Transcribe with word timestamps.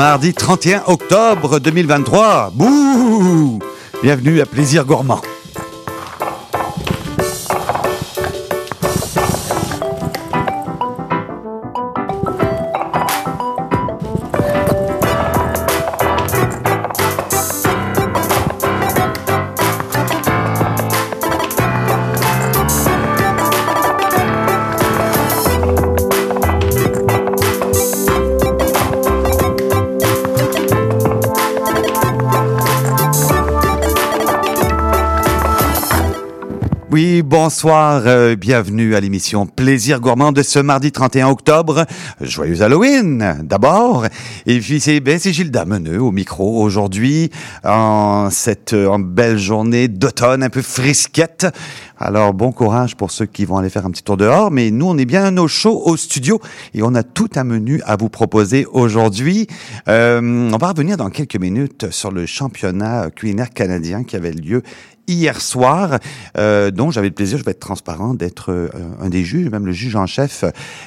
Mardi 0.00 0.32
31 0.32 0.84
octobre 0.86 1.58
2023. 1.58 2.52
Bouh 2.54 3.58
Bienvenue 4.02 4.40
à 4.40 4.46
Plaisir 4.46 4.86
Gourmand. 4.86 5.20
Bonsoir, 37.30 38.02
euh, 38.06 38.34
bienvenue 38.34 38.96
à 38.96 39.00
l'émission 39.00 39.46
Plaisir 39.46 40.00
Gourmand 40.00 40.32
de 40.32 40.42
ce 40.42 40.58
mardi 40.58 40.90
31 40.90 41.28
octobre. 41.28 41.86
Joyeux 42.20 42.60
Halloween, 42.60 43.38
d'abord. 43.44 44.04
Et 44.46 44.58
puis 44.58 44.80
c'est 44.80 44.98
ben, 44.98 45.16
c'est 45.16 45.32
Gilles 45.32 45.52
Dameneux 45.52 46.02
au 46.02 46.10
micro 46.10 46.60
aujourd'hui, 46.60 47.30
en 47.62 48.30
cette 48.32 48.72
en 48.72 48.98
belle 48.98 49.38
journée 49.38 49.86
d'automne, 49.86 50.42
un 50.42 50.50
peu 50.50 50.60
frisquette. 50.60 51.46
Alors 51.98 52.34
bon 52.34 52.50
courage 52.50 52.96
pour 52.96 53.12
ceux 53.12 53.26
qui 53.26 53.44
vont 53.44 53.58
aller 53.58 53.70
faire 53.70 53.86
un 53.86 53.90
petit 53.90 54.02
tour 54.02 54.16
dehors, 54.16 54.50
mais 54.50 54.72
nous 54.72 54.86
on 54.86 54.98
est 54.98 55.04
bien 55.04 55.36
au 55.36 55.46
chaud 55.46 55.82
au 55.84 55.96
studio 55.96 56.40
et 56.74 56.82
on 56.82 56.96
a 56.96 57.04
tout 57.04 57.28
un 57.36 57.44
menu 57.44 57.80
à 57.84 57.94
vous 57.94 58.08
proposer 58.08 58.66
aujourd'hui. 58.72 59.46
Euh, 59.86 60.50
on 60.52 60.56
va 60.56 60.70
revenir 60.70 60.96
dans 60.96 61.10
quelques 61.10 61.36
minutes 61.36 61.92
sur 61.92 62.10
le 62.10 62.26
championnat 62.26 63.10
culinaire 63.10 63.50
canadien 63.50 64.02
qui 64.02 64.16
avait 64.16 64.32
lieu 64.32 64.62
hier 65.10 65.40
soir, 65.40 65.98
euh, 66.36 66.70
dont 66.70 66.90
j'avais 66.90 67.08
le 67.08 67.14
plaisir, 67.14 67.38
je 67.38 67.44
vais 67.44 67.50
être 67.50 67.60
transparent, 67.60 68.14
d'être 68.14 68.52
euh, 68.52 68.68
un 69.00 69.08
des 69.08 69.24
juges, 69.24 69.48
même 69.50 69.66
le 69.66 69.72
juge 69.72 69.96
en 69.96 70.06
chef. 70.06 70.44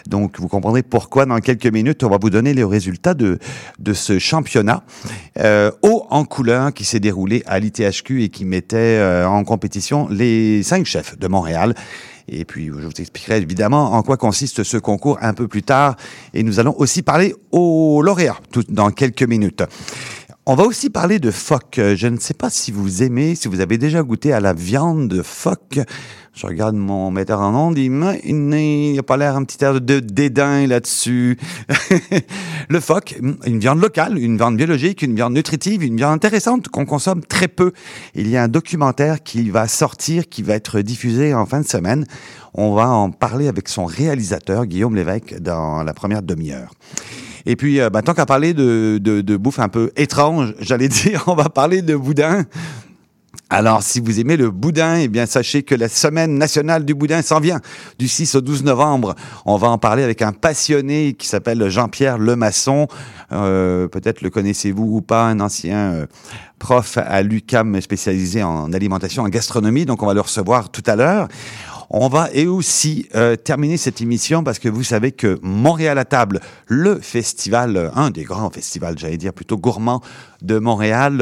Donc, 0.07 0.39
vous 0.39 0.47
comprendrez 0.47 0.83
pourquoi 0.83 1.25
dans 1.25 1.39
quelques 1.39 1.67
minutes, 1.67 2.03
on 2.03 2.09
va 2.09 2.17
vous 2.19 2.29
donner 2.29 2.53
les 2.53 2.63
résultats 2.63 3.13
de, 3.13 3.39
de 3.79 3.93
ce 3.93 4.19
championnat 4.19 4.83
euh, 5.39 5.71
haut 5.81 6.05
en 6.09 6.25
couleur 6.25 6.73
qui 6.73 6.85
s'est 6.85 6.99
déroulé 6.99 7.43
à 7.45 7.59
l'ITHQ 7.59 8.23
et 8.23 8.29
qui 8.29 8.45
mettait 8.45 8.77
euh, 8.77 9.27
en 9.27 9.43
compétition 9.43 10.07
les 10.09 10.63
cinq 10.63 10.85
chefs 10.85 11.17
de 11.17 11.27
Montréal. 11.27 11.75
Et 12.29 12.45
puis, 12.45 12.67
je 12.67 12.71
vous 12.71 12.89
expliquerai 12.99 13.37
évidemment 13.37 13.93
en 13.93 14.01
quoi 14.01 14.15
consiste 14.15 14.63
ce 14.63 14.77
concours 14.77 15.17
un 15.21 15.33
peu 15.33 15.47
plus 15.47 15.63
tard. 15.63 15.97
Et 16.33 16.43
nous 16.43 16.59
allons 16.59 16.73
aussi 16.77 17.01
parler 17.01 17.35
aux 17.51 18.01
lauréats 18.01 18.39
tout, 18.51 18.63
dans 18.69 18.91
quelques 18.91 19.23
minutes. 19.23 19.63
On 20.45 20.55
va 20.55 20.65
aussi 20.65 20.89
parler 20.89 21.19
de 21.19 21.31
phoque. 21.31 21.79
Je 21.95 22.07
ne 22.07 22.17
sais 22.17 22.33
pas 22.33 22.49
si 22.49 22.73
vous 22.73 23.01
aimez, 23.01 23.33
si 23.33 23.47
vous 23.47 23.61
avez 23.61 23.77
déjà 23.77 24.03
goûté 24.03 24.33
à 24.33 24.41
la 24.41 24.51
viande 24.51 25.07
de 25.07 25.21
phoque. 25.21 25.79
Je 26.33 26.45
regarde 26.45 26.75
mon 26.75 27.11
metteur 27.11 27.39
en 27.39 27.55
onde, 27.55 27.77
il 27.77 27.89
n'a 27.89 29.03
pas 29.03 29.15
l'air 29.15 29.37
un 29.37 29.45
petit 29.45 29.63
air 29.63 29.79
de 29.79 30.01
dédain 30.01 30.67
là-dessus. 30.67 31.37
le 32.69 32.79
phoque, 32.81 33.17
une 33.45 33.59
viande 33.59 33.79
locale, 33.79 34.17
une 34.17 34.35
viande 34.35 34.57
biologique, 34.57 35.01
une 35.01 35.15
viande 35.15 35.33
nutritive, 35.33 35.81
une 35.81 35.95
viande 35.95 36.15
intéressante 36.15 36.67
qu'on 36.67 36.85
consomme 36.85 37.23
très 37.23 37.47
peu. 37.47 37.71
Il 38.13 38.27
y 38.27 38.35
a 38.35 38.43
un 38.43 38.49
documentaire 38.49 39.23
qui 39.23 39.49
va 39.49 39.69
sortir, 39.69 40.27
qui 40.27 40.43
va 40.43 40.55
être 40.55 40.81
diffusé 40.81 41.33
en 41.33 41.45
fin 41.45 41.61
de 41.61 41.67
semaine. 41.67 42.05
On 42.53 42.73
va 42.73 42.89
en 42.89 43.11
parler 43.11 43.47
avec 43.47 43.69
son 43.69 43.85
réalisateur, 43.85 44.65
Guillaume 44.65 44.95
Lévesque, 44.95 45.39
dans 45.39 45.83
la 45.83 45.93
première 45.93 46.21
demi-heure. 46.21 46.73
Et 47.45 47.55
puis, 47.55 47.79
euh, 47.79 47.89
ben, 47.89 48.01
tant 48.01 48.13
qu'à 48.13 48.25
parler 48.25 48.53
de, 48.53 48.99
de, 49.01 49.21
de 49.21 49.37
bouffe 49.37 49.59
un 49.59 49.69
peu 49.69 49.91
étrange, 49.95 50.53
j'allais 50.59 50.87
dire, 50.87 51.23
on 51.27 51.35
va 51.35 51.49
parler 51.49 51.81
de 51.81 51.95
boudin. 51.95 52.45
Alors, 53.49 53.83
si 53.83 53.99
vous 53.99 54.19
aimez 54.19 54.35
le 54.35 54.49
boudin, 54.49 54.95
eh 54.95 55.07
bien, 55.07 55.27
sachez 55.27 55.61
que 55.61 55.75
la 55.75 55.87
semaine 55.87 56.39
nationale 56.39 56.85
du 56.85 56.95
boudin 56.95 57.21
s'en 57.21 57.39
vient. 57.39 57.61
Du 57.99 58.07
6 58.07 58.33
au 58.33 58.41
12 58.41 58.63
novembre, 58.63 59.13
on 59.45 59.57
va 59.57 59.69
en 59.69 59.77
parler 59.77 60.01
avec 60.01 60.23
un 60.23 60.31
passionné 60.31 61.13
qui 61.13 61.27
s'appelle 61.27 61.69
Jean-Pierre 61.69 62.17
Lemasson. 62.17 62.87
Euh, 63.31 63.87
Peut-être 63.87 64.21
le 64.21 64.31
connaissez-vous 64.31 64.97
ou 64.97 65.01
pas, 65.01 65.25
un 65.25 65.39
ancien 65.39 65.77
euh, 65.77 66.05
prof 66.57 66.97
à 66.97 67.21
l'UCAM 67.21 67.79
spécialisé 67.81 68.41
en 68.41 68.73
alimentation, 68.73 69.21
en 69.21 69.29
gastronomie. 69.29 69.85
Donc, 69.85 70.01
on 70.01 70.07
va 70.07 70.15
le 70.15 70.21
recevoir 70.21 70.69
tout 70.69 70.83
à 70.87 70.95
l'heure. 70.95 71.27
On 71.95 72.07
va 72.07 72.29
et 72.33 72.47
aussi 72.47 73.07
euh, 73.13 73.35
terminer 73.35 73.77
cette 73.77 74.01
émission 74.01 74.43
parce 74.43 74.57
que 74.57 74.67
vous 74.67 74.81
savez 74.81 75.11
que 75.11 75.37
Montréal 75.43 75.99
à 75.99 76.05
table, 76.05 76.39
le 76.65 76.99
festival, 76.99 77.77
euh, 77.77 77.91
un 77.93 78.09
des 78.09 78.23
grands 78.23 78.49
festivals, 78.49 78.97
j'allais 78.97 79.17
dire 79.17 79.31
plutôt 79.31 79.57
gourmand 79.57 80.01
de 80.41 80.57
Montréal, 80.57 81.21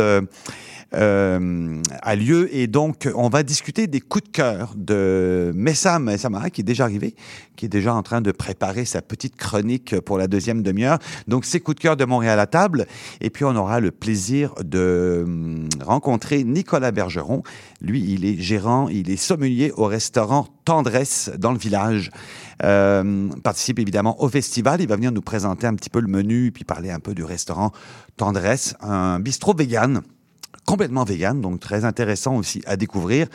euh, 0.94 1.82
a 2.02 2.16
lieu 2.16 2.54
et 2.54 2.68
donc 2.68 3.08
on 3.16 3.30
va 3.30 3.44
discuter 3.44 3.88
des 3.88 4.02
coups 4.02 4.26
de 4.26 4.30
cœur 4.30 4.74
de 4.76 5.52
Messam 5.56 6.18
Samara 6.18 6.50
qui 6.50 6.62
est 6.62 6.66
déjà 6.66 6.84
arrivé, 6.84 7.16
qui 7.56 7.66
est 7.66 7.70
déjà 7.70 7.94
en 7.94 8.04
train 8.04 8.20
de 8.20 8.32
préparer 8.32 8.84
sa 8.84 9.02
petite 9.02 9.38
chronique 9.38 10.00
pour 10.02 10.18
la 10.18 10.28
deuxième 10.28 10.62
demi-heure. 10.62 11.00
Donc 11.28 11.46
ces 11.46 11.62
coups 11.62 11.76
de 11.76 11.82
cœur 11.82 11.96
de 11.96 12.04
Montréal 12.04 12.40
à 12.40 12.48
table 12.48 12.88
et 13.22 13.30
puis 13.30 13.46
on 13.46 13.56
aura 13.56 13.80
le 13.80 13.92
plaisir 13.92 14.54
de 14.64 15.24
hum, 15.26 15.70
rencontrer 15.82 16.44
Nicolas 16.44 16.92
Bergeron. 16.92 17.44
Lui, 17.80 18.04
il 18.14 18.26
est 18.26 18.38
gérant, 18.38 18.90
il 18.90 19.10
est 19.10 19.18
sommelier 19.18 19.72
au 19.78 19.86
restaurant 19.86 20.48
Tendresse 20.66 21.32
dans 21.38 21.52
le 21.52 21.58
village. 21.58 22.12
Euh, 22.64 23.30
participe 23.44 23.80
évidemment 23.80 24.22
au 24.22 24.30
festival. 24.30 24.82
Il 24.82 24.88
va 24.88 24.96
venir 24.96 25.12
nous 25.12 25.22
présenter 25.22 25.68
un 25.68 25.74
petit 25.74 25.90
peu 25.90 26.00
le 26.00 26.08
menu, 26.08 26.52
puis 26.52 26.64
parler 26.64 26.92
un 26.92 27.00
peu 27.00 27.16
du 27.16 27.24
restaurant 27.24 27.72
Tendresse, 28.18 28.76
un 28.82 29.20
bistrot 29.20 29.56
vegan 29.56 30.02
complètement 30.66 31.04
vegan, 31.04 31.42
donc 31.42 31.60
très 31.60 31.86
intéressant 31.86 32.36
aussi 32.36 32.62
à 32.66 32.76
découvrir. 32.78 33.28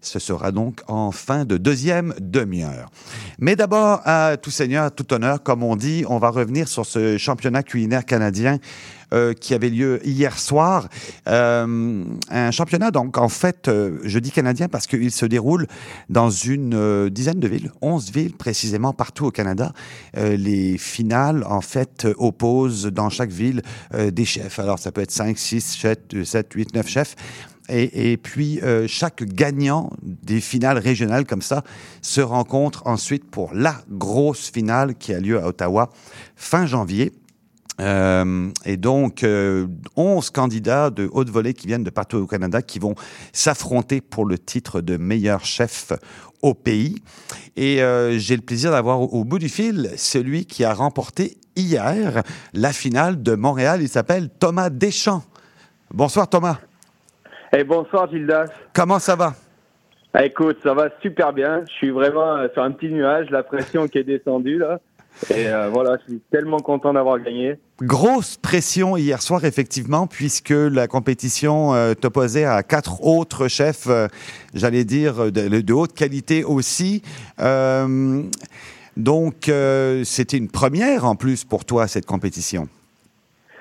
Ce 0.00 0.18
sera 0.18 0.52
donc 0.52 0.82
en 0.86 1.12
fin 1.12 1.46
de 1.46 1.56
deuxième 1.56 2.14
demi-heure. 2.20 2.90
Mais 3.38 3.56
d'abord, 3.56 4.02
à 4.04 4.36
tout 4.36 4.50
seigneur, 4.50 4.84
à 4.84 4.90
tout 4.90 5.10
honneur, 5.14 5.42
comme 5.42 5.62
on 5.62 5.76
dit, 5.76 6.04
on 6.08 6.18
va 6.18 6.28
revenir 6.28 6.68
sur 6.68 6.84
ce 6.84 7.16
championnat 7.16 7.62
culinaire 7.62 8.04
canadien 8.04 8.58
qui 9.40 9.54
avait 9.54 9.70
lieu 9.70 10.00
hier 10.04 10.38
soir. 10.38 10.88
Euh, 11.28 12.04
un 12.30 12.50
championnat, 12.50 12.90
donc 12.90 13.18
en 13.18 13.28
fait, 13.28 13.68
euh, 13.68 13.98
je 14.04 14.18
dis 14.18 14.30
canadien 14.30 14.68
parce 14.68 14.86
qu'il 14.86 15.10
se 15.10 15.26
déroule 15.26 15.66
dans 16.08 16.30
une 16.30 16.74
euh, 16.74 17.10
dizaine 17.10 17.40
de 17.40 17.48
villes, 17.48 17.70
11 17.82 18.12
villes 18.12 18.32
précisément 18.32 18.92
partout 18.92 19.26
au 19.26 19.30
Canada. 19.30 19.72
Euh, 20.16 20.36
les 20.36 20.78
finales, 20.78 21.44
en 21.48 21.60
fait, 21.60 22.04
euh, 22.04 22.14
opposent 22.18 22.86
dans 22.86 23.10
chaque 23.10 23.30
ville 23.30 23.62
euh, 23.94 24.10
des 24.10 24.24
chefs. 24.24 24.58
Alors, 24.58 24.78
ça 24.78 24.92
peut 24.92 25.00
être 25.00 25.10
5, 25.10 25.38
6, 25.38 25.60
7, 25.60 26.24
7 26.24 26.52
8, 26.52 26.74
9 26.74 26.88
chefs. 26.88 27.16
Et, 27.70 28.18
puis, 28.18 28.60
euh, 28.62 28.86
chaque 28.86 29.24
gagnant 29.24 29.90
des 30.02 30.42
finales 30.42 30.76
régionales 30.76 31.24
comme 31.24 31.40
ça 31.40 31.64
se 32.02 32.20
rencontre 32.20 32.86
ensuite 32.86 33.24
pour 33.24 33.54
la 33.54 33.80
grosse 33.88 34.50
finale 34.50 34.96
qui 34.96 35.14
a 35.14 35.20
lieu 35.20 35.42
à 35.42 35.46
Ottawa 35.48 35.90
fin 36.36 36.66
janvier. 36.66 37.12
Euh, 37.80 38.50
et 38.64 38.76
donc, 38.76 39.24
euh, 39.24 39.66
11 39.96 40.30
candidats 40.30 40.90
de 40.90 41.08
haute 41.12 41.30
volée 41.30 41.54
qui 41.54 41.66
viennent 41.66 41.84
de 41.84 41.90
partout 41.90 42.18
au 42.18 42.26
Canada 42.26 42.62
qui 42.62 42.78
vont 42.78 42.94
s'affronter 43.32 44.00
pour 44.00 44.26
le 44.26 44.38
titre 44.38 44.80
de 44.80 44.96
meilleur 44.96 45.44
chef 45.44 45.92
au 46.42 46.54
pays. 46.54 46.96
Et 47.56 47.82
euh, 47.82 48.18
j'ai 48.18 48.36
le 48.36 48.42
plaisir 48.42 48.70
d'avoir 48.70 49.00
au, 49.00 49.06
au 49.06 49.24
bout 49.24 49.38
du 49.38 49.48
fil 49.48 49.90
celui 49.96 50.46
qui 50.46 50.64
a 50.64 50.72
remporté 50.74 51.36
hier 51.56 52.22
la 52.52 52.72
finale 52.72 53.22
de 53.22 53.34
Montréal. 53.34 53.82
Il 53.82 53.88
s'appelle 53.88 54.28
Thomas 54.28 54.70
Deschamps. 54.70 55.22
Bonsoir 55.92 56.28
Thomas. 56.28 56.58
Eh, 57.56 57.64
bonsoir 57.64 58.10
Gildas. 58.10 58.50
Comment 58.72 58.98
ça 58.98 59.14
va? 59.14 59.34
Écoute, 60.20 60.58
ça 60.62 60.74
va 60.74 60.88
super 61.02 61.32
bien. 61.32 61.64
Je 61.68 61.72
suis 61.72 61.90
vraiment 61.90 62.36
euh, 62.36 62.48
sur 62.52 62.62
un 62.62 62.70
petit 62.70 62.88
nuage, 62.88 63.30
la 63.30 63.42
pression 63.42 63.88
qui 63.88 63.98
est 63.98 64.04
descendue 64.04 64.58
là. 64.58 64.80
Et 65.30 65.46
euh, 65.46 65.68
voilà, 65.72 65.96
je 66.02 66.12
suis 66.12 66.20
tellement 66.30 66.58
content 66.58 66.92
d'avoir 66.92 67.18
gagné. 67.20 67.56
Grosse 67.80 68.36
pression 68.36 68.96
hier 68.96 69.22
soir, 69.22 69.44
effectivement, 69.44 70.06
puisque 70.06 70.50
la 70.50 70.86
compétition 70.86 71.74
euh, 71.74 71.94
t'opposait 71.94 72.44
à 72.44 72.62
quatre 72.62 73.04
autres 73.04 73.48
chefs, 73.48 73.86
euh, 73.88 74.08
j'allais 74.54 74.84
dire, 74.84 75.32
de, 75.32 75.60
de 75.60 75.72
haute 75.72 75.94
qualité 75.94 76.44
aussi. 76.44 77.02
Euh, 77.40 78.22
donc, 78.96 79.50
c'était 80.04 80.36
une 80.36 80.50
première 80.50 81.04
en 81.04 81.16
plus 81.16 81.44
pour 81.44 81.64
toi, 81.64 81.88
cette 81.88 82.06
compétition. 82.06 82.68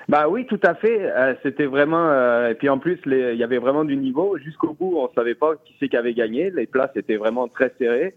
Bah 0.09 0.27
oui, 0.27 0.45
tout 0.45 0.59
à 0.63 0.75
fait. 0.75 1.11
C'était 1.41 1.65
vraiment. 1.65 2.11
et 2.47 2.53
puis 2.53 2.69
en 2.69 2.77
plus, 2.77 2.99
il 3.07 3.35
y 3.35 3.43
avait 3.43 3.57
vraiment 3.57 3.83
du 3.83 3.95
niveau. 3.95 4.37
Jusqu'au 4.37 4.73
bout, 4.73 4.95
on 4.97 5.09
savait 5.15 5.33
pas 5.33 5.53
qui 5.65 5.73
c'est 5.79 5.89
qui 5.89 5.97
avait 5.97 6.13
gagné. 6.13 6.51
Les 6.51 6.67
places 6.67 6.91
étaient 6.95 7.15
vraiment 7.15 7.47
très 7.47 7.73
serrées. 7.79 8.13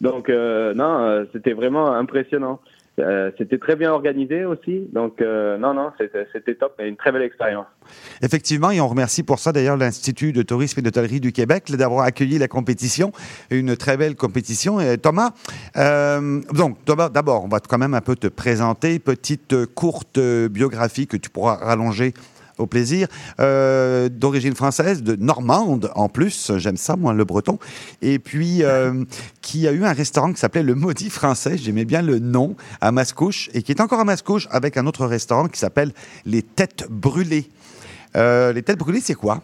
Donc 0.00 0.28
non, 0.28 1.26
c'était 1.32 1.54
vraiment 1.54 1.92
impressionnant. 1.92 2.60
Euh, 3.00 3.30
c'était 3.38 3.58
très 3.58 3.76
bien 3.76 3.92
organisé 3.92 4.44
aussi. 4.44 4.88
Donc 4.92 5.20
euh, 5.20 5.58
non, 5.58 5.74
non, 5.74 5.90
c'était 5.98 6.54
top. 6.54 6.74
Et 6.78 6.86
une 6.86 6.96
très 6.96 7.12
belle 7.12 7.22
expérience. 7.22 7.66
Effectivement, 8.22 8.70
et 8.70 8.80
on 8.80 8.88
remercie 8.88 9.22
pour 9.22 9.38
ça 9.38 9.52
d'ailleurs 9.52 9.76
l'Institut 9.76 10.32
de 10.32 10.42
tourisme 10.42 10.80
et 10.80 10.82
d'hôtellerie 10.82 11.20
du 11.20 11.32
Québec 11.32 11.70
d'avoir 11.70 12.04
accueilli 12.04 12.38
la 12.38 12.48
compétition, 12.48 13.12
une 13.50 13.76
très 13.76 13.96
belle 13.96 14.16
compétition. 14.16 14.78
Thomas, 15.02 15.30
euh, 15.76 16.40
donc 16.52 16.84
Thomas, 16.84 17.08
d'abord, 17.08 17.44
on 17.44 17.48
va 17.48 17.60
quand 17.60 17.78
même 17.78 17.94
un 17.94 18.00
peu 18.00 18.16
te 18.16 18.28
présenter, 18.28 18.98
petite 18.98 19.66
courte 19.74 20.18
biographie 20.18 21.06
que 21.06 21.16
tu 21.16 21.30
pourras 21.30 21.56
rallonger 21.56 22.12
au 22.60 22.66
plaisir, 22.66 23.08
euh, 23.40 24.08
d'origine 24.08 24.54
française, 24.54 25.02
de 25.02 25.16
normande 25.16 25.90
en 25.94 26.08
plus, 26.08 26.52
j'aime 26.58 26.76
ça 26.76 26.96
moi 26.96 27.12
le 27.12 27.24
breton, 27.24 27.58
et 28.02 28.18
puis 28.18 28.62
euh, 28.62 29.04
qui 29.42 29.66
a 29.66 29.72
eu 29.72 29.84
un 29.84 29.92
restaurant 29.92 30.32
qui 30.32 30.38
s'appelait 30.38 30.62
le 30.62 30.74
Maudit 30.74 31.10
Français, 31.10 31.56
j'aimais 31.56 31.84
bien 31.84 32.02
le 32.02 32.18
nom, 32.18 32.56
à 32.80 32.92
Mascouche, 32.92 33.50
et 33.54 33.62
qui 33.62 33.72
est 33.72 33.80
encore 33.80 34.00
à 34.00 34.04
Mascouche 34.04 34.46
avec 34.50 34.76
un 34.76 34.86
autre 34.86 35.06
restaurant 35.06 35.48
qui 35.48 35.58
s'appelle 35.58 35.92
les 36.24 36.42
Têtes 36.42 36.86
Brûlées. 36.90 37.48
Euh, 38.16 38.52
les 38.52 38.62
têtes 38.62 38.78
brûlées, 38.78 39.00
c'est 39.00 39.14
quoi? 39.14 39.40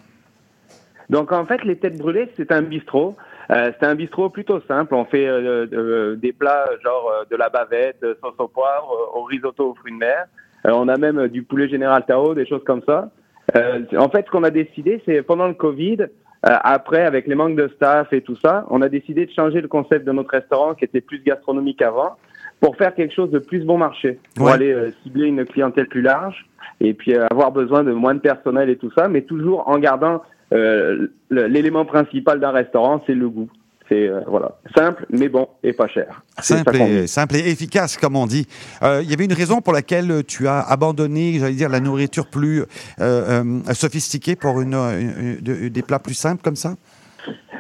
Donc 1.09 1.33
en 1.33 1.47
fait, 1.47 1.63
les 1.65 1.77
têtes 1.77 1.99
brûlées, 1.99 2.29
c'est 2.37 2.51
un 2.51 2.63
bistrot. 2.63 3.17
Euh, 3.51 3.71
c'est 3.79 3.87
un 3.87 3.95
bistrot 3.95 4.31
plutôt 4.31 4.61
simple. 4.63 4.95
On 4.95 5.05
fait 5.05 5.27
euh, 5.27 5.67
euh, 5.73 6.17
des 6.17 6.33
plats 6.33 6.69
genre 6.83 7.13
de 7.31 7.37
la 7.37 7.49
bavette, 7.49 8.05
sauce 8.21 8.35
au 8.39 8.49
poivre, 8.49 9.13
au 9.15 9.23
risotto 9.23 9.71
aux 9.71 9.75
fruits 9.75 9.93
de 9.93 9.99
mer. 9.99 10.27
Euh, 10.67 10.71
on 10.73 10.89
a 10.89 10.97
même 10.97 11.19
euh, 11.19 11.29
du 11.29 11.43
poulet 11.43 11.69
général 11.69 12.05
Tao, 12.07 12.35
des 12.35 12.47
choses 12.47 12.65
comme 12.65 12.83
ça. 12.87 13.11
Euh, 13.57 13.81
en 13.97 14.09
fait, 14.09 14.25
ce 14.27 14.31
qu'on 14.31 14.43
a 14.45 14.51
décidé, 14.51 15.01
c'est 15.07 15.23
pendant 15.23 15.47
le 15.47 15.55
Covid, 15.55 15.99
euh, 16.01 16.09
après, 16.43 17.05
avec 17.05 17.27
les 17.27 17.35
manques 17.35 17.57
de 17.57 17.69
staff 17.69 18.13
et 18.13 18.21
tout 18.21 18.37
ça, 18.37 18.67
on 18.71 18.83
a 18.83 18.89
décidé 18.89 19.27
de 19.27 19.31
changer 19.33 19.61
le 19.61 19.69
concept 19.69 20.05
de 20.07 20.13
notre 20.13 20.31
restaurant 20.31 20.75
qui 20.75 20.85
était 20.85 21.01
plus 21.01 21.23
gastronomique 21.23 21.83
avant 21.83 22.17
pour 22.61 22.77
faire 22.77 22.95
quelque 22.95 23.15
chose 23.15 23.31
de 23.31 23.39
plus 23.39 23.65
bon 23.65 23.79
marché, 23.79 24.19
pour 24.35 24.47
Ouais. 24.47 24.53
aller 24.53 24.73
euh, 24.73 24.91
cibler 25.03 25.27
une 25.27 25.45
clientèle 25.45 25.89
plus 25.89 26.03
large 26.03 26.47
et 26.81 26.95
puis 26.95 27.15
euh, 27.15 27.27
avoir 27.31 27.53
besoin 27.53 27.85
de 27.85 27.93
moins 27.93 28.15
de 28.15 28.21
personnel 28.21 28.71
et 28.71 28.77
tout 28.77 28.91
ça, 28.97 29.09
mais 29.09 29.23
toujours 29.23 29.69
en 29.69 29.79
gardant 29.79 30.23
euh, 30.53 31.09
l'élément 31.31 31.85
principal 31.85 32.41
d'un 32.41 32.51
restaurant, 32.53 33.03
c'est 33.07 33.15
le 33.15 33.29
goût. 33.29 33.51
C'est 33.89 34.09
euh, 34.09 34.21
voilà 34.27 34.53
simple 34.77 35.07
mais 35.11 35.29
bon 35.29 35.49
et 35.63 35.73
pas 35.73 35.87
cher. 35.87 36.23
Ça 36.39 36.57
Simple 36.59 36.77
et, 36.77 37.01
dit. 37.03 37.09
simple 37.09 37.37
et 37.37 37.49
efficace, 37.51 37.97
comme 37.97 38.17
on 38.17 38.27
dit. 38.27 38.47
Euh, 38.83 39.01
Il 39.03 39.11
y 39.11 39.15
avait 39.15 39.25
une 39.25 39.33
raison 39.33 39.61
pour 39.61 39.73
laquelle 39.73 40.25
tu 40.27 40.49
as 40.49 40.61
abandonné, 40.61 41.39
j'allais 41.39 41.55
dire, 41.55 41.69
la 41.69 41.81
nourriture 41.81 42.27
plus 42.27 42.63
euh, 42.63 42.65
euh, 43.01 43.61
sophistiquée 43.75 44.35
pour 44.37 44.61
une, 44.61 44.75
une- 44.75 45.37
de- 45.41 45.69
des 45.69 45.83
plats 45.83 45.99
plus 46.01 46.15
simples 46.15 46.43
comme 46.43 46.57
ça? 46.57 46.75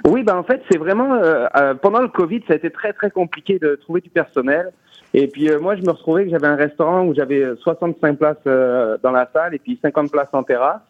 Oui, 0.06 0.22
ben 0.22 0.36
en 0.36 0.42
fait, 0.44 0.62
c'est 0.70 0.78
vraiment 0.78 1.14
euh, 1.14 1.46
euh, 1.56 1.74
pendant 1.74 2.00
le 2.00 2.08
Covid, 2.08 2.40
ça 2.46 2.52
a 2.54 2.56
été 2.56 2.70
très 2.70 2.92
très 2.92 3.10
compliqué 3.10 3.58
de 3.58 3.74
trouver 3.76 4.00
du 4.00 4.10
personnel. 4.10 4.70
Et 5.14 5.28
puis 5.28 5.48
euh, 5.50 5.58
moi, 5.60 5.76
je 5.76 5.82
me 5.82 5.90
retrouvais 5.90 6.24
que 6.24 6.30
j'avais 6.30 6.46
un 6.48 6.56
restaurant 6.56 7.04
où 7.06 7.14
j'avais 7.14 7.42
euh, 7.42 7.56
65 7.62 8.18
places 8.18 8.36
euh, 8.46 8.98
dans 9.02 9.10
la 9.12 9.28
salle 9.32 9.54
et 9.54 9.58
puis 9.58 9.78
50 9.82 10.10
places 10.10 10.28
en 10.32 10.42
terrasse. 10.42 10.80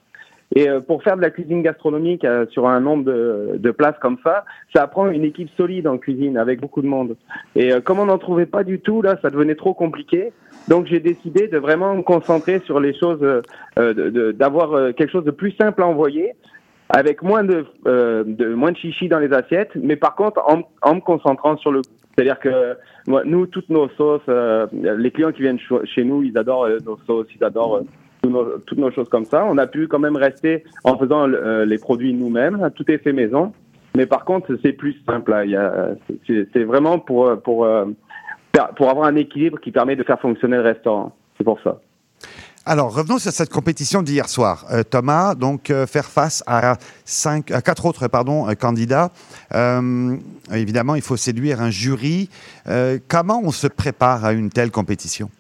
Et 0.55 0.69
euh, 0.69 0.81
pour 0.81 1.03
faire 1.03 1.17
de 1.17 1.23
la 1.23 1.31
cuisine 1.31 1.63
gastronomique 1.63 2.25
euh, 2.25 2.47
sur 2.51 2.69
un 2.69 2.81
nombre 2.81 3.05
de, 3.05 3.71
places 3.73 3.99
comme 4.01 4.17
ça, 4.23 4.45
ça 4.75 4.87
prend 4.87 5.09
une 5.09 5.25
équipe 5.25 5.51
solide 5.57 5.89
en 5.89 5.99
cuisine 5.99 6.39
avec 6.39 6.61
beaucoup 6.61 6.83
de 6.83 6.87
monde. 6.87 7.17
Et 7.57 7.73
euh, 7.73 7.81
comme 7.81 7.99
on 7.99 8.07
n'en 8.07 8.19
trouvait 8.19 8.47
pas 8.47 8.63
du 8.63 8.79
tout, 8.81 9.03
là, 9.03 9.19
ça 9.23 9.31
devenait 9.31 9.57
trop 9.57 9.75
compliqué. 9.75 10.33
Donc 10.69 10.87
j'ai 10.87 11.01
décidé 11.01 11.49
de 11.49 11.59
vraiment 11.59 11.95
me 11.95 12.03
concentrer 12.03 12.61
sur 12.61 12.81
les 12.81 12.95
choses, 12.95 13.21
d'avoir 13.77 14.95
quelque 14.95 15.13
chose 15.13 15.25
de 15.25 15.31
plus 15.31 15.53
simple 15.53 15.83
à 15.83 15.87
envoyer 15.87 16.33
avec 16.89 17.23
moins 17.23 17.45
de, 17.45 17.67
euh, 17.87 18.25
moins 18.57 18.73
de 18.73 18.77
chichi 18.77 19.09
dans 19.09 19.19
les 19.21 19.33
assiettes, 19.33 19.71
mais 19.77 19.97
par 19.97 20.17
contre 20.17 20.41
en, 20.45 20.95
me 20.95 21.01
concentrant 21.01 21.57
sur 21.57 21.71
le. 21.71 21.83
C'est-à-dire 22.15 22.41
que 22.41 22.77
nous, 23.07 23.47
toutes 23.47 23.69
nos 23.69 23.89
sauces, 23.91 24.27
les 24.73 25.11
clients 25.11 25.33
qui 25.33 25.43
viennent 25.43 25.61
chez 25.85 26.03
nous, 26.03 26.23
ils 26.23 26.37
adorent 26.37 26.69
nos 26.85 26.99
sauces, 27.07 27.27
ils 27.39 27.45
adorent 27.45 27.83
toutes 28.67 28.79
nos 28.79 28.91
choses 28.91 29.09
comme 29.09 29.25
ça. 29.25 29.45
On 29.45 29.59
a 29.59 29.67
pu 29.67 29.89
quand 29.89 29.99
même 29.99 30.17
rester 30.17 30.65
en 30.85 30.97
faisant 30.99 31.29
euh, 31.29 31.65
les 31.65 31.79
produits 31.79 32.13
nous-mêmes. 32.15 32.71
Tout 32.75 32.91
est 32.91 32.99
fait 32.99 33.13
maison. 33.13 33.53
Mais 33.97 34.07
par 34.07 34.25
contre, 34.25 34.59
c'est 34.63 34.73
plus 34.73 34.95
simple. 35.07 35.33
a- 35.33 35.95
C'est 36.27 36.65
vraiment 36.65 36.99
pour, 36.99 37.27
euh, 37.29 37.37
pour, 37.37 37.65
euh, 37.65 37.87
pour 38.77 38.91
avoir 38.91 39.07
un 39.07 39.17
équilibre 39.17 39.59
qui 39.61 39.71
permet 39.73 39.97
de 39.97 40.03
faire 40.03 40.21
fonctionner 40.21 40.57
le 40.57 40.63
restaurant. 40.63 41.15
C'est 41.39 41.45
pour 41.45 41.59
ça. 41.63 41.81
Alors, 42.69 42.93
revenons 42.93 43.19
sur 43.19 43.31
cette 43.31 43.51
compétition 43.51 44.03
d'hier 44.03 44.29
soir. 44.29 44.65
Thomas, 44.91 45.37
donc, 45.37 45.73
faire 45.87 46.07
face 46.07 46.43
à, 46.49 46.77
cinq, 47.05 47.53
à 47.53 47.63
quatre 47.63 47.87
autres 47.87 48.09
pardon, 48.09 48.47
candidats. 48.59 49.11
Évidemment, 50.53 50.97
il 50.97 51.03
faut 51.03 51.17
séduire 51.17 51.61
un 51.63 51.71
jury. 51.71 52.29
Comment 53.07 53.41
on 53.45 53.53
se 53.53 53.69
prépare 53.69 54.25
à 54.25 54.33
une 54.33 54.51
telle 54.51 54.73
compétition? 54.73 55.31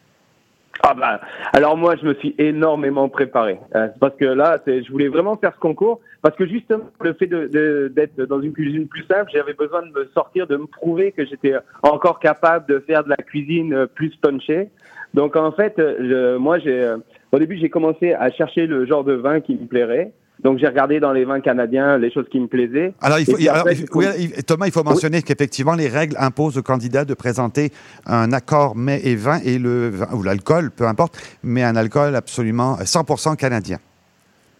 Ah 0.83 0.95
bah, 0.95 1.21
alors 1.53 1.77
moi, 1.77 1.97
je 1.97 2.07
me 2.07 2.15
suis 2.15 2.35
énormément 2.39 3.09
préparé. 3.09 3.59
Euh, 3.75 3.89
parce 4.01 4.15
que 4.17 4.25
là, 4.25 4.59
je 4.67 4.91
voulais 4.91 5.09
vraiment 5.09 5.37
faire 5.37 5.53
ce 5.55 5.59
concours. 5.59 6.01
Parce 6.23 6.37
que 6.37 6.47
justement, 6.47 6.85
le 7.03 7.13
fait 7.15 7.27
de- 7.27 7.47
de- 7.47 7.93
d'être 7.95 8.21
dans 8.27 8.41
une 8.41 8.53
cuisine 8.53 8.87
plus 8.89 9.05
simple, 9.05 9.31
j'avais 9.33 9.55
besoin 9.55 9.83
de 9.83 9.89
me 9.93 10.07
sortir, 10.15 10.47
de 10.47 10.57
me 10.57 10.67
prouver 10.67 11.13
que 11.13 11.25
j'étais 11.25 11.55
encore 11.83 12.19
capable 12.21 12.67
de 12.67 12.79
faire 12.81 13.05
de 13.05 13.11
la 13.11 13.17
cuisine 13.17 13.73
euh, 13.75 13.87
plus 13.87 14.15
punchée. 14.17 14.69
Donc 15.15 15.37
en 15.37 15.53
fait, 15.53 15.79
euh, 15.79 15.97
je- 16.01 16.37
moi, 16.37 16.59
j'ai, 16.59 16.83
euh, 16.83 16.97
au 17.33 17.39
début, 17.39 17.57
j'ai 17.59 17.71
commencé 17.71 18.13
à 18.13 18.31
chercher 18.31 18.67
le 18.67 18.87
genre 18.87 19.05
de 19.05 19.15
vin 19.15 19.41
qui 19.41 19.55
me 19.55 19.67
plairait. 19.67 20.13
Donc 20.45 20.59
j'ai 20.59 20.67
regardé 20.67 21.01
dans 21.01 21.13
les 21.13 21.25
vins 21.25 21.41
canadiens 21.41 21.97
les 21.99 22.11
choses 22.13 22.27
qui 22.31 22.39
me 22.39 22.47
plaisaient. 22.47 22.93
Alors, 23.01 23.19
il 23.19 23.25
faut, 23.25 23.37
après, 23.51 23.75
il 23.75 23.87
oui, 23.95 24.07
Thomas, 24.47 24.67
il 24.67 24.73
faut 24.73 24.85
mentionner 24.85 25.23
qu'effectivement, 25.23 25.75
les 25.75 25.89
règles 25.89 26.15
imposent 26.19 26.59
aux 26.59 26.63
candidats 26.63 27.05
de 27.07 27.15
présenter 27.15 27.71
un 28.07 28.33
accord 28.33 28.77
mets 28.77 29.01
et 29.03 29.17
vin 29.17 29.39
et 29.45 29.59
le 29.59 29.89
vin- 29.89 30.09
ou 30.15 30.23
l'alcool, 30.23 30.71
peu 30.71 30.87
importe, 30.87 31.17
mais 31.43 31.63
un 31.63 31.75
alcool 31.75 32.15
absolument 32.15 32.77
100% 32.85 33.37
canadien. 33.37 33.79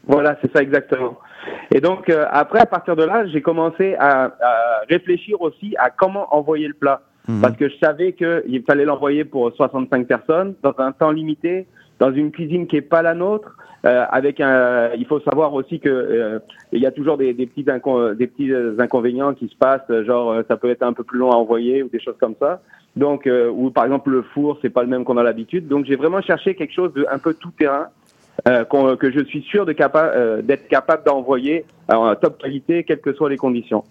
Voilà, 0.07 0.37
c'est 0.41 0.51
ça 0.53 0.63
exactement. 0.63 1.19
Et 1.75 1.81
donc 1.81 2.09
euh, 2.09 2.25
après, 2.31 2.61
à 2.61 2.67
partir 2.67 2.97
de 2.97 3.05
là, 3.05 3.27
j'ai 3.27 3.43
commencé 3.43 3.95
à, 3.99 4.25
à 4.41 4.81
réfléchir 4.89 5.41
aussi 5.43 5.75
à 5.79 5.91
comment 5.91 6.35
envoyer 6.35 6.69
le 6.69 6.75
plat. 6.75 7.03
Mhm. 7.29 7.41
Parce 7.41 7.57
que 7.57 7.69
je 7.69 7.75
savais 7.83 8.13
qu'il 8.13 8.63
fallait 8.67 8.85
l'envoyer 8.85 9.25
pour 9.25 9.53
65 9.53 10.07
personnes, 10.07 10.55
dans 10.63 10.75
un 10.79 10.93
temps 10.93 11.11
limité, 11.11 11.67
dans 11.99 12.13
une 12.13 12.31
cuisine 12.31 12.67
qui 12.67 12.77
est 12.77 12.83
pas 12.83 13.03
la 13.03 13.15
nôtre. 13.15 13.57
Euh, 13.85 14.05
avec 14.11 14.41
un, 14.41 14.91
il 14.99 15.07
faut 15.07 15.21
savoir 15.21 15.55
aussi 15.55 15.79
que 15.79 15.89
euh, 15.89 16.39
il 16.73 16.81
y 16.81 16.87
a 16.87 16.91
toujours 16.91 17.17
des, 17.19 17.33
des 17.35 17.47
petits 17.47 17.63
des 17.63 18.27
petits 18.27 18.53
inconvénients 18.79 19.33
qui 19.33 19.47
se 19.49 19.55
passent, 19.55 19.87
genre 20.05 20.33
euh, 20.33 20.43
ça 20.49 20.57
peut 20.57 20.71
être 20.71 20.83
un 20.83 20.93
peu 20.93 21.05
plus 21.05 21.19
long 21.19 21.31
à 21.31 21.37
envoyer 21.37 21.85
ou 21.85 21.89
des 21.89 22.01
choses 22.01 22.17
comme 22.19 22.35
ça. 22.41 22.61
Donc, 22.97 23.27
euh, 23.27 23.49
ou 23.49 23.71
par 23.71 23.85
exemple 23.85 24.11
le 24.11 24.23
four, 24.23 24.59
c'est 24.61 24.71
pas 24.71 24.83
le 24.83 24.89
même 24.89 25.05
qu'on 25.05 25.19
a 25.19 25.23
l'habitude. 25.23 25.69
Donc 25.69 25.85
j'ai 25.85 25.95
vraiment 25.95 26.21
cherché 26.21 26.55
quelque 26.55 26.73
chose 26.73 26.93
de 26.95 27.07
un 27.11 27.19
peu 27.19 27.35
tout 27.35 27.53
terrain 27.57 27.89
euh, 28.49 28.65
qu'on- 28.65 28.97
que 28.97 29.11
je 29.13 29.21
suis 29.25 29.43
sûr 29.43 29.65
capa- 29.75 30.13
euh, 30.17 30.43
d'être 30.43 30.67
capable 30.69 31.05
d'envoyer 31.05 31.65
en 31.89 32.15
top 32.17 32.43
qualité, 32.43 32.83
quelles 32.83 33.01
que 33.01 33.13
soient 33.13 33.31
les 33.31 33.37
conditions. 33.37 33.85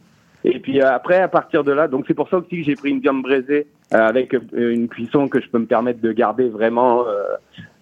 Et 0.47 0.59
puis 0.59 0.79
euh, 0.79 0.93
après, 0.93 1.19
à 1.19 1.27
partir 1.27 1.63
de 1.63 1.71
là, 1.71 1.87
donc 1.87 2.05
c'est 2.07 2.13
pour 2.13 2.29
ça 2.29 2.37
aussi 2.37 2.59
que 2.59 2.63
j'ai 2.63 2.75
pris 2.75 2.91
une 2.91 2.99
viande 2.99 3.23
braisée 3.23 3.65
euh, 3.93 3.97
avec 3.97 4.35
euh, 4.35 4.39
une 4.53 4.87
cuisson 4.87 5.27
que 5.27 5.41
je 5.41 5.49
peux 5.49 5.57
me 5.57 5.65
permettre 5.65 5.99
de 6.01 6.11
garder 6.11 6.49
vraiment 6.49 7.03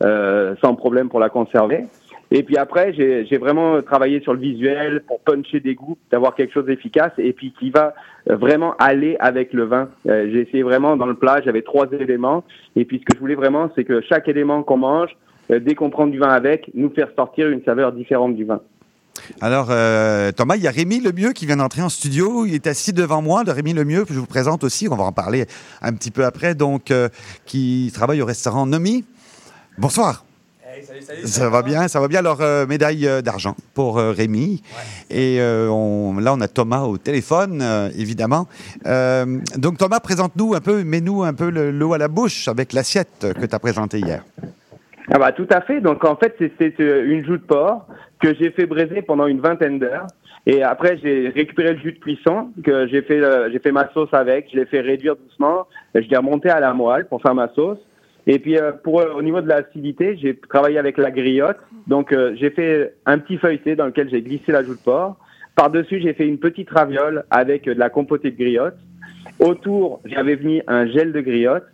sans 0.01 0.75
problème 0.75 1.09
pour 1.09 1.19
la 1.19 1.29
conserver. 1.29 1.85
Et 2.31 2.41
puis 2.43 2.57
après, 2.57 2.93
j'ai 2.93 3.37
vraiment 3.37 3.81
travaillé 3.81 4.19
sur 4.21 4.33
le 4.33 4.39
visuel 4.39 5.03
pour 5.07 5.19
puncher 5.19 5.59
des 5.59 5.75
goûts, 5.75 5.97
d'avoir 6.11 6.35
quelque 6.35 6.53
chose 6.53 6.65
d'efficace 6.65 7.11
et 7.17 7.31
puis 7.31 7.53
qui 7.59 7.69
va 7.69 7.93
vraiment 8.25 8.75
aller 8.79 9.17
avec 9.19 9.53
le 9.53 9.65
vin. 9.65 9.89
Euh, 10.07 10.29
j'ai 10.31 10.41
essayé 10.41 10.63
vraiment 10.63 10.97
dans 10.97 11.05
le 11.05 11.13
plat, 11.13 11.41
j'avais 11.43 11.61
trois 11.61 11.87
éléments. 11.91 12.43
Et 12.75 12.85
puis 12.85 12.99
ce 12.99 13.05
que 13.05 13.15
je 13.15 13.19
voulais 13.19 13.35
vraiment, 13.35 13.69
c'est 13.75 13.83
que 13.83 14.01
chaque 14.01 14.27
élément 14.27 14.63
qu'on 14.63 14.77
mange, 14.77 15.15
dès 15.49 15.75
qu'on 15.75 15.89
prend 15.89 16.07
du 16.07 16.17
vin 16.17 16.29
avec, 16.29 16.71
nous 16.73 16.89
faire 16.89 17.09
sortir 17.15 17.49
une 17.49 17.63
saveur 17.63 17.91
différente 17.91 18.35
du 18.35 18.45
vin. 18.45 18.61
Alors, 19.41 19.67
euh, 19.69 20.31
Thomas, 20.31 20.55
il 20.55 20.63
y 20.63 20.67
a 20.67 20.71
Rémi 20.71 20.99
Lemieux 20.99 21.31
qui 21.33 21.45
vient 21.45 21.57
d'entrer 21.57 21.81
en 21.81 21.89
studio. 21.89 22.45
Il 22.45 22.53
est 22.53 22.67
assis 22.67 22.93
devant 22.93 23.21
moi, 23.21 23.43
de 23.43 23.51
Rémi 23.51 23.73
Lemieux, 23.73 24.05
que 24.05 24.13
je 24.13 24.19
vous 24.19 24.25
présente 24.25 24.63
aussi. 24.63 24.87
On 24.89 24.95
va 24.95 25.03
en 25.03 25.11
parler 25.11 25.45
un 25.81 25.93
petit 25.93 26.11
peu 26.11 26.25
après. 26.25 26.55
Donc, 26.55 26.91
euh, 26.91 27.09
qui 27.45 27.91
travaille 27.93 28.21
au 28.21 28.25
restaurant 28.25 28.65
Nomi. 28.65 29.05
Bonsoir. 29.77 30.25
Ça 31.23 31.49
va 31.49 31.61
bien, 31.61 31.87
ça 31.87 31.99
va 31.99 32.07
bien. 32.07 32.19
Alors, 32.19 32.41
euh, 32.41 32.65
médaille 32.65 33.07
euh, 33.07 33.21
d'argent 33.21 33.55
pour 33.75 33.99
euh, 33.99 34.11
Rémi. 34.11 34.63
Et 35.11 35.37
euh, 35.39 35.67
on- 35.69 36.17
là, 36.19 36.33
on 36.33 36.41
a 36.41 36.47
Thomas 36.47 36.81
au 36.81 36.97
téléphone, 36.97 37.59
euh, 37.61 37.89
évidemment. 37.95 38.47
Euh, 38.87 39.39
donc, 39.55 39.77
Thomas, 39.77 39.99
présente-nous 39.99 40.55
un 40.55 40.61
peu, 40.61 40.83
mets-nous 40.83 41.23
un 41.23 41.33
peu 41.33 41.51
le- 41.51 41.69
l'eau 41.71 41.93
à 41.93 41.99
la 41.99 42.07
bouche 42.07 42.47
avec 42.47 42.73
l'assiette 42.73 43.27
que 43.39 43.45
tu 43.45 43.53
as 43.55 43.59
présentée 43.59 43.99
hier. 43.99 44.23
Ah 45.11 45.19
bah 45.19 45.31
tout 45.33 45.47
à 45.51 45.59
fait. 45.61 45.81
Donc 45.81 46.05
en 46.05 46.15
fait, 46.15 46.33
c'est- 46.39 46.79
une 46.79 47.25
joue 47.25 47.35
de 47.37 47.43
porc 47.43 47.85
que 48.23 48.33
j'ai 48.35 48.51
fait 48.51 48.65
braiser 48.65 49.01
pendant 49.01 49.27
une 49.27 49.41
vingtaine 49.41 49.79
d'heures. 49.79 50.07
Et 50.45 50.63
après, 50.63 50.97
j'ai 51.03 51.27
récupéré 51.29 51.73
le 51.73 51.79
jus 51.79 51.91
de 51.91 51.99
cuisson 51.99 52.51
que 52.63 52.87
j'ai 52.87 53.01
fait, 53.01 53.21
euh, 53.21 53.49
j'ai 53.51 53.59
fait 53.59 53.73
ma 53.73 53.89
sauce 53.93 54.13
avec. 54.13 54.49
Je 54.51 54.59
l'ai 54.59 54.65
fait 54.65 54.79
réduire 54.79 55.17
doucement. 55.17 55.67
Je 55.93 56.07
l'ai 56.07 56.17
remonté 56.17 56.49
à 56.49 56.61
la 56.61 56.73
moelle 56.73 57.05
pour 57.05 57.21
faire 57.21 57.35
ma 57.35 57.49
sauce. 57.49 57.79
Et 58.25 58.39
puis 58.39 58.57
euh, 58.57 58.71
pour 58.71 59.01
euh, 59.01 59.13
au 59.13 59.21
niveau 59.21 59.41
de 59.41 59.49
l'acidité, 59.49 60.17
j'ai 60.21 60.37
travaillé 60.37 60.77
avec 60.77 60.97
la 60.97 61.11
griotte. 61.11 61.57
Donc 61.87 62.15
j'ai 62.35 62.49
fait 62.49 62.95
un 63.05 63.17
petit 63.17 63.37
feuilleté 63.37 63.75
dans 63.75 63.87
lequel 63.87 64.09
j'ai 64.09 64.21
glissé 64.21 64.53
la 64.53 64.63
joue 64.63 64.75
de 64.75 64.79
porc. 64.79 65.17
Par-dessus, 65.55 65.99
j'ai 66.01 66.13
fait 66.13 66.25
une 66.25 66.39
petite 66.39 66.69
raviole 66.69 67.25
avec 67.29 67.65
de 67.65 67.73
la 67.73 67.89
compotée 67.89 68.31
de 68.31 68.37
griotte. 68.37 68.77
Autour, 69.39 70.01
j'avais 70.05 70.37
mis 70.37 70.61
un 70.67 70.87
gel 70.87 71.11
de 71.11 71.19
griotte. 71.19 71.65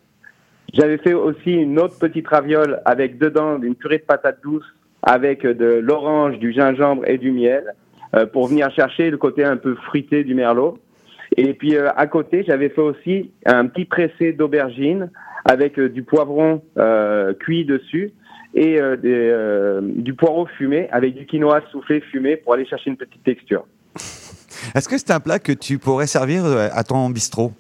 J'avais 0.74 0.98
fait 0.98 1.14
aussi 1.14 1.54
une 1.54 1.80
autre 1.80 1.98
petite 2.00 2.28
raviole 2.28 2.82
avec 2.86 3.20
dedans 3.20 3.62
une 3.62 3.76
purée 3.76 4.00
de 4.00 4.04
patates 4.04 4.42
douces 4.44 4.66
avec 5.04 5.46
de 5.46 5.66
l'orange, 5.66 6.38
du 6.40 6.52
gingembre 6.54 7.04
et 7.08 7.18
du 7.18 7.32
miel 7.32 7.76
euh, 8.16 8.26
pour 8.26 8.48
venir 8.48 8.72
chercher 8.72 9.12
le 9.12 9.18
côté 9.18 9.44
un 9.44 9.58
peu 9.58 9.76
fruité 9.76 10.24
du 10.24 10.34
merlot. 10.34 10.80
Et 11.38 11.54
puis 11.54 11.76
euh, 11.76 11.90
à 11.96 12.08
côté, 12.08 12.44
j'avais 12.46 12.70
fait 12.70 12.82
aussi 12.82 13.32
un 13.46 13.68
petit 13.68 13.86
pressé 13.86 14.34
d'aubergine 14.34 15.12
avec 15.46 15.78
euh, 15.78 15.90
du 15.90 16.04
poivron 16.04 16.62
cuit 17.40 17.66
dessus 17.66 18.12
et 18.56 18.80
des, 18.98 19.80
du 19.82 20.16
poireau 20.16 20.48
fumé 20.58 20.90
avec 20.92 21.14
du 21.14 21.28
quinoa 21.28 21.62
soufflé 21.72 22.02
fumé 22.02 22.36
pour 22.36 22.56
aller 22.56 22.66
chercher 22.66 22.90
une 22.90 22.98
petite 22.98 23.24
texture. 23.24 23.66
Est-ce 24.76 24.90
que 24.90 24.98
c'est 24.98 25.12
un 25.12 25.20
plat 25.20 25.38
que 25.38 25.52
tu 25.52 25.78
pourrais 25.78 26.08
servir 26.08 26.44
à 26.46 26.84
ton 26.84 27.12
bistrot? 27.12 27.52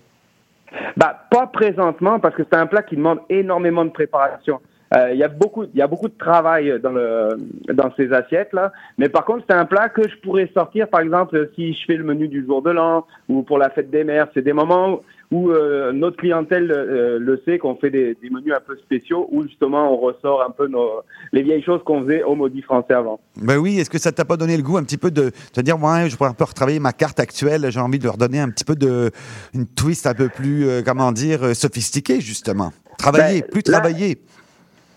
Bah, 0.97 1.27
pas 1.29 1.45
présentement, 1.45 2.19
parce 2.19 2.35
que 2.35 2.43
c'est 2.43 2.57
un 2.57 2.65
plat 2.65 2.81
qui 2.81 2.95
demande 2.95 3.19
énormément 3.29 3.85
de 3.85 3.91
préparation. 3.91 4.59
Euh, 4.93 5.11
Il 5.13 5.19
y 5.19 5.23
a 5.23 5.27
beaucoup, 5.27 5.63
il 5.65 5.77
y 5.77 5.81
a 5.81 5.87
beaucoup 5.87 6.07
de 6.07 6.17
travail 6.17 6.79
dans 6.81 6.91
le 6.91 7.37
dans 7.73 7.93
ces 7.95 8.11
assiettes 8.11 8.53
là. 8.53 8.71
Mais 8.97 9.07
par 9.09 9.23
contre, 9.25 9.43
c'est 9.47 9.55
un 9.55 9.65
plat 9.65 9.87
que 9.89 10.07
je 10.09 10.15
pourrais 10.23 10.49
sortir, 10.53 10.87
par 10.87 11.01
exemple, 11.01 11.49
si 11.55 11.73
je 11.73 11.85
fais 11.85 11.95
le 11.95 12.03
menu 12.03 12.27
du 12.27 12.45
jour 12.45 12.61
de 12.61 12.71
l'an 12.71 13.05
ou 13.27 13.43
pour 13.43 13.57
la 13.59 13.69
fête 13.69 13.89
des 13.91 14.03
mères. 14.03 14.27
C'est 14.33 14.41
des 14.41 14.53
moments 14.53 15.01
où 15.31 15.51
euh, 15.51 15.91
notre 15.91 16.17
clientèle 16.17 16.71
euh, 16.71 17.19
le 17.19 17.39
sait 17.45 17.59
qu'on 17.59 17.75
fait 17.75 17.91
des, 17.91 18.15
des 18.19 18.31
menus 18.31 18.51
un 18.51 18.59
peu 18.61 18.75
spéciaux 18.77 19.27
où 19.31 19.43
justement 19.43 19.93
on 19.93 19.97
ressort 19.97 20.41
un 20.41 20.49
peu 20.49 20.65
nos, 20.67 20.89
les 21.33 21.43
vieilles 21.43 21.61
choses 21.61 21.83
qu'on 21.85 22.01
faisait 22.03 22.23
au 22.23 22.33
maudit 22.33 22.63
français 22.63 22.95
avant. 22.95 23.19
Ben 23.39 23.57
oui, 23.59 23.79
est-ce 23.79 23.91
que 23.91 23.99
ça 23.99 24.11
t'a 24.11 24.25
pas 24.25 24.37
donné 24.37 24.57
le 24.57 24.63
goût 24.63 24.77
un 24.77 24.83
petit 24.83 24.97
peu 24.97 25.11
de 25.11 25.29
te 25.53 25.61
dire, 25.61 25.75
ouais, 25.79 26.09
je 26.09 26.17
pourrais 26.17 26.31
un 26.31 26.33
peu 26.33 26.45
retravailler 26.45 26.79
ma 26.79 26.93
carte 26.93 27.19
actuelle, 27.19 27.67
j'ai 27.69 27.79
envie 27.79 27.99
de 27.99 28.05
leur 28.05 28.17
donner 28.17 28.39
un 28.39 28.49
petit 28.49 28.65
peu 28.65 28.73
de, 28.75 29.11
une 29.53 29.67
twist 29.67 30.07
un 30.07 30.15
peu 30.15 30.29
plus, 30.29 30.67
euh, 30.67 30.81
comment 30.83 31.11
dire, 31.11 31.43
euh, 31.43 31.53
sophistiquée, 31.53 32.21
justement. 32.21 32.71
Travailler, 32.97 33.41
Ben, 33.41 33.49
plus 33.51 33.71
là- 33.71 33.79
travailler. 33.79 34.17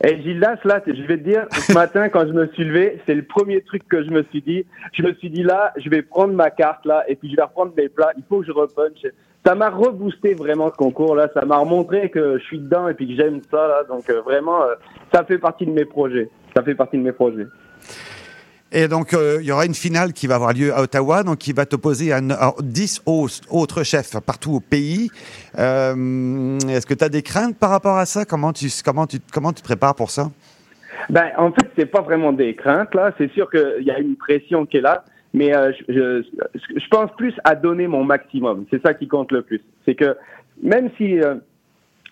Et 0.05 0.21
Gildas, 0.21 0.59
là, 0.65 0.83
je 0.85 1.03
vais 1.03 1.17
te 1.17 1.23
dire, 1.23 1.47
ce 1.53 1.73
matin, 1.75 2.09
quand 2.09 2.27
je 2.27 2.33
me 2.33 2.49
suis 2.49 2.65
levé, 2.65 3.01
c'est 3.07 3.15
le 3.15 3.23
premier 3.23 3.61
truc 3.61 3.87
que 3.87 4.03
je 4.03 4.11
me 4.11 4.25
suis 4.25 4.43
dit. 4.43 4.67
Je 4.93 5.03
me 5.03 5.15
suis 5.15 5.31
dit, 5.31 5.45
là, 5.45 5.73
je 5.77 5.89
vais 5.89 6.03
prendre 6.03 6.35
ma 6.35 6.51
carte, 6.51 6.85
là, 6.85 7.05
et 7.07 7.15
puis 7.15 7.31
je 7.31 7.37
vais 7.37 7.43
reprendre 7.43 7.73
mes 7.77 7.89
plats. 7.89 8.11
Il 8.17 8.25
faut 8.29 8.41
que 8.41 8.47
je 8.47 8.53
repunch. 8.53 9.07
Ça 9.47 9.55
m'a 9.55 9.71
reboosté 9.71 10.35
vraiment 10.35 10.71
ce 10.71 10.77
concours, 10.77 11.15
là. 11.15 11.29
Ça 11.35 11.45
m'a 11.45 11.59
remontré 11.59 12.11
que 12.11 12.39
je 12.39 12.45
suis 12.45 12.59
dedans 12.59 12.89
et 12.89 12.95
puis 12.95 13.07
que 13.07 13.15
j'aime 13.15 13.41
ça, 13.49 13.69
là. 13.69 13.85
Donc, 13.89 14.11
euh, 14.11 14.21
vraiment, 14.23 14.63
euh, 14.63 14.75
ça 15.13 15.25
fait 15.25 15.39
partie 15.39 15.67
de 15.67 15.73
mes 15.73 15.85
projets. 15.85 16.29
Ça 16.57 16.63
fait 16.63 16.75
partie 16.75 16.99
de 16.99 17.03
mes 17.03 17.13
projets. 17.13 17.47
Et 18.75 18.89
donc, 18.89 19.13
euh, 19.13 19.39
il 19.41 19.47
y 19.47 19.53
aura 19.53 19.67
une 19.67 19.75
finale 19.75 20.13
qui 20.15 20.27
va 20.27 20.37
avoir 20.37 20.55
lieu 20.55 20.73
à 20.75 20.81
Ottawa, 20.81 21.23
donc 21.23 21.39
qui 21.39 21.53
va 21.53 21.67
t'opposer 21.67 22.11
à, 22.13 22.17
à 22.19 22.55
10 22.63 23.03
au- 23.05 23.27
autres 23.51 23.83
chefs 23.83 24.19
partout 24.25 24.53
au 24.55 24.61
pays. 24.61 25.11
Euh, 25.59 26.59
Est-ce 26.69 26.87
que 26.87 26.95
tu 26.95 27.05
as 27.05 27.11
des 27.11 27.23
craintes 27.23 27.57
par 27.59 27.69
rapport 27.71 27.99
à 27.99 28.07
ça? 28.07 28.25
Comment 28.25 28.53
tu, 28.53 28.69
comment 28.83 29.07
tu, 29.07 29.19
comment 29.33 29.53
tu 29.53 29.61
te 29.61 29.67
prépares 29.67 29.95
pour 29.95 30.11
ça? 30.11 30.31
Ben, 31.11 31.31
en 31.37 31.53
fait, 31.53 31.71
c'est 31.77 31.87
pas 31.87 32.01
vraiment 32.01 32.33
des 32.33 32.55
craintes, 32.55 32.95
là. 32.95 33.13
C'est 33.19 33.31
sûr 33.33 33.51
qu'il 33.51 33.83
y 33.85 33.91
a 33.91 33.99
une 33.99 34.17
pression 34.17 34.65
qui 34.65 34.79
est 34.79 34.83
là. 34.83 35.05
Mais 35.35 35.55
euh, 35.55 35.73
je, 35.89 36.23
pense 36.91 37.11
plus 37.17 37.35
à 37.45 37.55
donner 37.55 37.87
mon 37.89 38.05
maximum. 38.05 38.65
C'est 38.71 38.83
ça 38.83 38.95
qui 38.95 39.09
compte 39.09 39.33
le 39.33 39.43
plus. 39.43 39.61
C'est 39.87 39.95
que 39.95 40.17
même 40.63 40.91
si 40.99 41.19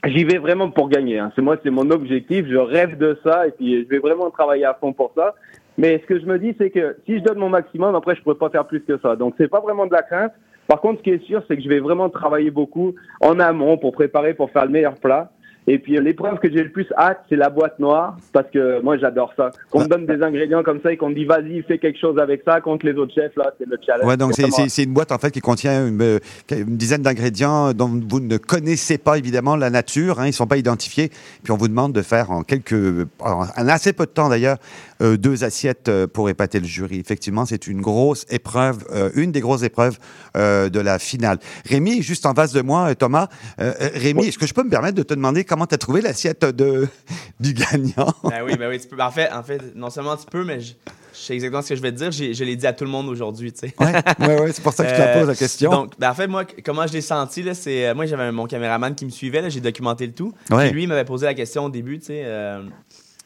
j'y 0.07 0.25
vais 0.25 0.39
vraiment 0.39 0.71
pour 0.71 0.89
gagner, 0.89 1.19
hein, 1.19 1.31
c'est 1.37 1.43
moi, 1.43 1.57
c'est 1.63 1.69
mon 1.71 1.91
objectif. 1.91 2.47
Je 2.49 2.57
rêve 2.57 2.97
de 2.97 3.19
ça 3.23 3.47
et 3.47 3.51
puis 3.51 3.85
je 3.85 3.89
vais 3.89 3.99
vraiment 3.99 4.31
travailler 4.31 4.65
à 4.65 4.75
fond 4.75 4.93
pour 4.95 5.13
ça. 5.15 5.35
Mais 5.81 5.99
ce 6.03 6.05
que 6.05 6.21
je 6.21 6.27
me 6.27 6.39
dis, 6.39 6.55
c'est 6.59 6.69
que 6.69 6.99
si 7.07 7.19
je 7.19 7.23
donne 7.23 7.39
mon 7.39 7.49
maximum, 7.49 7.95
après, 7.95 8.15
je 8.15 8.21
pourrais 8.21 8.35
pas 8.35 8.51
faire 8.51 8.67
plus 8.67 8.83
que 8.83 8.99
ça. 8.99 9.17
Donc, 9.17 9.33
c'est 9.39 9.49
pas 9.49 9.61
vraiment 9.61 9.87
de 9.87 9.95
la 9.95 10.03
crainte. 10.03 10.33
Par 10.67 10.83
contre, 10.83 10.99
ce 10.99 11.05
qui 11.05 11.11
est 11.11 11.25
sûr, 11.25 11.43
c'est 11.49 11.57
que 11.57 11.63
je 11.63 11.71
vais 11.71 11.81
vraiment 11.81 12.11
travailler 12.11 12.51
beaucoup 12.51 12.95
en 13.23 13.41
amont 13.41 13.79
pour 13.79 13.93
préparer, 13.93 14.35
pour 14.35 14.51
faire 14.51 14.67
le 14.67 14.73
meilleur 14.73 14.97
plat. 14.97 15.31
Et 15.73 15.79
puis 15.79 15.97
l'épreuve 16.01 16.41
que 16.41 16.51
j'ai 16.51 16.65
le 16.65 16.73
plus 16.73 16.89
hâte, 16.99 17.21
c'est 17.29 17.37
la 17.37 17.49
boîte 17.49 17.79
noire, 17.79 18.17
parce 18.33 18.51
que 18.51 18.83
moi 18.83 18.99
j'adore 18.99 19.33
ça. 19.37 19.53
Qu'on 19.71 19.85
me 19.85 19.87
donne 19.87 20.05
des 20.05 20.21
ingrédients 20.21 20.65
comme 20.65 20.81
ça 20.83 20.93
et 20.93 20.97
qu'on 20.97 21.11
me 21.11 21.15
dit 21.15 21.25
vas-y, 21.25 21.63
fais 21.63 21.79
quelque 21.79 22.01
chose 22.01 22.19
avec 22.19 22.43
ça 22.45 22.61
contre 22.61 22.87
les 22.87 22.95
autres 22.95 23.15
chefs, 23.15 23.37
là, 23.37 23.53
c'est 23.57 23.69
le 23.69 23.79
challenge. 23.87 24.05
Ouais, 24.05 24.17
donc 24.17 24.33
c'est 24.35 24.83
une 24.83 24.93
boîte 24.93 25.13
en 25.13 25.19
fait 25.19 25.31
qui 25.31 25.39
contient 25.39 25.87
une, 25.87 26.03
euh, 26.03 26.19
une 26.51 26.77
dizaine 26.77 27.03
d'ingrédients 27.03 27.73
dont 27.73 27.87
vous 27.87 28.19
ne 28.19 28.37
connaissez 28.37 28.99
pas 28.99 29.17
évidemment 29.17 29.55
la 29.55 29.71
nature, 29.71 30.19
hein, 30.19 30.27
ils 30.27 30.33
sont 30.33 30.49
pas 30.49 30.57
identifiés. 30.57 31.09
Puis 31.45 31.53
on 31.53 31.57
vous 31.57 31.69
demande 31.69 31.93
de 31.93 32.03
faire 32.03 32.33
en 32.33 32.43
quelques, 32.43 33.07
en 33.21 33.47
assez 33.69 33.93
peu 33.93 34.07
de 34.07 34.11
temps 34.11 34.29
d'ailleurs, 34.29 34.59
euh, 35.03 35.17
deux 35.17 35.45
assiettes 35.45 35.89
euh, 35.89 36.07
pour 36.07 36.29
épater 36.29 36.61
le 36.61 36.67
jury. 36.67 36.99
Effectivement, 36.99 37.47
c'est 37.47 37.67
une 37.67 37.81
grosse 37.81 38.27
épreuve, 38.29 38.85
euh, 38.93 39.11
une 39.15 39.33
des 39.33 39.41
grosses 39.41 39.63
épreuves 39.63 39.99
euh, 40.37 40.69
de 40.69 40.81
la 40.81 40.99
finale. 40.99 41.39
Rémi, 41.65 42.03
juste 42.03 42.27
en 42.27 42.35
face 42.35 42.53
de 42.53 42.61
moi, 42.61 42.95
Thomas. 42.95 43.29
Rémi, 43.59 44.27
est-ce 44.27 44.39
que 44.39 44.47
je 44.47 44.55
peux 44.55 44.65
me 44.65 44.71
permettre 44.71 44.97
de 44.97 45.03
te 45.03 45.15
demander 45.15 45.45
comment 45.45 45.60
tu 45.67 45.75
as 45.75 45.79
trouvé 45.79 46.01
l'assiette 46.01 46.45
de 46.45 46.89
du 47.41 47.55
gagnant? 47.55 48.13
Ben 48.25 48.43
oui, 48.45 48.57
ben 48.57 48.69
oui, 48.69 48.81
tu 48.81 48.89
peux. 48.89 49.01
En 49.01 49.11
fait, 49.11 49.31
en 49.33 49.43
fait, 49.43 49.75
non 49.75 49.91
seulement 49.91 50.17
tu 50.17 50.27
peux, 50.27 50.45
mais 50.45 50.61
je, 50.61 50.73
je 51.13 51.19
sais 51.19 51.35
exactement 51.35 51.63
ce 51.63 51.71
que 51.71 51.77
je 51.77 51.83
vais 51.83 51.93
te 51.93 51.97
dire. 51.97 52.11
Je 52.13 52.45
l'ai 52.45 52.57
dit 52.57 52.67
à 52.67 52.73
tout 52.73 52.85
le 52.85 52.91
monde 52.91 53.09
aujourd'hui, 53.09 53.53
tu 53.53 53.61
sais. 53.69 53.75
Ouais, 53.79 53.93
ouais, 54.27 54.41
ouais, 54.43 54.53
c'est 54.53 54.63
pour 54.63 54.73
ça 54.73 54.85
que 54.85 54.91
je 54.91 54.95
te 54.95 55.01
la 55.01 55.07
Euh, 55.09 55.19
pose 55.21 55.29
la 55.29 55.35
question. 55.35 55.71
Donc, 55.71 55.93
ben 55.99 56.11
en 56.11 56.15
fait, 56.15 56.27
moi, 56.29 56.45
comment 56.65 56.87
je 56.87 56.93
l'ai 56.93 57.01
senti, 57.01 57.43
là, 57.43 57.55
c'est. 57.55 57.89
euh, 57.89 57.95
Moi, 57.95 58.07
j'avais 58.07 58.31
mon 58.33 58.47
caméraman 58.47 58.95
qui 58.95 59.05
me 59.05 59.11
suivait, 59.11 59.43
là, 59.43 59.49
j'ai 59.49 59.61
documenté 59.61 60.07
le 60.07 60.13
tout. 60.13 60.33
Ouais. 60.51 60.67
Puis 60.67 60.75
lui, 60.75 60.83
il 60.85 60.89
m'avait 60.89 61.05
posé 61.05 61.27
la 61.27 61.35
question 61.35 61.65
au 61.65 61.71
début, 61.71 61.99
tu 61.99 62.07
sais. 62.07 62.23
euh, 62.25 62.63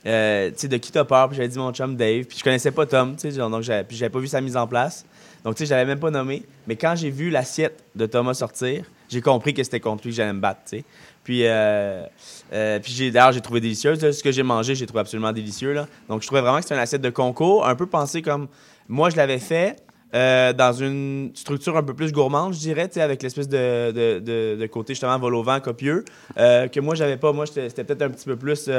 euh, 0.07 0.51
tu 0.51 0.55
sais, 0.59 0.69
de 0.69 0.77
qui 0.77 0.93
t'as 0.93 1.05
peur? 1.05 1.29
Puis 1.29 1.37
j'avais 1.37 1.49
dit 1.49 1.59
mon 1.59 1.73
chum 1.73 1.97
Dave. 1.97 2.25
Puis 2.25 2.39
je 2.39 2.45
connaissais 2.45 2.71
pas 2.71 2.85
Tom, 2.87 3.17
tu 3.17 3.31
sais. 3.31 3.37
Donc, 3.39 3.63
j'avais, 3.63 3.85
puis 3.85 3.97
j'avais 3.97 4.11
pas 4.11 4.19
vu 4.19 4.27
sa 4.29 4.41
mise 4.41 4.57
en 4.57 4.67
place. 4.67 5.05
Donc, 5.45 5.55
tu 5.55 5.61
sais, 5.61 5.67
je 5.67 5.71
l'avais 5.75 5.87
même 5.87 5.99
pas 6.01 6.11
nommé. 6.11 6.43
Mais 6.67 6.77
quand 6.77 6.95
j'ai 6.97 7.11
vu 7.11 7.31
l'assiette 7.31 7.85
de 7.95 8.07
Thomas 8.07 8.35
sortir, 8.35 8.85
j'ai 9.11 9.21
compris 9.21 9.53
que 9.55 9.63
c'était 9.63 9.81
contre 9.81 10.05
lui 10.05 10.11
que 10.11 10.17
j'allais 10.17 10.33
me 10.33 10.41
battre, 10.41 10.61
tu 10.69 10.79
sais. 10.79 10.85
Puis, 11.25 11.47
euh, 11.47 12.05
euh, 12.53 12.79
puis 12.81 12.93
j'ai, 12.93 13.11
d'ailleurs, 13.11 13.33
j'ai 13.33 13.41
trouvé 13.41 13.61
délicieuse. 13.61 14.01
là. 14.03 14.13
Ce 14.13 14.23
que 14.23 14.31
j'ai 14.31 14.43
mangé, 14.43 14.75
j'ai 14.75 14.87
trouvé 14.87 15.01
absolument 15.01 15.33
délicieux. 15.33 15.73
Là. 15.73 15.89
Donc, 16.09 16.21
je 16.23 16.27
trouvais 16.27 16.43
vraiment 16.43 16.59
que 16.59 16.63
c'était 16.65 16.75
une 16.75 16.81
assiette 16.81 17.01
de 17.03 17.11
concours, 17.11 17.67
un 17.67 17.75
peu 17.75 17.87
pensé 17.87 18.21
comme 18.23 18.47
moi, 18.89 19.09
je 19.11 19.17
l'avais 19.17 19.39
fait. 19.39 19.77
euh, 20.15 20.53
dans 20.53 20.73
une 20.73 21.33
structure 21.35 21.77
un 21.77 21.83
peu 21.83 21.93
plus 21.95 22.13
gourmande, 22.13 22.55
je 22.55 22.59
dirais, 22.61 22.89
avec 22.99 23.21
l'espèce 23.23 23.49
de, 23.49 23.91
de, 23.91 24.57
de- 24.61 24.67
côté 24.67 24.93
justement 24.95 25.19
vol 25.19 25.35
au 25.35 25.43
vent 25.43 25.59
copieux, 25.59 26.05
que 26.37 26.81
moi, 26.81 26.95
j'avais 26.95 27.17
pas. 27.17 27.33
Moi, 27.33 27.47
c'était 27.47 27.83
peut-être 27.83 28.03
un 28.03 28.11
petit 28.11 28.27
peu 28.27 28.37
plus. 28.37 28.65
tu 28.65 28.71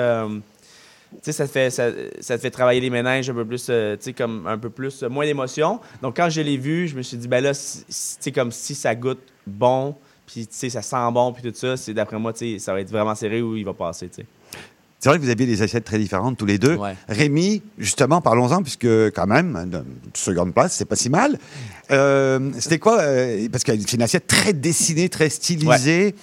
sais, 1.22 1.32
ça 1.34 1.46
te 1.46 1.52
fait, 1.52 1.70
ça, 1.72 1.92
te 1.92 2.38
fait 2.38 2.52
travailler 2.52 2.80
les 2.80 2.90
méninges 2.90 3.30
un 3.30 3.34
peu 3.34 3.44
plus, 3.46 3.66
tu 3.66 3.72
sais, 4.00 4.14
comme 4.14 4.48
un 4.48 4.58
peu 4.58 4.70
plus, 4.70 5.04
moins 5.04 5.26
d'émotion. 5.26 5.80
Donc, 6.02 6.16
quand 6.16 6.30
je 6.30 6.40
l'ai 6.42 6.58
vu, 6.58 6.88
je 6.88 6.96
me 6.96 7.02
suis 7.02 7.18
dit, 7.18 7.28
ben 7.28 7.44
là, 7.44 7.52
tu 8.22 8.32
comme 8.32 8.52
si 8.52 8.74
ça 8.76 8.96
goûte 8.96 9.20
bon, 9.46 9.96
puis, 10.26 10.48
tu 10.48 10.56
sais, 10.56 10.70
ça 10.70 10.82
sent 10.82 11.12
bon, 11.14 11.32
puis 11.34 11.44
tout 11.44 11.58
ça, 11.58 11.78
c'est 11.78 11.94
d'après 11.94 12.18
moi, 12.18 12.34
tu 12.34 12.54
sais, 12.54 12.60
ça 12.60 12.74
va 12.74 12.82
être 12.82 12.90
vraiment 12.90 13.16
serré 13.16 13.42
où 13.42 13.56
il 13.56 13.66
va 13.66 13.74
passer, 13.74 14.08
tu 14.08 14.22
sais. 14.22 14.26
C'est 15.00 15.10
vrai 15.10 15.20
que 15.20 15.24
vous 15.24 15.30
aviez 15.30 15.46
des 15.46 15.62
assiettes 15.62 15.84
très 15.84 16.00
différentes 16.00 16.36
tous 16.36 16.48
les 16.48 16.58
deux. 16.58 16.78
Ouais. 16.78 16.96
Rémi, 17.08 17.62
justement, 17.78 18.22
parlons-en, 18.22 18.64
puisque 18.64 18.88
quand 18.88 19.28
même, 19.28 19.56
une 19.56 19.84
seconde 20.16 20.52
place, 20.52 20.74
c'est 20.74 20.86
pas 20.86 20.96
si 20.96 21.10
mal. 21.12 21.38
Euh, 21.92 22.50
C'était 22.58 22.80
quoi 22.80 23.00
euh, 23.02 23.48
Parce 23.52 23.64
que 23.64 23.74
c'est 23.80 23.94
une 23.94 24.02
assiette 24.02 24.26
très 24.26 24.54
dessinée, 24.54 25.08
très 25.10 25.30
stylisée. 25.30 26.16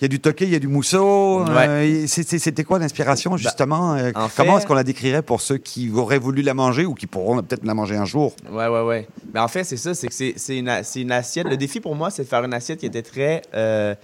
Il 0.00 0.02
y 0.02 0.04
a 0.06 0.08
du 0.08 0.18
toqué, 0.20 0.44
il 0.44 0.50
y 0.50 0.56
a 0.56 0.58
du 0.58 0.66
mousseau. 0.68 1.44
Euh, 1.48 2.04
C'était 2.06 2.64
quoi 2.64 2.78
l'inspiration, 2.78 3.36
justement 3.36 3.94
Euh, 3.94 4.10
en 4.16 4.28
Comment 4.36 4.58
est-ce 4.58 4.66
qu'on 4.66 4.74
la 4.74 4.82
décrirait 4.84 5.22
pour 5.22 5.40
ceux 5.40 5.56
qui 5.56 5.90
auraient 5.90 6.18
voulu 6.18 6.42
la 6.42 6.52
manger 6.52 6.84
ou 6.84 6.94
qui 6.94 7.06
pourront 7.06 7.40
peut-être 7.42 7.64
la 7.64 7.74
manger 7.74 7.96
un 7.96 8.04
jour? 8.04 8.34
Ouais, 8.50 8.66
ouais, 8.66 8.82
ouais. 8.82 9.08
Mais 9.32 9.40
en 9.40 9.48
fait, 9.48 9.62
c'est 9.64 9.76
ça, 9.76 9.94
c'est 9.94 10.08
que 10.08 10.14
c'est- 10.14 10.56
une, 10.58 10.68
assiette. 11.12 11.46
Le 11.48 11.56
défi 11.56 11.80
pour 11.80 11.94
moi, 11.94 12.10
c'est 12.10 12.24
de 12.24 12.28
faire 12.28 12.42
une 12.44 12.54
assiette 12.54 12.80
qui 12.80 12.86
était 12.86 13.02
très, 13.02 13.42
euh, 13.54 13.94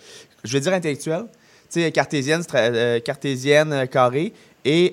je 0.45 0.53
vais 0.53 0.61
dire 0.61 0.73
intellectuelle, 0.73 1.25
tu 1.73 1.81
sais, 1.81 1.91
cartésienne, 1.91 2.43
euh, 2.55 3.01
cartésienne 3.01 3.87
carrée, 3.89 4.33
et 4.65 4.93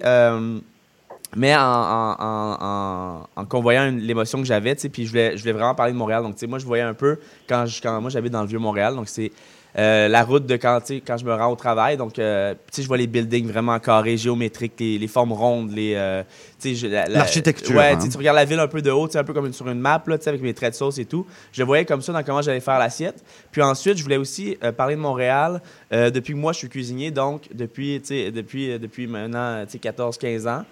mais 1.36 1.54
en, 1.56 1.60
en, 1.60 2.16
en, 2.20 2.58
en- 2.62 3.28
en 3.36 3.46
convoyant 3.46 3.92
l'émotion 3.92 4.40
que 4.40 4.46
j'avais, 4.46 4.76
puis 4.76 5.06
je 5.06 5.10
voulais, 5.10 5.36
je 5.38 5.42
voulais 5.42 5.54
vraiment 5.54 5.76
parler 5.76 5.92
de 5.92 5.98
Montréal. 5.98 6.24
Donc, 6.24 6.36
tu 6.36 6.40
sais, 6.40 6.48
moi, 6.48 6.58
je 6.58 6.66
voyais 6.66 6.84
un 6.84 6.94
peu 6.94 7.20
quand, 7.50 7.66
je, 7.66 7.82
quand 7.82 8.00
moi 8.00 8.10
j'habite 8.10 8.32
dans 8.32 8.42
le 8.42 8.48
vieux 8.48 8.60
Montréal, 8.60 8.96
donc 8.96 9.10
c'est 9.10 9.32
euh, 9.80 10.08
la 10.08 10.24
route 10.24 10.46
de 10.46 10.56
quand, 10.56 10.80
quand 11.06 11.18
je 11.18 11.26
me 11.26 11.34
rends 11.34 11.52
au 11.52 11.56
travail. 11.56 11.98
Donc, 11.98 12.18
euh, 12.20 12.54
tu 12.54 12.60
sais, 12.78 12.82
je 12.82 12.88
vois 12.88 12.98
les 12.98 13.08
buildings 13.08 13.48
vraiment 13.48 13.78
carrés, 13.80 14.18
géométriques, 14.18 14.74
les, 14.80 14.98
les 14.98 15.08
formes 15.08 15.34
rondes, 15.34 15.72
les. 15.72 15.94
euh, 15.96 16.24
je- 16.64 16.88
la- 16.88 17.06
la- 17.08 17.20
L'architecture, 17.20 17.76
Ouais, 17.76 17.92
hein. 17.92 18.00
tu 18.12 18.18
regardes 18.18 18.38
la 18.38 18.46
ville 18.46 18.60
un 18.60 18.68
peu 18.68 18.82
de 18.82 18.90
haut, 18.90 19.08
tu 19.08 19.14
sais, 19.14 19.20
un 19.20 19.24
peu 19.24 19.34
comme 19.34 19.46
une- 19.46 19.54
sur 19.54 19.68
une 19.70 19.80
map, 19.80 20.04
là, 20.08 20.18
tu 20.18 20.24
sais, 20.24 20.30
avec 20.30 20.42
mes 20.42 20.54
traits 20.54 20.72
de 20.74 20.78
sauce 20.78 20.98
et 20.98 21.06
tout. 21.06 21.26
Je 21.52 21.62
voyais 21.64 21.86
comme 21.86 22.02
ça 22.02 22.12
dans 22.14 22.24
comment 22.24 22.42
j'allais 22.42 22.60
faire 22.60 22.80
l'assiette. 22.80 23.24
Puis 23.52 23.62
ensuite, 23.62 23.98
je 23.98 24.04
voulais 24.04 24.18
aussi 24.18 24.58
euh, 24.64 24.72
parler 24.72 24.96
de 24.96 25.02
Montréal. 25.02 25.62
Euh, 25.94 26.10
depuis 26.10 26.34
que 26.34 26.40
moi, 26.40 26.54
je 26.54 26.58
suis 26.58 26.70
cuisinier, 26.70 27.12
donc 27.12 27.44
depuis, 27.54 28.00
depuis, 28.34 28.80
depuis 28.80 29.06
maintenant, 29.08 29.64
tu 29.66 29.74
sais, 29.74 29.78
14-15 29.80 30.48
ans. 30.48 30.64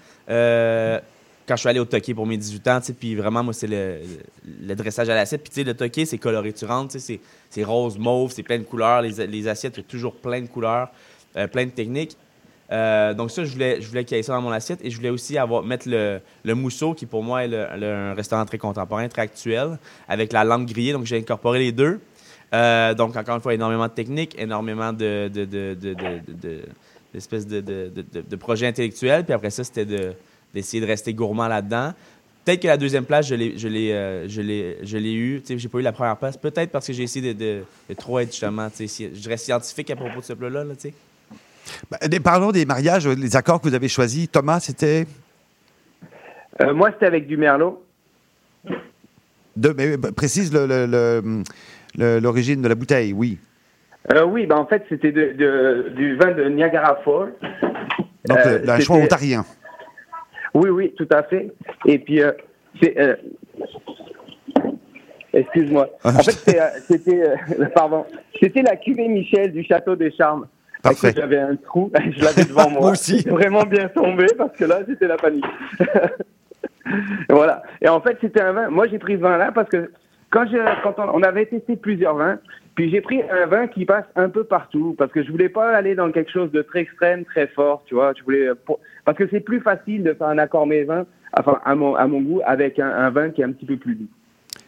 Quand 1.47 1.55
je 1.55 1.59
suis 1.59 1.69
allé 1.69 1.79
au 1.79 1.85
Toqué 1.85 2.13
pour 2.15 2.25
mes 2.25 2.37
18 2.37 2.67
ans, 2.69 2.79
puis 2.99 3.15
vraiment, 3.15 3.43
moi, 3.43 3.53
c'est 3.53 3.67
le, 3.67 3.99
le 4.63 4.75
dressage 4.75 5.09
à 5.09 5.15
l'assiette. 5.15 5.41
Puis, 5.43 5.49
tu 5.51 5.55
sais, 5.55 5.63
le 5.63 5.75
Toqué, 5.75 6.05
c'est 6.05 6.17
coloré. 6.17 6.51
Tu 6.53 6.65
rentres, 6.65 6.99
c'est- 6.99 7.19
c'est 7.51 7.63
rose, 7.63 7.97
mauve, 7.99 8.31
c'est 8.31 8.41
plein 8.43 8.57
de 8.57 8.63
couleurs. 8.63 9.01
Les, 9.03 9.27
les 9.27 9.47
assiettes, 9.47 9.75
il 9.77 9.81
y 9.81 9.85
a 9.85 9.87
toujours 9.87 10.15
plein 10.15 10.41
de 10.41 10.47
couleurs, 10.47 10.89
euh, 11.37 11.45
plein 11.47 11.65
de 11.65 11.69
techniques. 11.71 12.17
Euh, 12.71 13.13
donc 13.13 13.29
ça, 13.29 13.45
je 13.45 13.51
voulais, 13.51 13.79
je 13.79 13.87
voulais 13.87 14.03
qu'il 14.05 14.17
y 14.17 14.19
ait 14.19 14.23
ça 14.23 14.33
dans 14.33 14.41
mon 14.41 14.49
assiette 14.49 14.79
et 14.83 14.89
je 14.89 14.95
voulais 14.97 15.11
aussi 15.11 15.37
avoir, 15.37 15.61
mettre 15.61 15.87
le, 15.87 16.19
le 16.43 16.55
mousseau, 16.55 16.95
qui 16.95 17.05
pour 17.05 17.21
moi 17.21 17.43
est 17.43 17.47
le- 17.47 17.67
un 17.93 18.15
restaurant 18.15 18.43
très 18.45 18.57
contemporain, 18.57 19.07
très 19.07 19.21
actuel, 19.21 19.77
avec 20.07 20.33
la 20.33 20.43
lampe 20.43 20.65
grillée. 20.65 20.93
Donc 20.93 21.05
j'ai 21.05 21.17
incorporé 21.19 21.59
les 21.59 21.71
deux. 21.71 21.99
Euh, 22.55 22.95
donc 22.95 23.15
encore 23.15 23.35
une 23.35 23.41
fois, 23.41 23.53
énormément 23.53 23.87
de 23.87 23.93
techniques, 23.93 24.35
énormément 24.39 24.91
de, 24.93 25.29
de, 25.31 25.45
de, 25.45 25.75
de, 25.79 25.93
de, 25.93 27.61
de, 27.61 28.01
de- 28.01 28.21
de 28.21 28.35
projets 28.35 28.65
intellectuels. 28.65 29.23
Puis 29.25 29.33
après 29.33 29.51
ça, 29.51 29.63
c'était 29.63 29.85
de, 29.85 30.13
d'essayer 30.55 30.81
de 30.81 30.87
rester 30.87 31.13
gourmand 31.13 31.47
là-dedans. 31.47 31.93
Peut-être 32.45 32.61
que 32.61 32.67
la 32.67 32.77
deuxième 32.77 33.05
place, 33.05 33.27
je 33.27 33.35
l'ai, 33.35 33.57
je 33.57 33.67
l'ai, 33.67 33.91
euh, 33.91 34.27
je 34.27 34.41
l'ai, 34.41 34.77
je 34.83 34.97
l'ai 34.97 35.13
eu. 35.13 35.41
Tu 35.41 35.47
sais, 35.47 35.57
j'ai 35.59 35.67
pas 35.67 35.79
eu 35.79 35.81
la 35.81 35.91
première 35.91 36.15
place. 36.17 36.37
Peut-être 36.37 36.71
parce 36.71 36.87
que 36.87 36.93
j'ai 36.93 37.03
essayé 37.03 37.33
de, 37.33 37.39
de, 37.39 37.63
de 37.89 37.93
trop 37.95 38.19
être 38.19 38.31
justement, 38.31 38.69
tu 38.69 38.77
sais, 38.77 38.87
si- 38.87 39.09
je 39.13 39.19
dirais 39.19 39.37
scientifique 39.37 39.89
à 39.91 39.95
propos 39.95 40.19
de 40.19 40.25
ce 40.25 40.33
plat-là, 40.33 40.63
là, 40.63 40.73
tu 40.75 40.89
sais. 40.89 40.93
Ben, 41.89 42.19
parlons 42.21 42.51
des 42.51 42.63
mariages, 42.65 43.07
les 43.07 43.35
accords 43.35 43.59
que 43.59 43.67
vous 43.67 43.73
avez 43.73 43.87
choisis. 43.87 44.29
Thomas, 44.31 44.59
c'était? 44.59 45.07
Euh, 46.61 46.73
moi, 46.73 46.91
c'était 46.93 47.07
avec 47.07 47.27
du 47.27 47.35
merlot. 47.37 47.83
de, 49.55 49.69
mais, 49.75 49.93
euh, 49.97 50.11
précise 50.11 50.53
le- 50.53 50.67
le- 50.67 50.85
le- 50.85 51.43
le- 51.97 52.19
l'origine 52.19 52.61
de 52.61 52.67
la 52.67 52.75
bouteille, 52.75 53.13
oui. 53.13 53.39
Euh, 54.13 54.23
oui, 54.25 54.45
ben 54.45 54.57
en 54.57 54.65
fait, 54.67 54.83
c'était 54.87 55.11
de, 55.11 55.33
de- 55.33 55.89
du 55.95 56.15
vin 56.17 56.31
de 56.33 56.43
Niagara 56.49 56.99
Falls. 57.03 57.33
Donc 58.27 58.37
Euh, 58.45 58.59
un 58.67 58.79
choix 58.79 58.97
ontarien. 58.97 59.43
Oui, 60.55 60.69
oui, 60.69 60.93
tout 60.97 61.07
à 61.11 61.21
fait. 61.23 61.51
Et 61.85 61.99
puis, 61.99 62.21
euh, 62.23 62.31
c'est. 62.81 62.97
euh, 62.99 63.15
Excuse-moi. 65.33 65.89
Ah, 66.03 66.09
En 66.09 66.23
fait, 66.23 66.31
c'était, 66.31 66.61
euh, 66.61 66.67
c'était, 66.87 67.23
pardon, 67.75 68.05
c'était 68.39 68.61
la 68.61 68.77
cuvée 68.77 69.07
Michel 69.09 69.51
du 69.51 69.63
Château 69.63 69.95
des 69.95 70.11
Charmes. 70.11 70.47
Parfait. 70.81 71.11
J'avais 71.15 71.39
un 71.39 71.55
trou, 71.57 71.91
je 72.17 72.23
l'avais 72.23 72.45
devant 72.45 72.69
moi. 72.69 72.79
Moi 72.81 72.91
aussi. 72.91 73.27
Vraiment 73.27 73.63
bien 73.63 73.89
tombé 73.89 74.27
parce 74.37 74.55
que 74.55 74.63
là, 74.65 74.79
c'était 74.87 75.07
la 75.07 75.17
panique. 75.17 75.43
voilà. 77.29 77.63
Et 77.81 77.89
en 77.89 77.99
fait, 77.99 78.17
c'était 78.21 78.41
un 78.41 78.53
vin. 78.53 78.69
Moi, 78.69 78.87
j'ai 78.87 78.99
pris 78.99 79.13
ce 79.15 79.19
vin-là 79.19 79.51
parce 79.53 79.67
que 79.69 79.91
quand, 80.29 80.45
je, 80.47 80.57
quand 80.83 80.95
on, 80.99 81.19
on 81.19 81.23
avait 81.23 81.47
testé 81.47 81.75
plusieurs 81.75 82.15
vins, 82.15 82.39
puis 82.75 82.89
j'ai 82.89 83.01
pris 83.01 83.21
un 83.29 83.45
vin 83.47 83.67
qui 83.67 83.83
passe 83.85 84.05
un 84.15 84.29
peu 84.29 84.43
partout 84.45 84.95
parce 84.97 85.11
que 85.11 85.23
je 85.23 85.31
voulais 85.31 85.49
pas 85.49 85.71
aller 85.75 85.95
dans 85.95 86.11
quelque 86.11 86.31
chose 86.31 86.51
de 86.51 86.61
très 86.61 86.81
extrême, 86.81 87.25
très 87.25 87.47
fort, 87.47 87.83
tu 87.87 87.95
vois. 87.95 88.13
Je 88.17 88.23
voulais 88.23 88.49
pour- 88.65 88.79
parce 89.05 89.17
que 89.17 89.27
c'est 89.31 89.39
plus 89.39 89.61
facile 89.61 90.03
de 90.03 90.13
faire 90.13 90.27
un 90.27 90.37
accord 90.37 90.67
mes 90.67 90.83
vins, 90.83 91.05
enfin 91.37 91.59
à 91.63 91.75
mon 91.75 91.95
à 91.95 92.07
mon 92.07 92.21
goût, 92.21 92.41
avec 92.45 92.79
un, 92.79 92.87
un 92.89 93.09
vin 93.11 93.29
qui 93.29 93.41
est 93.41 93.45
un 93.45 93.51
petit 93.51 93.65
peu 93.65 93.77
plus 93.77 93.95
doux. 93.95 94.07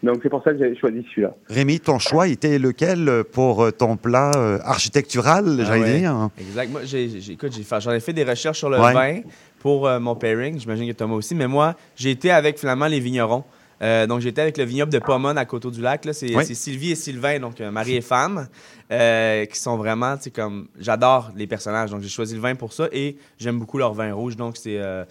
Donc 0.04 0.20
c'est 0.22 0.30
pour 0.30 0.44
ça 0.44 0.52
que 0.54 0.60
j'ai 0.60 0.76
choisi 0.76 1.04
celui-là. 1.10 1.34
Rémi, 1.50 1.80
ton 1.80 1.98
choix 1.98 2.28
était 2.28 2.60
lequel 2.60 3.24
pour 3.32 3.64
euh, 3.64 3.72
ton 3.72 3.98
plat 3.98 4.32
euh, 4.36 4.60
architectural, 4.64 5.46
Ah 5.60 5.64
j'allais 5.64 5.82
ouais. 5.82 5.98
dire? 6.00 6.30
Exact. 6.40 6.72
Moi, 6.72 6.82
j'ai, 6.84 7.10
j'ai- 7.20 7.34
écoute, 7.34 7.52
j'ai 7.52 7.64
fait- 7.64 7.82
j'en 7.82 7.92
ai 7.92 8.00
fait 8.00 8.14
des 8.14 8.24
recherches 8.24 8.60
sur 8.60 8.70
le 8.70 8.80
Ouais. 8.80 8.94
vin 8.94 9.22
pour 9.60 9.88
euh, 9.88 10.00
mon 10.00 10.16
pairing. 10.16 10.60
J'imagine 10.60 10.88
que 10.88 10.96
Thomas 10.96 11.16
aussi. 11.16 11.34
Mais 11.34 11.48
moi, 11.48 11.74
j'ai 11.96 12.12
été 12.12 12.30
avec 12.30 12.60
finalement 12.60 12.86
les 12.86 13.00
vignerons. 13.00 13.44
Euh, 13.82 14.08
donc, 14.08 14.22
j'étais 14.22 14.42
avec 14.42 14.58
le 14.58 14.64
vignoble 14.64 14.92
de 14.92 15.00
Pomone 15.00 15.38
à 15.38 15.46
Coteau-du-Lac. 15.46 16.08
C'est, 16.12 16.36
Oui. 16.36 16.44
c'est 16.46 16.56
Sylvie 16.56 16.92
et 16.92 16.96
Sylvain, 16.96 17.40
donc 17.40 17.62
euh, 17.62 17.70
mari 17.72 17.96
et 17.96 18.02
femme, 18.02 18.48
euh, 18.92 19.46
qui 19.46 19.60
sont 19.60 19.78
vraiment, 19.78 20.18
tu 20.18 20.24
sais, 20.24 20.32
comme... 20.32 20.68
J'adore 20.80 21.32
les 21.36 21.46
personnages, 21.48 21.92
donc 21.92 22.02
j'ai 22.02 22.10
choisi 22.10 22.34
le 22.36 22.42
vin 22.42 22.56
pour 22.56 22.74
ça. 22.74 22.88
Et 22.92 23.18
j'aime 23.38 23.60
beaucoup 23.60 23.78
leur 23.78 23.94
vin 23.94 24.12
rouge. 24.14 24.36
Donc, 24.36 24.58
c'est 24.58 24.78
euh, 24.80 25.04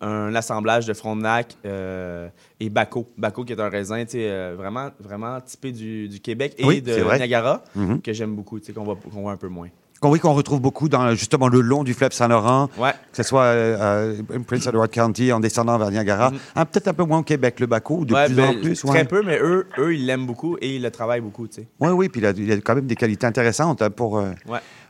un 0.00 0.34
assemblage 0.34 0.86
de 0.86 0.94
Frontenac 0.94 1.56
et 1.64 2.70
Baco. 2.70 3.08
Baco, 3.16 3.44
qui 3.44 3.52
est 3.52 3.60
un 3.60 3.68
raisin, 3.68 4.04
tu 4.04 4.12
sais, 4.12 4.52
vraiment, 4.54 4.90
vraiment 4.98 5.40
typé 5.40 5.72
du, 5.72 6.08
du 6.08 6.20
Québec 6.20 6.54
et 6.58 6.64
Oui, 6.64 6.82
de 6.82 6.92
c'est. 6.92 7.16
Niagara, 7.18 7.62
Mhm. 7.74 8.00
que 8.02 8.12
j'aime 8.12 8.34
beaucoup, 8.34 8.58
tu 8.58 8.66
sais, 8.66 8.72
qu'on 8.72 8.84
voit, 8.84 8.96
qu'on 8.96 9.22
voit 9.22 9.32
un 9.32 9.36
peu 9.36 9.48
moins. 9.48 9.68
Qu'on 10.00 10.10
oui, 10.10 10.20
qu'on 10.20 10.32
retrouve 10.32 10.60
beaucoup 10.60 10.88
dans 10.88 11.10
justement 11.14 11.48
le 11.48 11.60
long 11.60 11.82
du 11.82 11.92
fleuve 11.92 12.12
Saint-Laurent, 12.12 12.68
Ouais. 12.78 12.92
que 12.92 13.16
ce 13.16 13.24
soit 13.24 13.42
euh, 13.42 14.14
euh, 14.30 14.38
Prince 14.46 14.66
Edward 14.68 14.90
County 14.90 15.32
en 15.32 15.40
descendant 15.40 15.76
vers 15.76 15.90
Niagara. 15.90 16.30
Mhm. 16.30 16.38
Ah, 16.54 16.64
Peut-être 16.66 16.86
un 16.88 16.92
peu 16.94 17.02
moins 17.02 17.18
au 17.18 17.22
Québec, 17.24 17.58
le 17.58 17.66
Baco, 17.66 18.04
de 18.04 18.14
Ouais, 18.14 18.26
plus 18.26 18.34
ben, 18.36 18.48
en 18.50 18.60
plus. 18.60 18.80
Très 18.80 18.90
ouais. 18.90 19.04
peu, 19.04 19.22
mais 19.24 19.40
eux, 19.42 19.66
eux 19.78 19.94
ils 19.96 20.06
l'aiment 20.06 20.26
beaucoup 20.26 20.56
et 20.60 20.76
ils 20.76 20.82
le 20.82 20.92
travaillent 20.92 21.20
beaucoup, 21.20 21.48
tu 21.48 21.56
sais. 21.62 21.68
Oui, 21.80 21.88
oui, 21.90 22.08
puis 22.08 22.20
il 22.20 22.26
a, 22.26 22.30
il 22.30 22.52
a 22.52 22.56
quand 22.58 22.76
même 22.76 22.86
des 22.86 22.94
qualités 22.94 23.26
intéressantes 23.26 23.82
hein, 23.82 23.90
pour, 23.90 24.18
euh, 24.18 24.30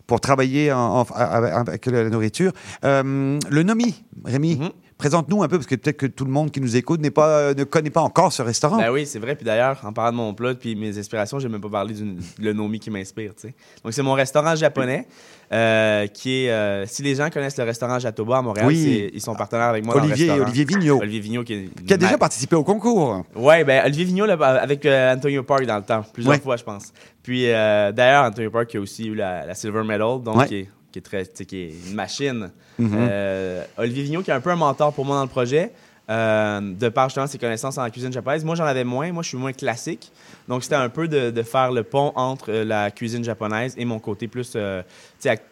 pour 0.06 0.20
travailler 0.20 0.72
en- 0.72 1.00
en- 1.00 1.04
avec 1.14 1.86
la 1.86 2.10
nourriture. 2.10 2.52
Euh, 2.84 3.38
le 3.48 3.62
Nomi, 3.62 4.04
Rémi, 4.26 4.56
Mhm. 4.56 4.70
Présente-nous 4.98 5.42
un 5.42 5.48
peu, 5.48 5.56
parce 5.56 5.66
que 5.66 5.76
peut-être 5.76 5.96
que 5.96 6.06
tout 6.06 6.24
le 6.24 6.30
monde 6.30 6.50
qui 6.50 6.60
nous 6.60 6.76
écoute 6.76 7.00
n'est 7.00 7.10
pas, 7.12 7.28
euh, 7.28 7.54
ne 7.54 7.64
connaît 7.64 7.88
pas 7.90 8.00
encore 8.02 8.32
ce 8.32 8.42
restaurant. 8.42 8.76
Ben 8.78 8.90
oui, 8.90 9.06
c'est 9.06 9.18
vrai. 9.20 9.36
Puis 9.36 9.44
d'ailleurs, 9.44 9.80
en 9.84 9.92
parlant 9.92 10.10
de 10.12 10.16
mon 10.16 10.34
plat 10.34 10.54
puis 10.54 10.74
mes 10.76 10.98
inspirations, 10.98 11.38
j'ai 11.38 11.48
même 11.48 11.60
pas 11.60 11.68
parlé 11.68 11.94
du 11.94 12.16
le 12.40 12.52
Nomi 12.52 12.80
qui 12.80 12.90
m'inspire, 12.90 13.32
tu 13.34 13.48
sais. 13.48 13.54
Donc 13.84 13.92
c'est 13.92 14.02
mon 14.02 14.14
restaurant 14.14 14.54
japonais 14.56 15.06
euh, 15.52 16.06
qui 16.08 16.44
est... 16.44 16.50
euh, 16.50 16.84
si 16.86 17.02
les 17.02 17.14
gens 17.14 17.30
connaissent 17.30 17.56
le 17.56 17.64
restaurant 17.64 17.98
Jatoba 17.98 18.38
à 18.38 18.42
Montréal, 18.42 18.66
Oui. 18.66 19.08
ils 19.14 19.20
sont 19.20 19.34
partenaires 19.34 19.68
avec 19.68 19.84
moi 19.84 19.94
dans 19.94 20.00
Olivier, 20.02 20.26
le 20.26 20.32
restaurant. 20.32 20.50
Olivier 20.50 20.64
Vigneault, 20.64 20.98
Olivier 21.00 21.20
Vigneault 21.20 21.44
qui, 21.44 21.52
est 21.54 21.84
qui 21.86 21.92
a 21.94 21.96
déjà 21.96 22.18
participé 22.18 22.56
au 22.56 22.64
concours. 22.64 23.22
Ouais, 23.36 23.64
ben 23.64 23.84
Olivier 23.86 24.04
Vigneault 24.04 24.26
là, 24.26 24.34
avec 24.34 24.84
Antonio 24.84 25.42
Park 25.44 25.64
dans 25.64 25.76
le 25.76 25.82
temps, 25.84 26.04
plusieurs 26.12 26.34
Ouais. 26.34 26.40
fois, 26.40 26.56
je 26.56 26.64
pense. 26.64 26.92
Puis 27.22 27.44
d'ailleurs, 27.46 28.24
Antonio 28.24 28.50
Park 28.50 28.66
qui 28.66 28.76
a 28.76 28.80
aussi 28.80 29.06
eu 29.06 29.14
la, 29.14 29.46
la 29.46 29.54
Silver 29.54 29.84
Medal, 29.84 30.20
donc 30.22 30.36
Ouais. 30.36 30.46
qui, 30.46 30.56
est, 30.56 30.68
qui 30.92 30.98
est 30.98 31.02
très, 31.02 31.26
qui 31.26 31.56
est 31.56 31.72
une 31.88 31.94
machine. 31.94 32.50
Mhm. 32.78 32.90
Euh, 32.98 33.64
Olivier 33.76 34.02
Vigneault 34.04 34.22
qui 34.22 34.30
est 34.30 34.34
un 34.34 34.40
peu 34.40 34.50
un 34.50 34.56
mentor 34.56 34.92
pour 34.92 35.04
moi 35.04 35.16
dans 35.16 35.22
le 35.22 35.28
projet. 35.28 35.72
euh, 36.10 36.60
de 36.62 36.88
par 36.88 37.10
justement 37.10 37.26
ses 37.26 37.36
connaissances 37.36 37.76
en 37.76 37.90
cuisine 37.90 38.10
japonaise. 38.10 38.42
Moi, 38.42 38.54
j'en 38.54 38.64
avais 38.64 38.82
moins. 38.84 39.12
Moi, 39.12 39.22
je 39.22 39.28
suis 39.28 39.36
moins 39.36 39.52
classique. 39.52 40.10
Donc, 40.48 40.62
c'était 40.62 40.74
un 40.76 40.88
peu 40.88 41.06
de, 41.06 41.28
de 41.30 41.42
faire 41.42 41.70
le 41.70 41.82
pont 41.82 42.12
entre 42.16 42.50
euh, 42.50 42.64
la 42.64 42.90
cuisine 42.90 43.22
japonaise 43.22 43.74
et 43.76 43.84
mon 43.84 43.98
côté 43.98 44.26
plus 44.26 44.52
euh, 44.56 44.82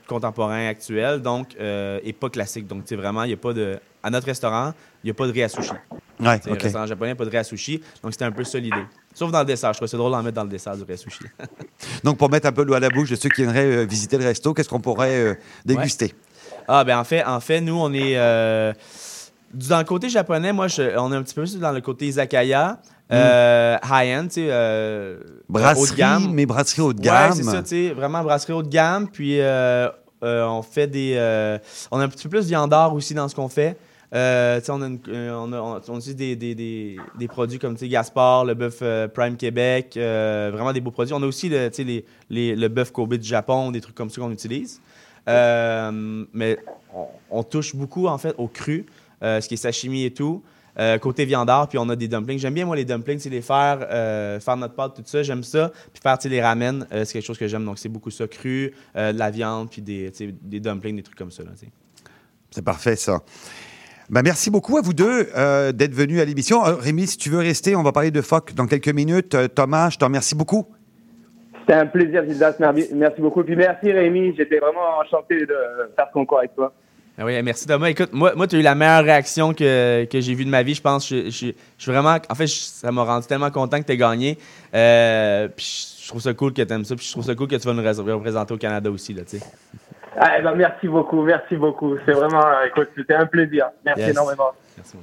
contemporain, 0.06 0.66
actuel, 0.68 1.20
donc, 1.20 1.54
et 1.58 2.12
pas 2.14 2.30
classique. 2.30 2.66
Donc, 2.66 2.84
tu 2.84 2.88
sais, 2.88 2.96
vraiment, 2.96 3.24
il 3.24 3.28
n'y 3.28 3.34
a 3.34 3.36
pas 3.36 3.52
de. 3.52 3.78
À 4.02 4.08
notre 4.08 4.26
restaurant, 4.26 4.72
il 5.04 5.08
n'y 5.08 5.10
a 5.10 5.14
pas 5.14 5.26
de 5.26 5.32
riz 5.32 5.42
à 5.42 5.48
sushi. 5.50 5.72
Ouais, 6.20 6.38
Tu 6.38 6.44
sais, 6.44 6.50
OK. 6.50 6.60
Un 6.60 6.62
restaurant 6.62 6.86
japonais, 6.86 7.14
pas 7.14 7.24
de 7.26 7.30
riz 7.30 7.36
à 7.38 7.44
sushi. 7.44 7.82
Donc, 8.02 8.12
c'était 8.12 8.24
un 8.24 8.32
peu 8.32 8.44
ça 8.44 8.58
l'idée. 8.58 8.86
Sauf 9.18 9.30
dans 9.32 9.38
le 9.40 9.46
dessert. 9.46 9.72
Je 9.72 9.78
trouvais 9.78 9.88
ça 9.88 9.96
drôle 9.96 10.12
d'en 10.12 10.22
mettre 10.22 10.34
dans 10.36 10.42
le 10.44 10.50
dessert 10.50 10.76
du 10.76 10.92
à 10.92 10.96
sushi. 10.96 11.20
Donc, 12.04 12.18
pour 12.18 12.30
mettre 12.30 12.46
un 12.48 12.52
peu 12.52 12.62
l'eau 12.64 12.74
à 12.74 12.80
la 12.80 12.90
bouche 12.90 13.08
de 13.10 13.16
ceux 13.16 13.30
qui 13.30 13.42
aimeraient 13.42 13.64
euh, 13.64 13.84
visiter 13.84 14.18
le 14.18 14.24
resto, 14.24 14.52
qu'est-ce 14.52 14.68
qu'on 14.68 14.80
pourrait 14.80 15.16
euh, 15.16 15.34
déguster? 15.64 16.14
Ah, 16.68 16.84
ben 16.84 16.98
en 16.98 17.04
fait, 17.04 17.24
en 17.24 17.40
fait, 17.40 17.60
nous, 17.62 17.78
on 17.78 17.92
est. 17.94 18.16
euh, 18.18 18.72
dans 19.54 19.78
le 19.78 19.84
côté 19.84 20.08
japonais, 20.10 20.52
moi, 20.52 20.68
je- 20.68 20.98
on 20.98 21.12
est 21.12 21.16
un 21.16 21.22
petit 21.22 21.34
peu 21.34 21.42
plus 21.42 21.58
dans 21.58 21.72
le 21.72 21.80
côté 21.80 22.06
izakaya, 22.08 22.78
euh, 23.12 23.76
high-end, 23.84 24.24
tu 24.24 24.34
sais. 24.34 24.46
euh, 24.50 25.18
haut 25.20 25.24
de 25.46 25.52
Brasserie, 25.52 25.96
gamme. 25.96 26.32
mais 26.32 26.44
brasserie 26.44 26.82
haut 26.82 26.92
de 26.92 27.00
gamme. 27.00 27.30
Ouais, 27.30 27.36
c'est 27.36 27.42
ça, 27.44 27.62
tu 27.62 27.68
sais, 27.68 27.94
vraiment 27.94 28.22
brasserie 28.22 28.52
haut 28.52 28.62
de 28.62 28.68
gamme. 28.68 29.08
Puis 29.08 29.40
euh, 29.40 29.88
on 30.22 30.60
fait 30.62 30.88
des. 30.88 31.14
euh, 31.16 31.58
on 31.90 32.00
a 32.00 32.04
un 32.04 32.08
petit 32.08 32.24
peu 32.24 32.30
plus 32.30 32.42
de 32.42 32.48
viandard 32.48 32.92
aussi 32.92 33.14
dans 33.14 33.28
ce 33.28 33.34
qu'on 33.34 33.48
fait. 33.48 33.76
Euh, 34.14 34.60
on, 34.68 35.52
a 35.52 35.80
utilise 35.96 36.16
des, 36.16 37.28
produits 37.28 37.58
comme 37.58 37.74
Gaspard, 37.74 38.44
le 38.44 38.54
bœuf 38.54 38.78
euh, 38.82 39.08
Prime 39.08 39.36
Québec, 39.36 39.94
euh, 39.96 40.50
vraiment 40.52 40.72
des 40.72 40.80
beaux 40.80 40.90
produits. 40.90 41.14
On 41.14 41.22
a 41.22 41.26
aussi 41.26 41.48
le, 41.48 42.68
bœuf 42.68 42.92
Kobe 42.92 43.14
du 43.14 43.26
Japon, 43.28 43.70
des 43.70 43.80
trucs 43.80 43.96
comme 43.96 44.10
ça 44.10 44.20
qu'on 44.20 44.30
utilise. 44.30 44.80
Mais 45.26 46.58
on, 47.30 47.42
touche 47.42 47.74
beaucoup 47.74 48.06
en 48.06 48.18
fait 48.18 48.34
au 48.38 48.48
cru, 48.48 48.86
ce 49.20 49.46
qui 49.46 49.54
est 49.54 49.58
sashimi 49.58 50.04
et 50.04 50.12
tout. 50.12 50.42
Côté 51.00 51.24
viandard, 51.24 51.68
puis 51.68 51.78
on 51.78 51.88
a 51.88 51.96
des 51.96 52.06
dumplings. 52.06 52.38
J'aime 52.38 52.54
bien, 52.54 52.66
moi, 52.66 52.76
les 52.76 52.84
dumplings, 52.84 53.18
c'est 53.18 53.30
les 53.30 53.42
faire, 53.42 53.80
faire 54.40 54.56
notre 54.56 54.74
pâte, 54.74 54.94
tout 54.94 55.02
ça. 55.04 55.22
J'aime 55.22 55.42
ça. 55.42 55.72
Puis 55.92 56.00
faire, 56.00 56.18
les 56.24 56.42
ramen, 56.42 56.86
c'est 56.90 57.14
quelque 57.14 57.26
chose 57.26 57.38
que 57.38 57.48
j'aime. 57.48 57.64
Donc, 57.64 57.78
c'est 57.78 57.88
beaucoup 57.88 58.10
ça, 58.10 58.28
cru, 58.28 58.72
de 58.94 59.18
la 59.18 59.30
viande, 59.30 59.68
puis 59.70 59.82
des, 59.82 60.12
des 60.42 60.60
dumplings, 60.60 60.96
des 60.96 61.02
trucs 61.02 61.18
comme 61.18 61.32
ça. 61.32 61.42
C'est 62.50 62.62
parfait, 62.62 62.96
ça. 62.96 63.20
Bah 64.08 64.22
merci 64.22 64.50
beaucoup 64.50 64.76
à 64.78 64.82
vous 64.82 64.94
deux 64.94 65.28
euh, 65.36 65.72
d'être 65.72 65.92
venus 65.92 66.20
à 66.20 66.24
l'émission. 66.24 66.64
Euh, 66.64 66.74
Rémi, 66.74 67.08
si 67.08 67.16
tu 67.16 67.28
veux 67.28 67.40
rester, 67.40 67.74
on 67.74 67.82
va 67.82 67.90
parler 67.90 68.12
de 68.12 68.20
FOC 68.20 68.54
dans 68.54 68.66
quelques 68.66 68.94
minutes. 68.94 69.34
Euh, 69.34 69.48
Thomas, 69.48 69.90
je 69.90 69.98
te 69.98 70.04
remercie 70.04 70.36
beaucoup. 70.36 70.64
C'était 71.60 71.80
un 71.80 71.86
plaisir, 71.86 72.22
Gildas. 72.24 72.54
Merci 72.94 73.20
beaucoup. 73.20 73.42
Puis 73.42 73.56
merci, 73.56 73.90
Rémi. 73.90 74.32
J'étais 74.36 74.58
vraiment 74.58 75.00
enchanté 75.00 75.40
de 75.40 75.56
faire 75.96 76.06
ce 76.06 76.12
concours 76.12 76.38
avec 76.38 76.54
toi. 76.54 76.72
Ah 77.18 77.24
oui, 77.24 77.42
merci 77.42 77.66
Thomas. 77.66 77.88
Écoute, 77.88 78.10
moi, 78.12 78.34
moi 78.36 78.46
tu 78.46 78.54
as 78.54 78.58
eu 78.60 78.62
la 78.62 78.76
meilleure 78.76 79.02
réaction 79.02 79.52
que, 79.52 80.04
que 80.04 80.20
j'ai 80.20 80.34
vue 80.34 80.44
de 80.44 80.50
ma 80.50 80.62
vie, 80.62 80.74
je 80.74 80.82
pense. 80.82 81.08
Je, 81.08 81.24
je, 81.24 81.30
suis 81.30 81.54
vraiment. 81.86 82.16
En 82.28 82.34
fait, 82.36 82.46
ça 82.46 82.92
m'a 82.92 83.02
rendu 83.02 83.26
tellement 83.26 83.50
content 83.50 83.80
que 83.80 83.86
tu 83.86 83.92
aies 83.92 83.96
gagné. 83.96 84.36
Puis 85.56 85.96
je 86.00 86.08
trouve 86.08 86.20
ça 86.20 86.32
cool 86.32 86.52
que 86.52 86.62
tu 86.62 86.72
aimes 86.72 86.84
ça. 86.84 86.94
Puis 86.94 87.06
je 87.06 87.10
trouve 87.10 87.24
ça 87.24 87.34
cool 87.34 87.48
que 87.48 87.56
tu 87.56 87.66
vas 87.66 87.74
nous 87.74 88.14
représenter 88.14 88.54
au 88.54 88.58
Canada 88.58 88.88
aussi. 88.88 89.14
Là. 89.14 89.22
Ah, 90.18 90.38
eh 90.38 90.42
ben, 90.42 90.54
merci 90.54 90.88
beaucoup, 90.88 91.22
merci 91.22 91.56
beaucoup. 91.56 91.96
C'est 92.06 92.12
vraiment, 92.12 92.44
euh, 92.44 92.66
écoute, 92.66 92.88
c'était 92.96 93.14
un 93.14 93.26
plaisir. 93.26 93.66
Merci 93.84 94.10
énormément. 94.10 94.52
Merci. 94.76 94.96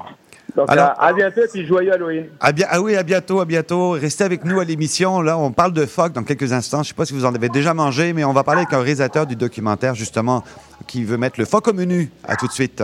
Donc, 0.56 0.70
Alors, 0.70 0.90
euh, 0.90 0.94
à, 1.00 1.14
bientôt 1.14 1.42
et 1.42 1.48
puis 1.48 1.66
joyeux 1.66 1.94
Halloween. 1.94 2.28
À 2.40 2.52
bien, 2.52 2.68
ah 2.70 2.82
oui, 2.82 2.96
à 2.96 3.04
bientôt, 3.04 3.40
à 3.40 3.46
bientôt. 3.46 3.92
Restez 3.92 4.24
avec 4.24 4.46
nous 4.46 4.60
à 4.60 4.66
l'émission. 4.66 5.22
Là, 5.22 5.38
on 5.38 5.52
parle 5.52 5.74
de 5.74 5.86
phoque 5.86 6.14
dans 6.14 6.24
quelques 6.24 6.52
instants. 6.54 6.78
Je 6.78 6.82
ne 6.82 6.88
sais 6.90 6.94
pas 6.94 7.06
si 7.06 7.14
vous 7.14 7.26
en 7.26 7.34
avez 7.34 7.50
déjà 7.50 7.74
mangé, 7.74 8.14
mais 8.14 8.24
on 8.24 8.34
va 8.34 8.44
parler 8.44 8.62
avec 8.62 8.74
un 8.74 8.80
réalisateur 8.80 9.26
du 9.26 9.36
documentaire, 9.36 9.96
justement, 9.96 10.44
qui 10.88 11.04
veut 11.04 11.18
mettre 11.18 11.40
le 11.40 11.46
phoque 11.46 11.68
au 11.68 11.74
menu. 11.74 12.12
À 12.28 12.36
tout 12.36 12.48
de 12.48 12.52
suite. 12.52 12.84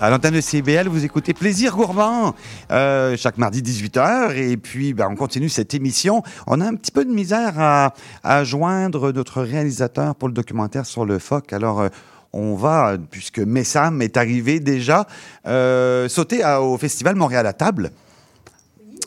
À 0.00 0.10
l'antenne 0.10 0.34
de 0.34 0.40
CBL, 0.40 0.86
vous 0.86 1.04
écoutez 1.04 1.34
Plaisir 1.34 1.74
Gourmand 1.74 2.36
euh, 2.70 3.16
chaque 3.16 3.36
mardi 3.36 3.62
18h. 3.62 4.36
Et 4.36 4.56
puis, 4.56 4.94
ben, 4.94 5.08
on 5.10 5.16
continue 5.16 5.48
cette 5.48 5.74
émission. 5.74 6.22
On 6.46 6.60
a 6.60 6.66
un 6.66 6.76
petit 6.76 6.92
peu 6.92 7.04
de 7.04 7.10
misère 7.10 7.54
à, 7.58 8.44
joindre 8.44 9.10
notre 9.10 9.42
réalisateur 9.42 10.14
pour 10.14 10.28
le 10.28 10.34
documentaire 10.34 10.86
sur 10.86 11.04
le 11.04 11.18
phoque. 11.18 11.52
Alors, 11.52 11.80
euh, 11.80 11.88
on 12.32 12.54
va, 12.54 12.96
puisque 13.10 13.40
Messam 13.40 14.00
est 14.00 14.16
arrivé 14.16 14.60
déjà, 14.60 15.04
euh, 15.48 16.08
sauter 16.08 16.44
au 16.44 16.78
Festival 16.78 17.16
Montréal 17.16 17.48
à 17.48 17.52
table. 17.52 17.90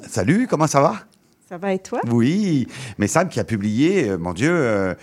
Salut, 0.10 0.46
comment 0.50 0.68
ça 0.68 0.82
va? 0.82 0.96
Ça 1.48 1.58
va 1.58 1.72
et 1.72 1.80
toi? 1.80 2.02
Oui, 2.12 2.68
Messam 2.98 3.30
qui 3.30 3.40
a 3.40 3.46
publié, 3.46 4.18
mon 4.18 4.34
Dieu 4.34 4.96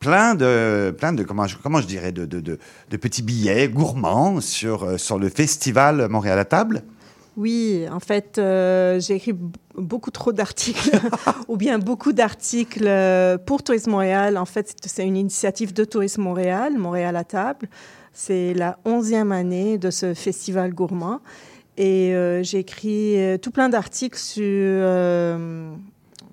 plein 0.00 0.34
de, 0.34 0.94
plein 0.96 1.12
de 1.12 1.22
comment, 1.22 1.46
je, 1.46 1.56
comment 1.62 1.80
je 1.80 1.86
dirais, 1.86 2.12
de, 2.12 2.24
de, 2.26 2.40
de, 2.40 2.58
de 2.90 2.96
petits 2.96 3.22
billets 3.22 3.68
gourmands 3.68 4.40
sur, 4.40 4.84
euh, 4.84 4.96
sur 4.98 5.18
le 5.18 5.28
festival 5.28 6.08
Montréal 6.08 6.38
à 6.38 6.44
table. 6.44 6.82
Oui, 7.36 7.86
en 7.90 8.00
fait, 8.00 8.36
euh, 8.36 9.00
j'ai 9.00 9.14
écrit 9.14 9.34
beaucoup 9.74 10.10
trop 10.10 10.32
d'articles, 10.32 10.90
ou 11.48 11.56
bien 11.56 11.78
beaucoup 11.78 12.12
d'articles 12.12 12.86
euh, 12.86 13.38
pour 13.38 13.62
Tourisme 13.62 13.90
Montréal. 13.92 14.36
En 14.36 14.44
fait, 14.44 14.74
c'est- 14.84 15.06
une 15.06 15.16
initiative 15.16 15.72
de 15.72 15.84
Tourisme 15.84 16.20
Montréal, 16.22 16.76
Montréal 16.76 17.16
à 17.16 17.24
table. 17.24 17.68
C'est 18.12 18.52
la 18.52 18.78
onzième 18.84 19.32
année 19.32 19.78
de 19.78 19.90
ce 19.90 20.12
festival 20.12 20.74
gourmand. 20.74 21.20
Et 21.78 22.14
euh, 22.14 22.42
j'ai 22.42 22.58
écrit 22.58 23.16
tout 23.40 23.50
plein 23.50 23.70
d'articles 23.70 24.18
sur, 24.18 24.42
euh, 24.44 25.72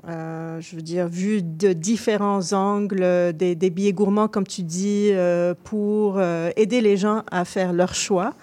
euh, 0.08 0.62
je 0.62 0.76
veux 0.76 0.82
dire, 0.82 1.08
vu 1.08 1.42
de 1.42 1.74
différents 1.74 2.54
angles, 2.54 3.34
des, 3.34 3.56
des 3.56 3.70
billets 3.70 3.94
gourmands, 3.94 4.28
comme 4.28 4.48
tu 4.48 4.64
dis, 4.64 5.10
euh, 5.12 5.54
pour 5.64 6.16
euh, 6.18 6.52
aider 6.56 6.80
les 6.82 6.96
gens 6.98 7.24
à 7.32 7.44
faire 7.46 7.74
leur 7.74 7.94
choix. 7.94 8.34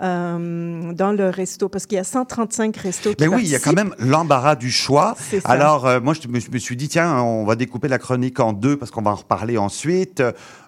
euh, 0.00 0.92
dans 0.92 1.12
le 1.12 1.28
resto, 1.28 1.68
parce 1.68 1.86
qu'il 1.86 1.96
y 1.96 2.00
a 2.00 2.04
135 2.04 2.76
restos 2.76 3.10
qui 3.10 3.16
Mais 3.20 3.28
oui, 3.28 3.42
il 3.44 3.50
y 3.50 3.54
a 3.54 3.60
quand 3.60 3.72
même 3.72 3.94
l'embarras 3.98 4.56
du 4.56 4.70
choix. 4.70 5.14
Alors, 5.44 5.86
euh, 5.86 6.00
moi, 6.00 6.14
je 6.14 6.26
me, 6.28 6.40
je 6.40 6.50
me 6.50 6.58
suis 6.58 6.76
dit, 6.76 6.88
tiens, 6.88 7.20
on 7.22 7.44
va 7.44 7.54
découper 7.54 7.88
la 7.88 7.98
chronique 7.98 8.40
en 8.40 8.52
deux 8.52 8.76
parce 8.76 8.90
qu'on 8.90 9.02
va 9.02 9.12
en 9.12 9.16
reparler 9.16 9.58
ensuite. 9.58 10.22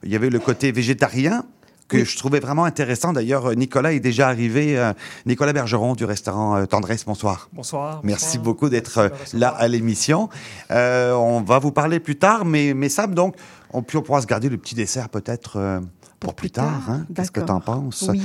Il 0.04 0.12
y 0.12 0.16
avait 0.16 0.30
le 0.30 0.38
côté 0.38 0.70
végétarien 0.72 1.44
que 1.88 2.04
je 2.04 2.16
trouvais 2.16 2.40
vraiment 2.40 2.64
intéressant. 2.64 3.12
D'ailleurs, 3.12 3.46
euh, 3.50 3.54
Nicolas 3.54 3.92
est 3.92 4.00
déjà 4.00 4.28
arrivé. 4.28 4.78
euh, 4.78 4.92
Nicolas 5.26 5.52
Bergeron 5.52 5.94
du 5.94 6.04
restaurant 6.04 6.56
euh, 6.56 6.66
Tendresse, 6.66 7.04
bonsoir. 7.04 7.48
Bonsoir. 7.52 8.00
Merci 8.02 8.38
bonsoir. 8.38 8.44
beaucoup 8.44 8.68
d'être 8.68 8.98
euh, 8.98 9.08
là 9.34 9.48
à 9.48 9.68
l'émission. 9.68 10.28
On 10.70 11.42
va 11.46 11.58
vous 11.58 11.72
parler 11.72 12.00
plus 12.00 12.16
tard, 12.16 12.44
mais, 12.44 12.74
mais 12.74 12.88
Sam, 12.88 13.14
donc, 13.14 13.36
on, 13.72 13.78
on 13.94 14.02
pourra 14.02 14.22
se 14.22 14.26
garder 14.26 14.48
le 14.48 14.56
petit 14.56 14.74
dessert 14.74 15.08
peut-être 15.08 15.80
pour, 16.20 16.34
plus 16.34 16.50
tard. 16.50 16.80
hein. 16.88 17.06
Qu'est-ce 17.14 17.30
que 17.30 17.40
tu 17.40 17.50
en 17.52 17.60
penses? 17.60 18.06
Oui. 18.08 18.20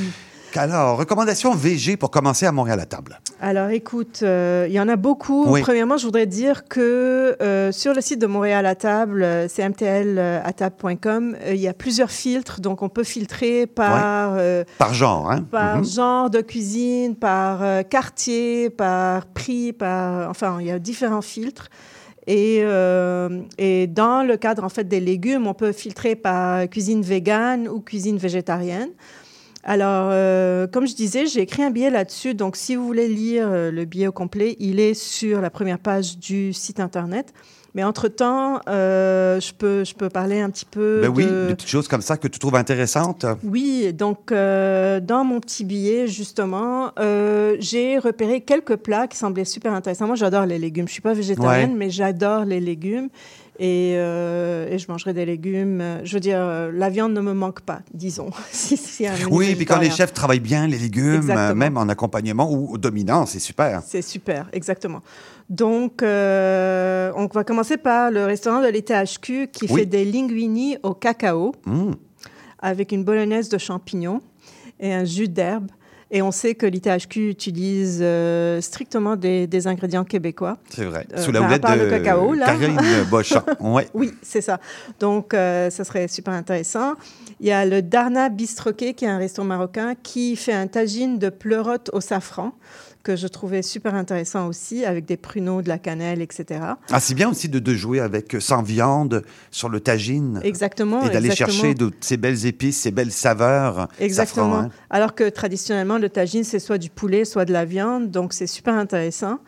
Alors, 0.55 0.97
recommandation 0.97 1.53
VG 1.53 1.97
pour 1.97 2.11
commencer 2.11 2.45
à 2.45 2.51
Montréal 2.51 2.79
à 2.79 2.85
table. 2.85 3.19
Alors, 3.41 3.69
écoute, 3.69 4.19
euh, 4.23 4.65
il 4.67 4.73
y 4.73 4.79
en 4.79 4.87
a 4.89 4.95
beaucoup. 4.95 5.45
Oui. 5.47 5.61
Premièrement, 5.61 5.97
je 5.97 6.05
voudrais 6.05 6.25
dire 6.25 6.67
que 6.67 7.37
euh, 7.41 7.71
sur 7.71 7.93
le 7.93 8.01
site 8.01 8.19
de 8.19 8.27
Montréal 8.27 8.65
à 8.65 8.75
table, 8.75 9.21
euh, 9.23 9.47
cmtlatable.com, 9.47 11.35
euh, 11.41 11.53
il 11.53 11.59
y 11.61 11.67
a 11.67 11.73
plusieurs 11.73 12.11
filtres. 12.11 12.61
Donc, 12.61 12.81
on 12.81 12.89
peut 12.89 13.03
filtrer 13.03 13.67
par, 13.67 14.37
Par 14.77 14.93
genre, 14.93 15.31
hein? 15.31 15.45
par 15.51 15.77
Mhm. 15.77 15.85
genre 15.85 16.29
de 16.29 16.41
cuisine, 16.41 17.15
par 17.15 17.61
quartier, 17.89 18.69
par 18.69 19.25
prix, 19.27 19.73
par... 19.73 20.29
Enfin, 20.29 20.57
il 20.59 20.67
y 20.67 20.71
a 20.71 20.79
différents 20.79 21.21
filtres. 21.21 21.69
Et, 22.27 22.59
euh, 22.61 23.41
et 23.57 23.87
dans 23.87 24.23
le 24.27 24.37
cadre, 24.37 24.63
en 24.63 24.69
fait, 24.69 24.87
des 24.87 24.99
légumes, 24.99 25.47
on 25.47 25.53
peut 25.53 25.71
filtrer 25.71 26.15
par 26.15 26.67
cuisine 26.69 27.01
végane 27.01 27.67
ou 27.67 27.79
cuisine 27.79 28.17
végétarienne. 28.17 28.89
Alors, 29.63 30.09
euh, 30.11 30.67
comme 30.67 30.87
je 30.87 30.95
disais, 30.95 31.25
j'ai 31.25 31.41
écrit 31.41 31.63
un 31.63 31.69
billet 31.69 31.89
là-dessus. 31.89 32.33
Donc, 32.33 32.55
si 32.55 32.75
vous 32.75 32.85
voulez 32.85 33.07
lire 33.07 33.47
euh, 33.49 33.71
le 33.71 33.85
billet 33.85 34.07
au 34.07 34.11
complet, 34.11 34.55
il 34.59 34.79
est 34.79 34.93
sur 34.93 35.41
la 35.41 35.49
première 35.49 35.79
page 35.79 36.17
du 36.17 36.53
site 36.53 36.79
Internet. 36.79 37.33
Mais 37.75 37.83
entre-temps, 37.83 38.61
euh, 38.67 39.39
je, 39.39 39.53
peux, 39.53 39.83
je 39.83 39.93
peux 39.93 40.09
parler 40.09 40.39
un 40.41 40.49
petit 40.49 40.65
peu 40.65 41.01
Ben 41.03 41.09
oui, 41.09 41.23
de... 41.25 41.47
des 41.49 41.55
petites 41.55 41.69
choses 41.69 41.87
comme 41.87 42.01
ça 42.01 42.17
que 42.17 42.27
tu 42.27 42.39
trouves 42.39 42.55
intéressantes. 42.55 43.27
Oui, 43.43 43.93
donc 43.93 44.31
euh, 44.31 44.99
dans 44.99 45.23
mon 45.23 45.39
petit 45.39 45.63
billet, 45.65 46.07
justement, 46.07 46.91
euh, 46.97 47.57
j'ai 47.59 47.99
repéré 47.99 48.41
quelques 48.41 48.77
plats 48.77 49.07
qui 49.07 49.17
semblaient 49.17 49.45
super 49.45 49.71
intéressants. 49.73 50.07
Moi, 50.07 50.15
j'adore 50.15 50.47
les 50.47 50.57
légumes. 50.57 50.87
Je 50.87 50.93
suis 50.93 51.01
pas 51.01 51.13
végétarienne, 51.13 51.71
Ouais. 51.71 51.77
mais 51.77 51.89
j'adore 51.91 52.43
les 52.45 52.59
légumes. 52.59 53.09
Et, 53.61 53.95
euh, 53.97 54.69
et 54.69 54.79
je 54.79 54.89
mangerai 54.89 55.13
des 55.13 55.25
légumes. 55.25 55.83
Je 56.05 56.13
veux 56.13 56.21
dire, 56.21 56.39
euh, 56.39 56.71
la 56.73 56.89
viande 56.89 57.11
ne 57.13 57.19
me 57.19 57.33
manque 57.33 57.59
pas, 57.61 57.81
disons. 57.93 58.29
si, 58.51 58.77
si 58.77 59.05
Oui, 59.29 59.53
puis 59.55 59.65
quand 59.65 59.79
les 59.79 59.89
chefs 59.91 60.13
travaillent 60.13 60.39
bien 60.39 60.65
les 60.65 60.77
légumes, 60.77 61.29
euh, 61.29 61.53
même 61.53 61.75
en 61.77 61.89
accompagnement 61.89 62.49
ou 62.51 62.77
dominant, 62.77 63.25
c'est 63.25 63.39
super. 63.39 63.81
C'est 63.85 64.01
super, 64.01 64.47
exactement. 64.53 65.01
Donc, 65.49 66.01
euh, 66.03 67.11
on 67.17 67.25
va 67.27 67.43
commencer 67.43 67.75
par 67.77 68.11
le 68.11 68.23
restaurant 68.25 68.61
de 68.61 68.67
l'ETHQ 68.67 69.49
qui 69.51 69.65
Oui. 69.69 69.81
fait 69.81 69.85
des 69.85 70.05
linguini 70.05 70.77
au 70.83 70.93
cacao 70.93 71.53
Mmh. 71.65 71.91
avec 72.59 72.91
une 72.93 73.03
bolognaise 73.03 73.49
de 73.49 73.57
champignons 73.57 74.21
et 74.79 74.93
un 74.93 75.03
jus 75.03 75.27
d'herbe. 75.27 75.67
Et 76.11 76.23
on 76.23 76.31
sait 76.31 76.55
que 76.55 76.65
l'ITHQ 76.65 77.29
utilise 77.29 77.99
euh, 78.01 78.61
strictement 78.61 79.15
des, 79.15 79.45
des 79.45 79.67
ingrédients 79.67 80.03
québécois. 80.03 80.57
C'est 80.69 80.85
vrai. 80.85 81.05
Euh, 81.13 81.21
Sous 81.21 81.31
la 81.31 81.41
ben, 81.41 81.47
houlette 81.47 81.61
de 81.61 81.83
le 81.83 81.89
cacao, 81.89 82.33
là. 82.33 82.45
Karine 82.47 82.79
Bochon. 83.11 83.43
Ouais. 83.59 83.87
Oui, 83.93 84.11
c'est 84.23 84.41
ça. 84.41 84.59
Donc, 84.99 85.33
euh, 85.33 85.69
ça 85.69 85.83
serait 85.83 86.07
super 86.07 86.33
intéressant. 86.33 86.95
Il 87.39 87.47
y 87.47 87.51
a 87.51 87.63
le 87.63 87.83
Darna 87.83 88.29
Bistroquet, 88.29 88.95
qui 88.95 89.05
est 89.05 89.09
un 89.09 89.19
restaurant 89.19 89.47
marocain, 89.47 89.93
qui 90.01 90.35
fait 90.35 90.53
un 90.53 90.65
tagine 90.65 91.19
de 91.19 91.29
pleurote 91.29 91.91
au 91.93 92.01
safran, 92.01 92.53
que 93.09 93.15
je 93.15 93.25
trouvais 93.27 93.63
super 93.63 93.95
intéressant 93.95 94.45
aussi, 94.47 94.85
avec 94.85 95.05
des 95.05 95.17
pruneaux, 95.17 95.63
de 95.63 95.67
la 95.67 95.79
cannelle, 95.79 96.21
etc. 96.21 96.59
Ah, 96.91 96.99
c'est 96.99 97.15
bien 97.15 97.27
aussi 97.27 97.49
de, 97.49 97.57
de 97.57 97.73
jouer 97.73 97.99
avec 97.99 98.35
euh, 98.35 98.39
sans 98.39 98.61
viande 98.61 99.23
sur 99.49 99.67
le 99.67 99.79
tagine. 99.79 100.39
Exactement. 100.43 101.01
Et 101.07 101.09
d'aller 101.09 101.31
chercher 101.31 101.73
de 101.73 101.89
ces 102.01 102.17
belles 102.17 102.45
épices, 102.45 102.77
ces 102.81 102.91
belles 102.91 103.11
saveurs. 103.11 103.87
Exactement. 103.99 104.51
safran, 104.51 104.65
hein. 104.65 104.69
Alors 104.91 105.15
que 105.15 105.27
traditionnellement, 105.27 105.97
le 105.97 106.07
tagine, 106.09 106.43
c'est 106.43 106.59
soit 106.59 106.77
du 106.77 106.91
poulet, 106.91 107.25
soit 107.25 107.45
de 107.45 107.51
la 107.51 107.65
viande. 107.65 108.11
Donc, 108.11 108.31
c'est 108.31 108.45
super 108.45 108.75
intéressant. 108.75 109.39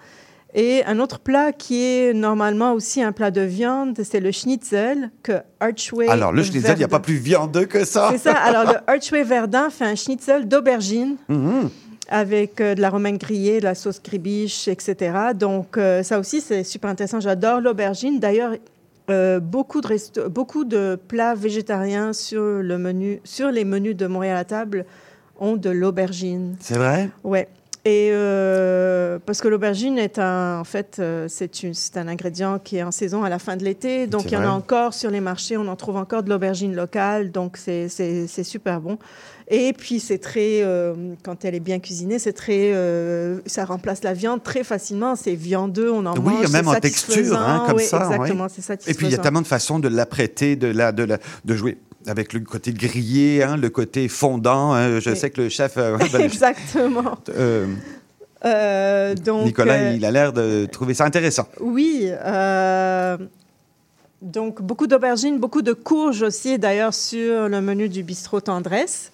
Et 0.55 0.83
un 0.85 0.97
autre 0.97 1.19
plat 1.19 1.51
qui 1.51 1.83
est 1.83 2.13
normalement 2.15 2.73
aussi 2.73 3.03
un 3.03 3.11
plat 3.11 3.29
de 3.29 3.41
viande, 3.41 3.99
c'est 4.03 4.19
le 4.21 4.31
schnitzel 4.31 5.11
que 5.21 5.33
Archway. 5.59 6.07
Alors, 6.07 6.31
le 6.31 6.41
schnitzel, 6.41 6.73
il 6.77 6.79
n'y 6.79 6.83
a 6.83 6.87
pas 6.87 6.99
plus 6.99 7.13
viandeux 7.17 7.65
que 7.65 7.85
ça. 7.85 8.09
C'est 8.11 8.17
ça. 8.17 8.33
Alors, 8.33 8.63
le 8.73 8.79
Archway 8.91 9.21
Verdun 9.23 9.69
fait 9.69 9.85
un 9.85 9.95
schnitzel 9.95 10.47
d'aubergine 10.47 11.17
Mhm. 11.29 11.69
Avec 12.11 12.61
euh, 12.61 12.75
de 12.75 12.81
la 12.81 12.89
romaine 12.91 13.17
grillée, 13.17 13.59
de 13.59 13.63
la 13.63 13.73
sauce 13.73 14.01
gribiche, 14.03 14.67
etc. 14.67 15.29
Donc, 15.33 15.77
euh, 15.77 16.03
ça 16.03 16.19
aussi, 16.19 16.41
c'est 16.41 16.63
super 16.63 16.89
intéressant. 16.91 17.19
J'adore 17.21 17.61
l'aubergine. 17.61 18.19
D'ailleurs, 18.19 18.51
euh, 19.09 19.39
beaucoup, 19.39 19.81
de 19.81 19.87
resto- 19.87 20.27
beaucoup 20.27 20.65
de 20.65 20.99
plats 21.07 21.33
végétariens 21.33 22.13
sur, 22.13 22.41
le 22.43 22.77
menu, 22.77 23.21
sur 23.23 23.49
les 23.49 23.63
menus 23.65 23.95
de 23.95 24.05
Montréal 24.07 24.37
à 24.37 24.43
table 24.43 24.85
ont 25.39 25.55
de 25.55 25.69
l'aubergine. 25.69 26.55
C'est 26.59 26.77
vrai? 26.77 27.09
Ouais. 27.23 27.47
Et 27.83 28.09
euh, 28.11 29.17
parce 29.25 29.41
que 29.41 29.47
l'aubergine 29.47 29.97
est 29.97 30.19
un, 30.19 30.59
en 30.59 30.63
fait, 30.63 30.97
euh, 30.99 31.25
c'est 31.27 31.97
un 31.97 32.07
ingrédient 32.07 32.59
qui 32.59 32.77
est 32.77 32.83
en 32.83 32.91
saison 32.91 33.23
à 33.23 33.29
la 33.29 33.39
fin 33.39 33.57
de 33.57 33.63
l'été. 33.63 34.05
Donc, 34.05 34.25
il 34.25 34.33
y 34.33 34.37
en 34.37 34.43
a 34.43 34.49
encore 34.49 34.93
sur 34.93 35.09
les 35.09 35.19
marchés. 35.19 35.57
On 35.57 35.67
en 35.67 35.75
trouve 35.75 35.95
encore 35.95 36.21
de 36.21 36.29
l'aubergine 36.29 36.75
locale. 36.75 37.31
Donc, 37.31 37.57
c'est- 37.57 37.87
super 38.43 38.81
bon. 38.81 38.99
Et 39.47 39.73
puis, 39.73 39.99
c'est 39.99 40.19
très, 40.19 40.61
euh, 40.61 40.93
quand 41.23 41.43
elle 41.43 41.55
est 41.55 41.59
bien 41.59 41.79
cuisinée, 41.79 42.19
c'est 42.19 42.33
très, 42.33 42.71
euh, 42.71 43.39
ça 43.47 43.65
remplace 43.65 44.03
la 44.03 44.13
viande 44.13 44.43
très 44.43 44.63
facilement. 44.63 45.15
C'est 45.15 45.33
viandeux, 45.33 45.91
on 45.91 46.05
en 46.05 46.15
Oui, 46.17 46.33
mange. 46.35 46.51
même 46.51 46.65
c'est 46.65 46.69
en 46.77 46.79
texture, 46.79 47.37
hein, 47.37 47.63
comme 47.67 47.77
Oui, 47.77 47.83
ça. 47.83 48.05
Exactement, 48.11 48.43
oui. 48.45 48.49
c'est 48.53 48.59
Et 48.59 48.63
satisfaisant. 48.63 48.97
puis, 48.97 49.07
il 49.07 49.11
y 49.11 49.15
a 49.15 49.17
tellement 49.17 49.41
de 49.41 49.47
façons 49.47 49.79
de 49.79 49.87
l'apprêter, 49.87 50.55
de, 50.55 50.67
la, 50.67 50.91
de, 50.91 51.03
la, 51.03 51.17
de 51.43 51.55
jouer 51.55 51.77
avec 52.07 52.33
le 52.33 52.39
côté 52.41 52.73
grillé, 52.73 53.43
hein, 53.43 53.57
le 53.57 53.69
côté 53.69 54.07
fondant. 54.07 54.73
hein. 54.73 54.99
Je 54.99 55.09
Oui. 55.11 55.15
sais 55.17 55.29
que 55.29 55.41
le 55.41 55.49
chef... 55.49 55.73
euh, 55.77 55.97
ben, 56.11 56.21
Exactement. 56.21 57.17
euh, 57.29 57.67
Euh, 58.43 59.13
donc, 59.13 59.45
Nicolas, 59.45 59.91
il 59.93 60.03
a 60.03 60.09
l'air 60.09 60.33
de 60.33 60.65
trouver 60.65 60.95
ça 60.95 61.05
intéressant. 61.05 61.47
Oui. 61.59 62.07
euh, 62.09 63.15
donc, 64.21 64.61
beaucoup 64.61 64.87
d'aubergines, 64.87 65.37
beaucoup 65.39 65.61
de 65.61 65.73
courges 65.73 66.23
aussi, 66.23 66.57
d'ailleurs, 66.57 66.93
sur 66.93 67.47
le 67.49 67.61
menu 67.61 67.87
du 67.89 68.01
bistrot 68.03 68.41
Tendresse. 68.41 69.11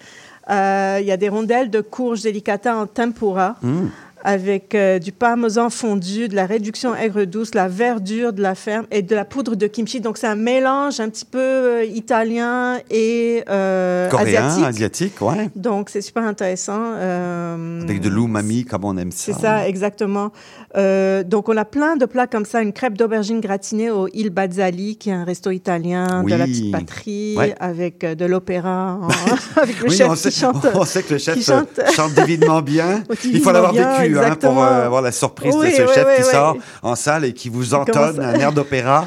Euh, 0.50 0.98
Il 1.00 1.06
y 1.06 1.12
a 1.12 1.16
des 1.18 1.28
rondelles 1.28 1.70
de 1.70 1.80
courges 1.82 2.22
délicata 2.22 2.74
en 2.76 2.86
tempura. 2.86 3.56
Mmh. 3.62 3.86
Avec 4.24 4.74
euh, 4.74 4.98
du 4.98 5.12
parmesan 5.12 5.70
fondu, 5.70 6.28
de 6.28 6.34
la 6.34 6.46
réduction 6.46 6.94
aigre 6.94 7.24
douce, 7.24 7.54
la 7.54 7.68
verdure 7.68 8.32
de 8.32 8.42
la 8.42 8.54
ferme 8.54 8.86
et 8.90 9.02
de 9.02 9.14
la 9.14 9.24
poudre 9.24 9.54
de 9.54 9.66
kimchi. 9.66 10.00
Donc 10.00 10.18
c'est 10.18 10.26
un 10.26 10.34
mélange 10.34 11.00
un 11.00 11.08
petit 11.08 11.24
peu 11.24 11.38
euh, 11.38 11.84
italien 11.84 12.78
et 12.90 13.44
euh, 13.48 14.08
Coréen, 14.08 14.46
asiatique. 14.46 14.64
asiatique, 14.64 15.22
ouais. 15.22 15.50
Donc 15.56 15.90
c'est 15.90 16.00
super 16.00 16.24
intéressant. 16.24 16.80
Euh, 16.96 17.80
Avec 17.82 18.00
de 18.00 18.08
l'umami, 18.08 18.64
comme 18.64 18.84
on 18.84 18.96
aime 18.96 19.12
ça. 19.12 19.32
c'est 19.32 19.40
ça, 19.40 19.68
exactement. 19.68 20.32
Euh, 20.76 21.22
donc, 21.24 21.48
on 21.48 21.56
a 21.56 21.64
plein 21.64 21.96
de 21.96 22.04
plats 22.04 22.26
comme 22.26 22.44
ça. 22.44 22.60
Une 22.60 22.72
crêpe 22.72 22.96
d'aubergine 22.98 23.40
gratinée 23.40 23.90
au 23.90 24.06
Il 24.12 24.30
Bazzali, 24.30 24.96
qui 24.96 25.08
est 25.10 25.14
un 25.14 25.24
resto 25.24 25.50
italien 25.50 26.22
de 26.24 26.34
la 26.34 26.44
petite 26.44 26.70
patrie, 26.70 27.34
Ouais. 27.38 27.54
avec 27.58 28.04
euh, 28.04 28.14
de 28.14 28.24
l'opéra, 28.26 28.98
avec 29.56 29.80
le 29.80 29.88
Oui, 29.88 29.96
chef 29.96 30.08
on, 30.10 30.12
qui 30.14 30.18
sait, 30.18 30.30
chante. 30.30 30.66
on 30.74 30.84
sait 30.84 31.02
que 31.02 31.14
le 31.14 31.18
chef 31.18 31.38
qui 31.38 31.50
euh, 31.50 31.60
chante. 31.60 31.80
chante 31.94 32.12
divinement 32.14 32.60
bien. 32.60 33.02
Il 33.24 33.40
faut 33.40 33.50
l'avoir 33.52 33.72
vécu 33.72 34.18
hein, 34.18 34.34
pour 34.38 34.62
euh, 34.62 34.86
avoir 34.86 35.00
la 35.02 35.12
surprise 35.12 35.54
Oui, 35.56 35.70
de 35.70 35.74
ce 35.74 35.86
chef 35.86 36.16
qui 36.16 36.22
sort 36.24 36.56
en 36.82 36.94
salle 36.94 37.24
et 37.24 37.32
qui 37.32 37.48
vous 37.48 37.72
entonne 37.74 38.20
un 38.20 38.34
air 38.34 38.52
d'opéra. 38.52 39.06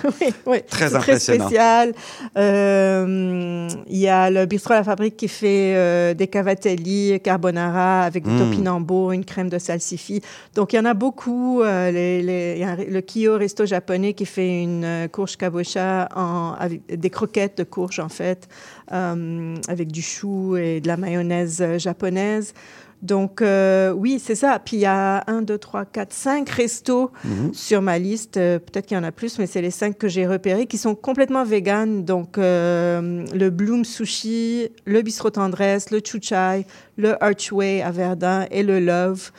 Très 0.69 0.95
impressionnant. 0.95 1.45
Très 1.45 1.49
spécial. 1.49 1.93
Euh, 2.37 3.67
Il 3.87 3.97
y 3.97 4.07
a 4.07 4.29
le 4.29 4.45
bistrot 4.45 4.73
à 4.73 4.77
la 4.77 4.83
fabrique 4.83 5.17
qui 5.17 5.27
fait 5.27 6.15
des 6.15 6.27
cavatelli 6.27 7.19
carbonara 7.23 8.01
avec 8.03 8.23
du 8.23 8.31
Mm. 8.31 8.37
topinambo, 8.39 9.11
une 9.11 9.25
crème 9.25 9.49
de 9.49 9.57
salsifis. 9.59 10.21
Donc 10.55 10.73
il 10.73 10.77
y 10.77 10.79
en 10.79 10.85
a 10.85 10.93
beaucoup. 10.93 11.50
Euh, 11.61 11.91
les- 11.91 12.21
les- 12.21 12.85
le 12.89 13.01
Kyo 13.01 13.37
Resto 13.37 13.65
japonais 13.65 14.13
qui 14.13 14.25
fait 14.25 14.63
une 14.63 14.85
euh, 14.85 15.07
courge 15.09 15.35
kabocha 15.35 16.07
en, 16.15 16.53
avec 16.57 16.81
des 16.99 17.09
croquettes 17.09 17.57
de 17.57 17.63
courge 17.65 17.99
en 17.99 18.09
fait, 18.09 18.47
euh, 18.93 19.55
avec 19.67 19.91
du 19.91 20.01
chou 20.01 20.55
et 20.55 20.79
de 20.79 20.87
la 20.87 20.95
mayonnaise 20.95 21.61
japonaise. 21.77 22.53
Donc, 23.01 23.41
euh, 23.41 23.91
oui, 23.91 24.21
c'est 24.23 24.35
ça. 24.35 24.59
Puis 24.63 24.77
il 24.77 24.81
y 24.81 24.85
a 24.85 25.23
un, 25.25 25.41
deux, 25.41 25.57
trois, 25.57 25.85
quatre, 25.85 26.13
cinq 26.13 26.47
restos 26.51 27.09
Mhm. 27.25 27.51
sur 27.51 27.81
ma 27.81 27.97
liste. 27.97 28.37
Euh, 28.37 28.59
Peut-être 28.59 28.85
qu'il 28.85 28.95
y 28.95 28.99
en 28.99 29.03
a 29.03 29.11
plus, 29.11 29.39
mais 29.39 29.47
c'est 29.47 29.61
les 29.63 29.71
cinq 29.71 29.97
que 29.97 30.07
j'ai 30.07 30.27
repérés 30.27 30.67
qui 30.67 30.77
sont 30.77 30.93
complètement 30.93 31.43
véganes. 31.43 32.05
Donc, 32.05 32.37
euh, 32.37 33.25
le 33.33 33.49
Bloom 33.49 33.85
Sushi, 33.85 34.69
le 34.85 35.01
Bistrot 35.01 35.31
Tendresse, 35.31 35.89
le 35.89 35.99
Chuchai, 36.05 36.67
le 36.95 37.15
Archway 37.23 37.81
à 37.81 37.89
Verdun 37.89 38.45
et 38.51 38.61
le 38.61 38.79
Love, 38.79 39.31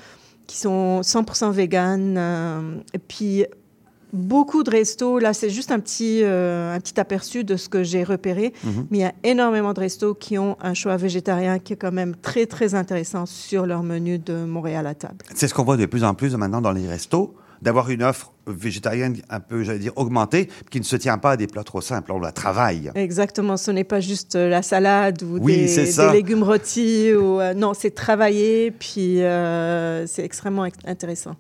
qui 0.47 0.57
sont 0.57 1.01
100% 1.03 1.51
véganes. 1.51 2.17
Euh, 2.19 2.77
et 2.93 2.99
puis, 2.99 3.45
beaucoup 4.13 4.63
de 4.63 4.71
restos. 4.71 5.19
Là, 5.19 5.33
c'est 5.33 5.51
juste 5.51 5.73
un 5.73 5.81
petit, 5.81 6.21
euh, 6.23 6.75
un 6.75 6.81
petit 6.81 6.99
aperçu 7.01 7.45
de 7.45 7.57
ce 7.57 7.69
que 7.69 7.83
j'ai 7.83 8.05
repéré. 8.05 8.53
Mhm. 8.65 8.87
Mais 8.91 8.99
il 8.99 9.01
y 9.01 9.05
a 9.05 9.15
énormément 9.25 9.73
de 9.73 9.81
restos 9.81 10.15
qui 10.15 10.39
ont 10.39 10.57
un 10.61 10.75
choix 10.75 10.97
végétarien 10.97 11.59
qui 11.59 11.73
est 11.73 11.77
quand 11.77 11.93
même 11.93 12.15
très, 12.17 12.47
très 12.47 12.75
intéressant 12.75 13.27
sur 13.27 13.67
leur 13.67 13.83
menu 13.83 14.19
de 14.19 14.45
Montréal 14.45 14.87
à 14.87 14.95
table. 14.95 15.25
C'est 15.35 15.49
ce 15.49 15.55
qu'on 15.55 15.65
voit 15.65 15.77
de 15.77 15.87
plus 15.87 16.05
en 16.05 16.15
plus 16.15 16.35
maintenant 16.37 16.61
dans 16.61 16.73
les 16.73 16.87
restos, 16.87 17.35
d'avoir 17.63 17.89
une 17.91 18.03
offre 18.03 18.33
végétarienne 18.47 19.17
un 19.31 19.41
peu, 19.41 19.63
j'allais 19.63 19.79
dire, 19.79 19.93
augmentée, 19.97 20.49
qui 20.71 20.81
ne 20.81 20.85
se 20.85 20.97
tient 20.97 21.17
pas 21.17 21.33
à 21.33 21.37
des 21.37 21.47
plats 21.47 21.63
trop 21.63 21.81
simples. 21.81 22.13
On 22.13 22.19
la 22.19 22.33
travaille. 22.33 22.91
Exactement, 22.97 23.57
ce 23.57 23.71
n'est 23.71 23.85
pas 23.85 24.01
juste 24.01 24.35
euh, 24.35 24.49
la 24.49 24.63
salade 24.63 25.23
ou 25.23 25.39
Oui, 25.41 25.67
des, 25.75 26.13
légumes 26.13 26.43
rôtis. 26.43 27.13
Ou, 27.15 27.41
euh, 27.41 27.55
non, 27.55 27.73
c'est 27.73 27.95
travaillé, 27.95 28.73
puis 28.73 29.23
euh, 29.23 30.07
c'est 30.09 30.25
extrêmement 30.25 30.65
ex- 30.65 30.77
intéressant. 30.85 31.37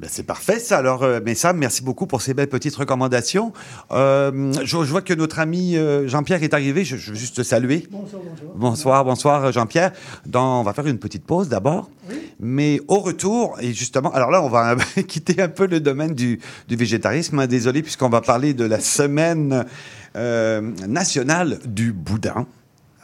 Ben, 0.00 0.08
c'est 0.08 0.22
parfait, 0.22 0.60
ça. 0.60 0.78
Alors, 0.78 1.02
euh, 1.02 1.18
mais 1.24 1.34
Sam, 1.34 1.56
merci 1.56 1.82
beaucoup 1.82 2.06
pour 2.06 2.22
ces 2.22 2.32
belles 2.32 2.48
petites 2.48 2.76
recommandations. 2.76 3.52
Euh, 3.90 4.52
je, 4.60 4.66
je 4.66 4.76
vois 4.90 5.02
que 5.02 5.12
notre 5.12 5.40
ami 5.40 5.76
euh, 5.76 6.06
Jean-Pierre 6.06 6.42
est 6.44 6.54
arrivé. 6.54 6.84
Je, 6.84 6.96
je 6.96 7.10
veux 7.10 7.16
juste 7.16 7.34
te 7.36 7.42
saluer. 7.42 7.84
Bonsoir, 7.90 8.22
bonsoir. 8.22 8.52
Bonsoir, 8.54 9.04
bonsoir, 9.04 9.52
Jean-Pierre. 9.52 9.92
Dans- 10.24 10.60
on 10.60 10.62
va 10.62 10.72
faire 10.72 10.86
une 10.86 10.98
petite 10.98 11.24
pause 11.24 11.48
d'abord. 11.48 11.90
Mais 12.38 12.80
au 12.86 13.00
retour, 13.00 13.56
et 13.60 13.72
justement, 13.74 14.12
alors 14.12 14.30
là, 14.30 14.40
on 14.42 14.48
va 14.48 14.76
quitter 15.08 15.42
un 15.42 15.48
peu 15.48 15.66
le 15.66 15.80
domaine 15.80 16.14
du, 16.14 16.38
du 16.68 16.76
végétarisme. 16.76 17.40
hein, 17.40 17.48
Désolé, 17.48 17.82
puisqu'on 17.82 18.08
va 18.08 18.20
parler 18.20 18.54
de 18.54 18.64
la 18.64 18.78
semaine 18.78 19.66
euh, 20.14 20.60
nationale 20.86 21.58
du 21.64 21.92
boudin. 21.92 22.46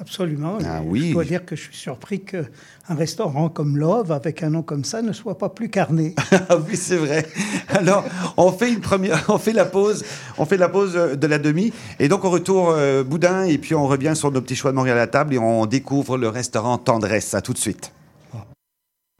Absolument. 0.04 0.58
Ah 0.64 0.82
oui. 0.84 1.08
Je 1.08 1.12
dois 1.14 1.24
dire 1.24 1.44
que 1.44 1.56
je 1.56 1.62
suis 1.62 1.76
surpris 1.76 2.20
qu'un 2.22 2.44
restaurant 2.90 3.48
comme 3.48 3.78
Love, 3.78 4.12
avec 4.12 4.42
un 4.42 4.50
nom 4.50 4.62
comme 4.62 4.84
ça, 4.84 5.00
ne 5.00 5.12
soit 5.12 5.38
pas 5.38 5.48
plus 5.48 5.70
carné. 5.70 6.14
Ah 6.48 6.56
oui, 6.58 6.76
c'est 6.76 6.96
vrai. 6.96 7.26
Alors, 7.68 8.04
on 8.36 8.52
fait 8.52 8.70
une 8.70 8.80
première, 8.80 9.24
on 9.28 9.38
fait 9.38 9.52
la 9.52 9.64
pause, 9.64 10.04
on 10.36 10.44
fait 10.44 10.58
la 10.58 10.68
pause 10.68 10.92
euh, 10.94 11.14
de 11.16 11.26
la 11.26 11.38
demi, 11.38 11.72
et 11.98 12.08
donc 12.08 12.24
on 12.24 12.30
retourne 12.30 12.74
euh, 12.76 13.02
boudin, 13.02 13.44
et 13.44 13.56
puis 13.56 13.74
on 13.74 13.86
revient 13.86 14.12
sur 14.14 14.30
nos 14.30 14.42
petits 14.42 14.56
choix 14.56 14.72
de 14.72 14.76
Montréal 14.76 14.98
à 14.98 15.06
table, 15.06 15.32
et 15.32 15.38
on 15.38 15.64
découvre 15.64 16.18
le 16.18 16.28
restaurant 16.28 16.76
Tendresse. 16.76 17.32
À 17.34 17.40
tout 17.40 17.52
de 17.54 17.58
suite. 17.58 17.92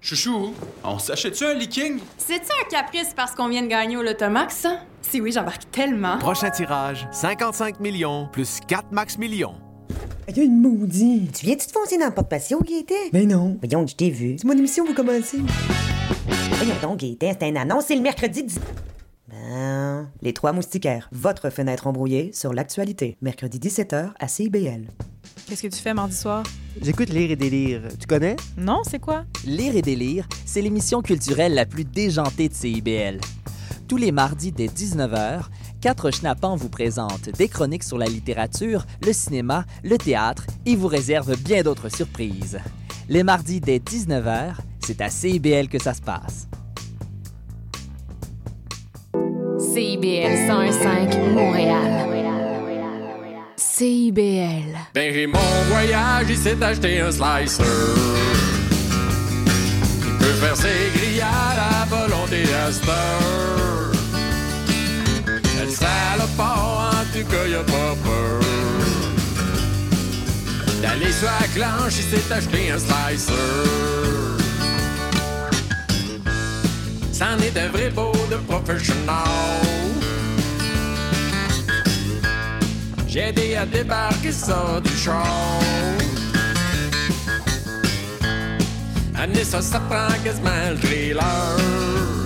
Chouchou, 0.02 0.52
on 0.84 0.98
s'achète-tu 0.98 1.46
un 1.46 1.54
leaking? 1.54 1.98
C'est-tu 2.18 2.50
un 2.52 2.68
caprice 2.68 3.14
parce 3.16 3.34
qu'on 3.34 3.48
vient 3.48 3.62
de 3.62 3.68
gagner 3.68 3.96
au 3.96 4.02
Lotomax, 4.02 4.54
ça? 4.54 4.80
Si 5.00 5.18
oui, 5.18 5.32
j'embarque 5.32 5.70
tellement. 5.70 6.18
Prochain 6.18 6.50
tirage, 6.50 7.08
55 7.10 7.80
millions 7.80 8.28
plus 8.30 8.60
4 8.68 8.92
max 8.92 9.16
millions. 9.16 9.54
Il 10.28 10.36
y 10.36 10.40
a 10.40 10.42
une 10.44 10.60
maudite. 10.60 11.32
Tu 11.32 11.46
viens-tu 11.46 11.66
te 11.66 11.72
foncer 11.72 11.98
dans 11.98 12.06
le 12.06 12.14
porte-patio, 12.14 12.60
Gaëtan? 12.60 13.10
Ben 13.12 13.28
non. 13.28 13.58
Voyons, 13.62 13.86
je 13.86 13.94
t'ai 13.94 14.10
vu. 14.10 14.36
C'est 14.38 14.46
mon 14.46 14.56
émission, 14.56 14.84
vous 14.84 14.94
commencez. 14.94 15.38
Voyons 16.50 16.74
donc, 16.82 17.00
Gaëtan, 17.00 17.32
c'est 17.38 17.48
une 17.48 17.56
annonce, 17.56 17.84
c'est 17.86 17.96
le 17.96 18.02
mercredi 18.02 18.42
10... 18.42 18.58
Ben, 19.28 20.08
les 20.22 20.32
trois 20.32 20.52
moustiquaires, 20.52 21.08
votre 21.12 21.50
fenêtre 21.50 21.86
embrouillée 21.86 22.30
sur 22.32 22.52
l'actualité. 22.52 23.16
Mercredi 23.22 23.58
17h 23.58 24.12
à 24.18 24.28
CIBL. 24.28 24.86
Qu'est-ce 25.46 25.62
que 25.62 25.68
tu 25.68 25.80
fais 25.80 25.94
mardi 25.94 26.14
soir? 26.16 26.42
J'écoute 26.80 27.10
Lire 27.10 27.30
et 27.30 27.36
délire. 27.36 27.82
Tu 27.98 28.06
connais? 28.06 28.36
Non, 28.56 28.82
c'est 28.88 28.98
quoi? 28.98 29.24
Lire 29.44 29.76
et 29.76 29.82
délire, 29.82 30.26
c'est 30.46 30.62
l'émission 30.62 31.02
culturelle 31.02 31.54
la 31.54 31.66
plus 31.66 31.84
déjantée 31.84 32.48
de 32.48 32.54
CIBL. 32.54 33.20
Tous 33.86 33.96
les 33.96 34.12
mardis 34.12 34.52
dès 34.52 34.66
19h, 34.66 35.42
quatre 35.84 36.10
schnappants 36.10 36.56
vous 36.56 36.70
présentent 36.70 37.28
des 37.36 37.46
chroniques 37.46 37.82
sur 37.82 37.98
la 37.98 38.06
littérature, 38.06 38.86
le 39.04 39.12
cinéma, 39.12 39.66
le 39.82 39.98
théâtre 39.98 40.46
et 40.64 40.76
vous 40.76 40.86
réservent 40.86 41.36
bien 41.36 41.62
d'autres 41.62 41.90
surprises. 41.90 42.58
Les 43.10 43.22
mardis 43.22 43.60
dès 43.60 43.80
19h, 43.80 44.54
c'est 44.80 45.02
à 45.02 45.10
CIBL 45.10 45.68
que 45.68 45.78
ça 45.78 45.92
se 45.92 46.00
passe. 46.00 46.48
CIBL 49.58 50.48
101.5 50.48 51.34
Montréal. 51.34 52.08
CIBL. 53.56 54.78
Ben 54.94 55.12
Raymond 55.12 55.38
voyage, 55.68 56.26
il 56.30 56.36
s'est 56.38 56.62
acheté 56.62 57.00
un 57.00 57.10
slicer. 57.12 57.62
Il 60.02 60.16
peut 60.18 60.24
faire 60.24 60.56
ses 60.56 60.98
grillades 60.98 61.28
à 61.28 61.84
volonté 61.84 62.44
à 62.54 62.72
cette 62.72 62.88
heure. 62.88 63.83
Le 63.83 63.83
salopard, 65.74 66.92
en 67.00 67.04
tout 67.12 67.26
cas, 67.30 67.44
il 67.46 67.54
a 67.54 67.64
pas 67.64 67.94
peur. 68.04 68.40
D'aller 70.82 71.12
sur 71.12 71.28
la 71.40 71.48
clanche, 71.54 71.94
il 71.98 72.04
s'est 72.10 72.32
acheté 72.32 72.70
un 72.70 72.78
slicer. 72.78 73.34
C'en 77.12 77.38
est 77.38 77.56
un 77.56 77.68
vrai 77.68 77.90
beau 77.90 78.12
de 78.30 78.36
professionnel. 78.36 79.64
J'ai 83.06 83.28
aidé 83.28 83.54
à 83.54 83.64
débarquer 83.64 84.32
ça 84.32 84.80
du 84.84 84.90
char. 84.96 85.24
Amener 89.16 89.44
ça, 89.44 89.62
ça 89.62 89.80
prend 89.88 90.08
quasiment 90.24 90.70
le 90.70 90.78
trailer. 90.78 92.23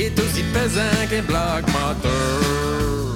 Il 0.00 0.06
est 0.06 0.18
aussi 0.18 0.42
pesant 0.54 1.06
qu'un 1.10 1.20
bloc 1.24 1.62
moteur. 1.66 3.14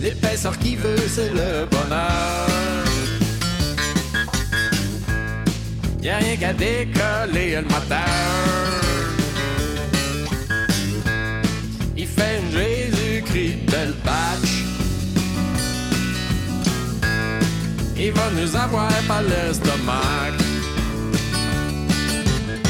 L'épaisseur 0.00 0.58
qu'il 0.58 0.78
veut, 0.78 0.96
c'est 1.14 1.28
le 1.28 1.66
bonheur. 1.66 2.48
Y'a 6.00 6.16
rien 6.16 6.36
qu'à 6.36 6.54
décoller 6.54 7.56
le 7.56 7.62
moteur. 7.64 7.98
Il 11.94 12.06
fait 12.06 12.40
une 12.40 12.50
Jésus-Christ 12.50 13.70
belle 13.70 13.94
batch. 14.06 14.52
Il 17.94 18.12
va 18.12 18.30
nous 18.30 18.56
avoir 18.56 18.88
par 19.06 19.20
l'estomac. 19.20 20.47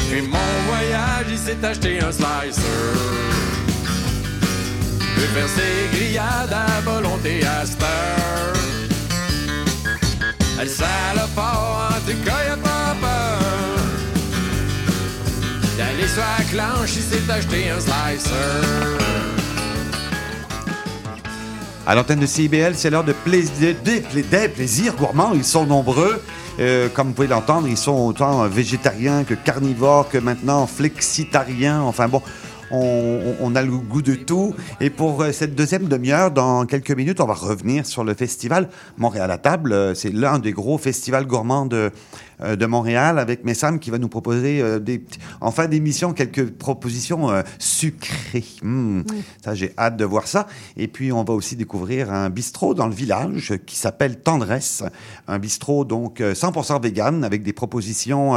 Puis 0.09 0.21
mon 0.21 0.37
voyage, 0.67 1.27
il 1.29 1.37
s'est 1.37 1.63
acheté 1.63 1.99
un 2.01 2.11
slicer. 2.11 2.61
Peut 5.15 5.21
faire 5.33 5.47
ses 5.49 5.97
grillades 5.97 6.53
à 6.53 6.81
volonté 6.81 7.45
à 7.45 7.65
cette 7.65 7.81
heure. 7.83 8.53
Le 10.61 10.67
salopard, 10.67 11.91
en 11.95 12.09
tout 12.09 12.17
cas, 12.25 12.43
y'a 12.49 12.57
pas 12.57 12.95
peur. 12.99 13.39
D'aller 15.77 16.07
sur 16.07 16.21
la 16.37 16.43
clanche, 16.45 16.91
il 16.95 17.03
s'est 17.03 17.31
acheté 17.31 17.69
un 17.69 17.79
slicer. 17.79 18.35
À 21.87 21.95
l'antenne 21.95 22.19
de 22.19 22.25
CIBL, 22.25 22.73
c'est 22.75 22.89
l'heure 22.89 23.03
de 23.03 23.13
plaisir, 23.13 23.75
des, 23.83 24.01
pla- 24.01 24.21
des 24.21 24.49
plaisirs 24.49 24.95
gourmands. 24.95 25.31
Ils 25.33 25.45
sont 25.45 25.65
nombreux. 25.65 26.21
Euh, 26.59 26.89
comme 26.89 27.09
vous 27.09 27.13
pouvez 27.13 27.27
l'entendre, 27.27 27.67
ils 27.67 27.77
sont 27.77 28.05
autant 28.05 28.47
végétariens 28.47 29.23
que 29.23 29.33
carnivores, 29.33 30.09
que 30.09 30.17
maintenant 30.17 30.67
flexitariens. 30.67 31.81
Enfin 31.81 32.07
bon, 32.07 32.21
on, 32.71 33.55
a 33.55 33.61
le 33.61 33.71
goût 33.71 34.01
de 34.01 34.15
tout. 34.15 34.53
Et 34.79 34.89
pour 34.89 35.21
euh, 35.21 35.31
cette 35.31 35.55
deuxième 35.55 35.87
demi-heure, 35.87 36.31
dans 36.31 36.65
quelques 36.65 36.91
minutes, 36.91 37.19
on 37.21 37.25
va 37.25 37.33
revenir 37.33 37.85
sur 37.85 38.03
le 38.03 38.13
festival 38.13 38.69
Montréal 38.97 39.31
à 39.31 39.37
table. 39.37 39.73
Euh, 39.73 39.93
C'est 39.95 40.13
l'un 40.13 40.39
des 40.39 40.51
gros 40.51 40.77
festivals 40.77 41.25
gourmands 41.25 41.65
de, 41.65 41.91
euh, 42.41 42.55
de 42.55 42.65
Montréal 42.65 43.19
avec 43.19 43.43
Messam 43.43 43.79
qui 43.79 43.89
va 43.89 43.97
nous 43.97 44.07
proposer 44.07 44.61
euh, 44.61 44.79
des, 44.79 45.03
en 45.41 45.51
fin 45.51 45.67
d'émission 45.67 46.13
quelques 46.13 46.49
propositions 46.51 47.29
euh, 47.29 47.41
sucrées. 47.57 48.45
Hmm, 48.61 49.01
Ça, 49.43 49.55
j'ai 49.55 49.73
hâte 49.77 49.97
de 49.97 50.05
voir 50.05 50.27
ça. 50.27 50.47
Et 50.77 50.87
puis, 50.87 51.11
on 51.11 51.23
va 51.23 51.33
aussi 51.33 51.55
découvrir 51.55 52.11
un 52.11 52.29
bistrot 52.29 52.73
dans 52.73 52.87
le 52.87 52.93
village 52.93 53.53
qui 53.65 53.75
s'appelle 53.75 54.19
Tendresse. 54.19 54.83
Un 55.27 55.39
bistrot 55.39 55.85
donc 55.85 56.21
euh, 56.21 56.33
100% 56.33 56.81
vegan 56.81 57.23
avec 57.23 57.43
des 57.43 57.53
propositions 57.53 58.35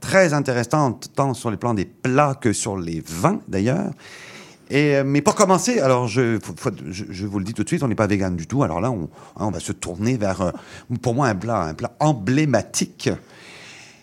très 0.00 0.32
intéressantes 0.34 1.08
tant 1.14 1.34
sur 1.34 1.50
les 1.50 1.56
plans 1.56 1.74
des 1.74 1.84
plats 1.84 2.34
que 2.40 2.52
sur 2.52 2.76
les 2.76 3.02
vins 3.06 3.40
d'ailleurs. 3.48 3.90
Euh, 4.72 5.04
mais 5.06 5.22
pour 5.22 5.34
commencer, 5.34 5.78
alors 5.78 6.08
je, 6.08 6.38
vous 7.24 7.38
le 7.38 7.44
dis 7.44 7.54
tout 7.54 7.62
de 7.62 7.68
suite, 7.68 7.82
on 7.82 7.88
n'est 7.88 7.94
pas 7.94 8.06
vegan 8.06 8.34
du 8.34 8.46
tout. 8.46 8.62
Alors 8.62 8.80
là, 8.80 8.90
on, 8.90 9.08
hein, 9.36 9.50
va 9.50 9.60
se 9.60 9.72
tourner 9.72 10.16
vers, 10.16 10.40
euh, 10.40 10.50
pour 11.02 11.14
moi, 11.14 11.28
un 11.28 11.34
plat, 11.34 11.62
un 11.62 11.74
plat 11.74 11.92
emblématique. 12.00 13.10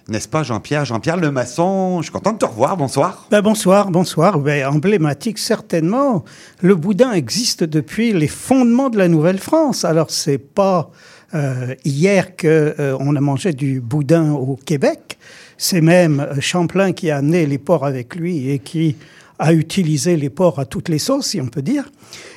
N'est-ce 0.09 0.28
pas, 0.28 0.43
Jean-Pierre? 0.43 0.84
Jean-Pierre 0.84 1.16
Le 1.16 1.32
Maçon, 1.32 1.99
je 1.99 2.03
suis 2.03 2.11
content 2.11 2.34
de 2.34 2.38
te 2.38 2.45
revoir. 2.45 2.76
Bonsoir. 2.76 3.28
Ben, 3.32 3.41
bonsoir, 3.41 3.89
bonsoir. 3.89 4.38
Ben, 4.39 4.68
emblématique, 4.68 5.38
certainement. 5.38 6.26
Le 6.61 6.76
boudin 6.76 7.14
existe 7.14 7.64
depuis 7.64 8.11
les 8.11 8.28
fondements 8.28 8.89
de 8.89 8.97
la 8.97 9.07
Nouvelle-France. 9.07 9.86
Alors, 9.86 10.11
c'est 10.11 10.39
pas 10.39 10.91
euh, 11.34 11.74
hier 11.86 12.36
qu'on 12.36 13.16
a 13.16 13.22
mangé 13.22 13.53
du 13.53 13.80
boudin 13.80 14.34
au 14.34 14.57
Québec. 14.57 15.18
C'est 15.57 15.82
même 15.82 16.28
Champlain 16.41 16.91
qui 16.91 17.09
a 17.09 17.18
amené 17.18 17.45
les 17.45 17.57
porcs 17.57 17.86
avec 17.86 18.16
lui 18.16 18.49
et 18.49 18.59
qui 18.59 18.97
a 19.43 19.51
utilisé 19.51 20.15
les 20.15 20.29
porcs 20.29 20.57
à 20.57 20.65
toutes 20.65 20.87
les 20.87 20.99
sauces, 20.99 21.27
si 21.27 21.41
on 21.41 21.47
peut 21.47 21.61
dire. 21.61 21.91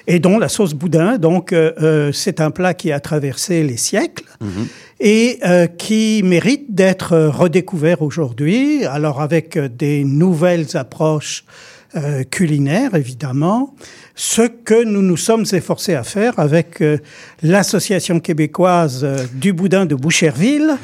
Et 0.08 0.18
dont 0.18 0.38
la 0.38 0.48
sauce 0.48 0.74
boudin, 0.74 1.18
donc, 1.18 1.52
euh, 1.52 1.72
euh, 1.80 2.10
c'est 2.12 2.40
un 2.40 2.50
plat 2.50 2.74
qui 2.74 2.90
a 2.90 2.98
traversé 2.98 3.62
les 3.62 3.76
siècles 3.76 4.24
et 4.98 5.38
euh, 5.44 5.68
qui 5.68 6.22
mérite 6.24 6.74
d'être 6.74 7.16
redécouvert 7.16 8.02
aujourd'hui. 8.02 8.84
Alors 8.86 9.20
avec 9.20 9.56
des 9.56 10.02
nouvelles 10.02 10.76
approches 10.76 11.44
euh, 11.94 12.24
culinaires, 12.24 12.94
évidemment, 12.94 13.74
ce 14.18 14.40
que 14.40 14.82
nous 14.82 15.02
nous 15.02 15.18
sommes 15.18 15.44
efforcés 15.52 15.94
à 15.94 16.02
faire 16.02 16.38
avec 16.38 16.80
euh, 16.80 16.96
l'association 17.42 18.18
québécoise 18.18 19.02
euh, 19.04 19.26
du 19.34 19.52
boudin 19.52 19.84
de 19.84 19.94
Boucherville, 19.94 20.78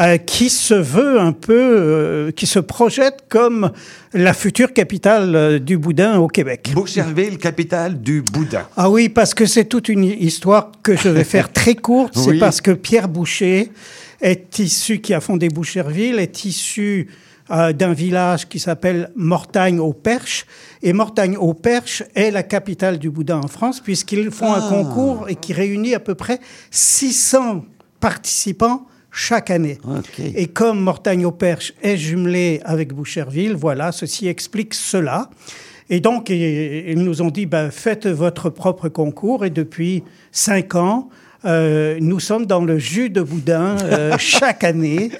euh, 0.00 0.18
qui 0.18 0.50
se 0.50 0.74
veut 0.74 1.18
un 1.18 1.32
peu, 1.32 2.30
qui 2.36 2.46
se 2.46 2.58
projette 2.58 3.24
comme 3.30 3.72
la 4.12 4.34
future 4.34 4.74
capitale 4.74 5.60
du 5.60 5.78
boudin 5.78 6.18
au 6.18 6.28
Québec. 6.28 6.72
Boucherville, 6.74 7.38
capitale 7.38 8.00
du 8.00 8.20
boudin. 8.20 8.66
Ah 8.76 8.90
oui, 8.90 9.08
parce 9.08 9.32
que 9.32 9.46
c'est 9.46 9.64
toute 9.64 9.88
une 9.88 10.04
histoire 10.04 10.70
que 10.82 10.94
je 10.94 11.08
vais 11.08 11.24
faire 11.24 11.50
très 11.50 11.74
courte. 11.74 12.12
C'est 12.24 12.38
parce 12.38 12.60
que 12.60 12.70
Pierre 12.70 13.08
Boucher 13.08 13.70
est 14.20 14.58
issu, 14.58 15.00
qui 15.00 15.14
a 15.14 15.20
fondé 15.20 15.48
Boucherville, 15.48 16.18
est 16.18 16.44
issu 16.44 17.08
euh, 17.50 17.72
d'un 17.72 17.92
village 17.92 18.48
qui 18.48 18.58
s'appelle 18.58 19.10
Mortagne-au-Perche. 19.16 20.46
Et 20.82 20.92
Mortagne-au-Perche 20.92 22.02
est 22.14 22.30
la 22.30 22.42
capitale 22.42 22.98
du 22.98 23.10
boudin 23.10 23.38
en 23.38 23.48
France, 23.48 23.80
puisqu'ils 23.80 24.30
font 24.30 24.52
un 24.52 24.62
Ah. 24.62 24.68
concours 24.70 25.26
et 25.28 25.34
qui 25.34 25.52
réunit 25.52 25.94
à 25.94 26.00
peu 26.00 26.14
près 26.14 26.40
600 26.70 27.64
participants 28.00 28.86
chaque 29.10 29.50
année. 29.50 29.78
Et 30.34 30.48
comme 30.48 30.80
Mortagne-au-Perche 30.80 31.74
est 31.82 31.96
jumelé 31.96 32.60
avec 32.64 32.92
Boucherville, 32.92 33.54
voilà, 33.54 33.92
ceci 33.92 34.26
explique 34.26 34.74
cela. 34.74 35.30
Et 35.90 36.00
donc, 36.00 36.30
ils 36.30 36.98
nous 36.98 37.20
ont 37.20 37.30
dit, 37.30 37.46
ben, 37.46 37.70
faites 37.70 38.06
votre 38.06 38.48
propre 38.48 38.88
concours. 38.88 39.44
Et 39.44 39.50
depuis 39.50 40.02
cinq 40.32 40.74
ans, 40.74 41.10
euh, 41.46 41.98
nous 42.00 42.20
sommes 42.20 42.46
dans 42.46 42.64
le 42.64 42.78
jus 42.78 43.10
de 43.10 43.22
boudin 43.22 43.76
euh, 43.82 44.14
chaque 44.18 44.64
année. 44.64 45.10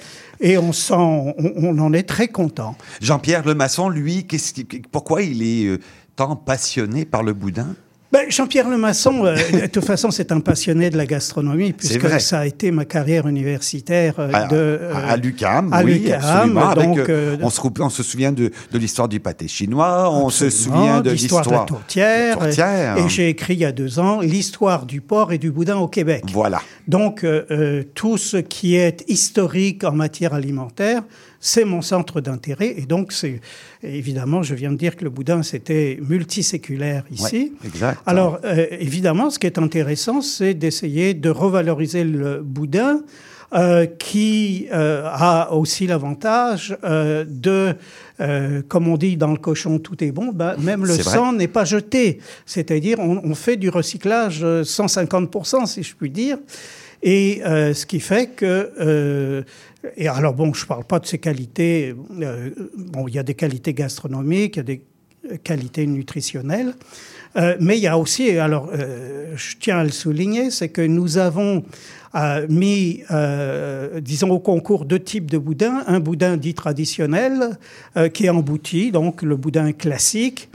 Et 0.41 0.57
on, 0.57 0.73
s'en- 0.73 1.33
on, 1.37 1.51
on 1.57 1.79
en 1.79 1.93
est 1.93 2.03
très 2.03 2.27
content. 2.27 2.75
Jean-Pierre 3.01 3.45
Le 3.45 3.55
Maçon, 3.55 3.87
lui, 3.87 4.25
qu'est-ce 4.27 4.53
qui- 4.53 4.65
pourquoi 4.91 5.21
il 5.21 5.41
est 5.41 5.65
euh, 5.67 5.79
tant 6.17 6.35
passionné 6.35 7.05
par 7.05 7.23
le 7.23 7.33
boudin? 7.33 7.75
Ben, 8.15 8.31
Jean-Pierre 8.31 8.69
Lemasson, 8.69 9.25
euh, 9.25 9.35
de 9.63 9.65
toute 9.67 9.83
façon, 9.83 10.09
c'est 10.09 10.31
un 10.31 10.39
passionné 10.39 10.89
de 10.89 10.95
la 10.95 11.05
gastronomie, 11.05 11.73
puisque 11.73 12.21
ça 12.21 12.39
a 12.39 12.45
été 12.45 12.71
ma 12.71 12.85
carrière 12.85 13.27
universitaire 13.27 14.13
euh, 14.19 14.29
à, 14.31 14.45
de, 14.47 14.55
euh, 14.55 14.93
à- 14.95 15.11
à 15.11 15.17
l'UQAM, 15.17 15.73
à 15.73 15.83
oui, 15.83 16.09
absolument. 16.13 16.69
avec, 16.69 16.85
donc, 16.87 16.99
euh, 16.99 17.05
euh, 17.09 17.37
on, 17.41 17.49
se, 17.49 17.59
on 17.81 17.89
se 17.89 18.03
souvient 18.03 18.31
de, 18.31 18.51
de 18.71 18.77
l'histoire 18.79 19.09
du 19.09 19.19
pâté 19.19 19.49
chinois, 19.49 20.09
on 20.09 20.29
se 20.29 20.49
souvient 20.49 21.01
de 21.01 21.11
l'histoire 21.11 21.45
de 21.45 21.51
la 21.51 21.65
tourtière. 21.65 22.37
tourtière. 22.39 22.97
Et 22.99 23.09
j'ai 23.09 23.27
écrit 23.27 23.55
il 23.55 23.59
y 23.59 23.65
a 23.65 23.73
deux 23.73 23.99
ans 23.99 24.21
l'histoire 24.21 24.85
du 24.85 25.01
porc 25.01 25.33
et 25.33 25.37
du 25.37 25.51
boudin 25.51 25.75
au 25.75 25.89
Québec. 25.89 26.23
Voilà. 26.31 26.61
Donc, 26.87 27.25
euh, 27.25 27.43
euh, 27.51 27.83
tout 27.95 28.17
ce 28.17 28.37
qui 28.37 28.77
est 28.77 29.03
historique 29.09 29.83
en 29.83 29.91
matière 29.91 30.33
alimentaire, 30.33 31.01
c'est 31.51 31.65
mon 31.65 31.81
centre 31.81 32.21
d'intérêt. 32.21 32.71
Et 32.81 32.85
donc, 32.93 33.11
c'est 33.11 33.39
évidemment, 33.83 34.41
je 34.49 34.55
viens 34.55 34.71
de 34.71 34.77
dire 34.85 34.95
que 34.97 35.03
le 35.03 35.11
boudin, 35.11 35.43
c'était 35.43 35.99
multiséculaire 36.01 37.03
ici. 37.11 37.41
Ouais, 37.61 37.67
exact. 37.69 37.99
Alors, 38.05 38.39
euh, 38.43 38.65
évidemment, 38.89 39.29
ce 39.29 39.37
qui 39.39 39.47
est 39.47 39.59
intéressant, 39.59 40.21
c'est 40.21 40.55
d'essayer 40.55 41.13
de 41.13 41.29
revaloriser 41.29 42.03
le 42.03 42.41
boudin. 42.41 43.01
euh, 43.53 43.85
qui 43.85 44.67
euh, 44.73 45.03
a 45.05 45.53
aussi 45.53 45.85
l'avantage 45.87 46.75
euh, 46.83 47.23
de, 47.27 47.75
euh, 48.19 48.61
comme 48.67 48.87
on 48.87 48.97
dit 48.97 49.17
dans 49.17 49.31
le 49.31 49.37
cochon, 49.37 49.77
tout 49.79 50.03
est 50.03 50.11
bon, 50.11 50.31
ben, 50.33 50.55
même 50.59 50.83
le 50.83 50.95
sang 50.97 51.31
n'est 51.31 51.47
pas 51.47 51.63
jeté. 51.63 52.19
C'est-à-dire, 52.45 52.99
on, 52.99 53.21
on 53.23 53.35
fait 53.35 53.55
du 53.55 53.69
recyclage 53.69 54.39
euh, 54.43 54.63
150%, 54.63 55.67
si 55.67 55.83
je 55.83 55.95
puis 55.95 56.09
dire. 56.09 56.37
Et 57.03 57.41
euh, 57.45 57.73
ce 57.73 57.85
qui 57.85 57.99
fait 57.99 58.31
que... 58.35 59.43
et 59.95 60.07
alors, 60.07 60.33
bon, 60.33 60.53
je 60.53 60.63
ne 60.63 60.67
parle 60.67 60.83
pas 60.83 60.99
de 60.99 61.05
ses 61.05 61.17
qualités. 61.17 61.95
euh, 62.21 62.49
bon, 62.77 63.07
il 63.07 63.15
y 63.15 63.19
a 63.19 63.23
des 63.23 63.35
qualités 63.35 63.73
gastronomiques, 63.73 64.55
il 64.55 64.59
y 64.59 64.59
a 64.59 64.63
des 64.63 64.81
qualités 65.43 65.85
nutritionnelles. 65.87 66.73
Euh, 67.37 67.57
mais 67.59 67.77
il 67.77 67.83
y 67.83 67.87
a 67.87 67.97
aussi, 67.97 68.29
alors 68.37 68.69
euh, 68.73 69.33
je 69.35 69.57
tiens 69.59 69.79
à 69.79 69.83
le 69.83 69.89
souligner, 69.89 70.51
c'est 70.51 70.69
que 70.69 70.81
nous 70.81 71.17
avons 71.17 71.63
mis, 72.47 73.03
disons, 74.01 74.29
au 74.29 74.39
concours 74.39 74.85
deux 74.85 75.01
types 75.01 75.29
de 75.29 75.37
boudin. 75.37 75.83
Un 75.87 75.99
boudin 75.99 76.37
dit 76.37 76.53
traditionnel, 76.53 77.57
qui 78.13 78.27
est 78.27 78.29
embouti, 78.29 78.93
donc 78.93 79.21
le 79.21 79.35
boudin 79.35 79.73
classique. 79.73 80.47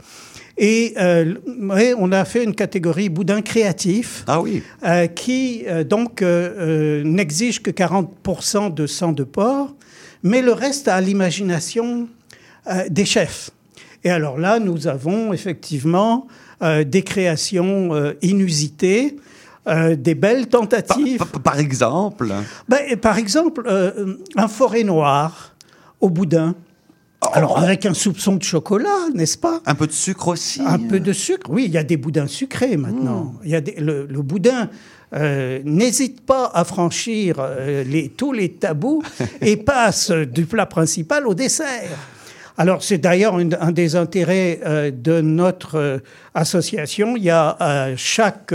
Et 0.57 0.93
euh, 0.97 1.35
on 1.97 2.11
a 2.11 2.25
fait 2.25 2.43
une 2.43 2.55
catégorie 2.55 3.09
boudin 3.09 3.41
créatif, 3.41 4.23
ah 4.27 4.41
oui. 4.41 4.63
euh, 4.83 5.07
qui 5.07 5.63
euh, 5.67 5.83
donc 5.83 6.21
n'exige 6.21 7.61
que 7.61 7.71
40% 7.71 8.73
de 8.73 8.87
sang 8.87 9.11
de 9.11 9.23
porc, 9.23 9.73
mais 10.23 10.41
le 10.41 10.53
reste 10.53 10.87
à 10.87 10.99
l'imagination 11.01 12.07
des 12.89 13.05
chefs. 13.05 13.49
Et 14.03 14.11
alors 14.11 14.37
là, 14.37 14.59
nous 14.59 14.87
avons 14.87 15.33
effectivement 15.33 16.27
des 16.61 17.01
créations 17.01 18.13
inusitées, 18.21 19.15
des 19.67 20.13
belles 20.13 20.47
tentatives. 20.47 21.25
Par, 21.43 21.59
exemple 21.59 22.31
ben, 22.69 22.95
Par 22.97 23.17
exemple, 23.17 23.67
un 24.35 24.47
forêt 24.47 24.83
noir 24.83 25.55
au 26.01 26.09
boudin. 26.11 26.53
Alors, 27.33 27.59
avec 27.59 27.85
un 27.85 27.93
soupçon 27.93 28.35
de 28.35 28.43
chocolat, 28.43 29.07
n'est-ce 29.13 29.37
pas? 29.37 29.61
Un 29.67 29.75
peu 29.75 29.85
de 29.85 29.91
sucre 29.91 30.29
aussi. 30.29 30.61
Un 30.65 30.79
peu 30.79 30.99
de 30.99 31.13
sucre, 31.13 31.49
oui. 31.51 31.65
Il 31.67 31.71
y 31.71 31.77
a 31.77 31.83
des 31.83 31.95
boudins 31.97 32.25
sucrés 32.27 32.77
maintenant. 32.77 33.35
Il 33.43 33.51
y 33.51 33.55
a 33.55 33.61
des- 33.61 33.79
le, 33.79 34.07
le 34.07 34.21
boudin 34.23 34.69
euh, 35.13 35.59
n'hésite 35.63 36.25
pas 36.25 36.49
à 36.53 36.63
franchir 36.63 37.35
euh, 37.39 37.83
les, 37.83 38.09
tous 38.09 38.33
les 38.33 38.49
tabous 38.53 39.03
et 39.41 39.55
passe 39.57 40.09
du 40.11 40.45
plat 40.45 40.65
principal 40.65 41.27
au 41.27 41.35
dessert. 41.35 41.97
Alors, 42.57 42.81
c'est 42.83 42.97
d'ailleurs 42.97 43.35
un, 43.35 43.49
un 43.59 43.71
des 43.71 43.95
intérêts 43.95 44.59
euh, 44.65 44.89
de 44.91 45.21
notre 45.21 45.75
euh, 45.77 45.97
association. 46.33 47.15
Il 47.17 47.23
y 47.23 47.29
a 47.29 47.55
euh, 47.61 47.93
chaque 47.97 48.53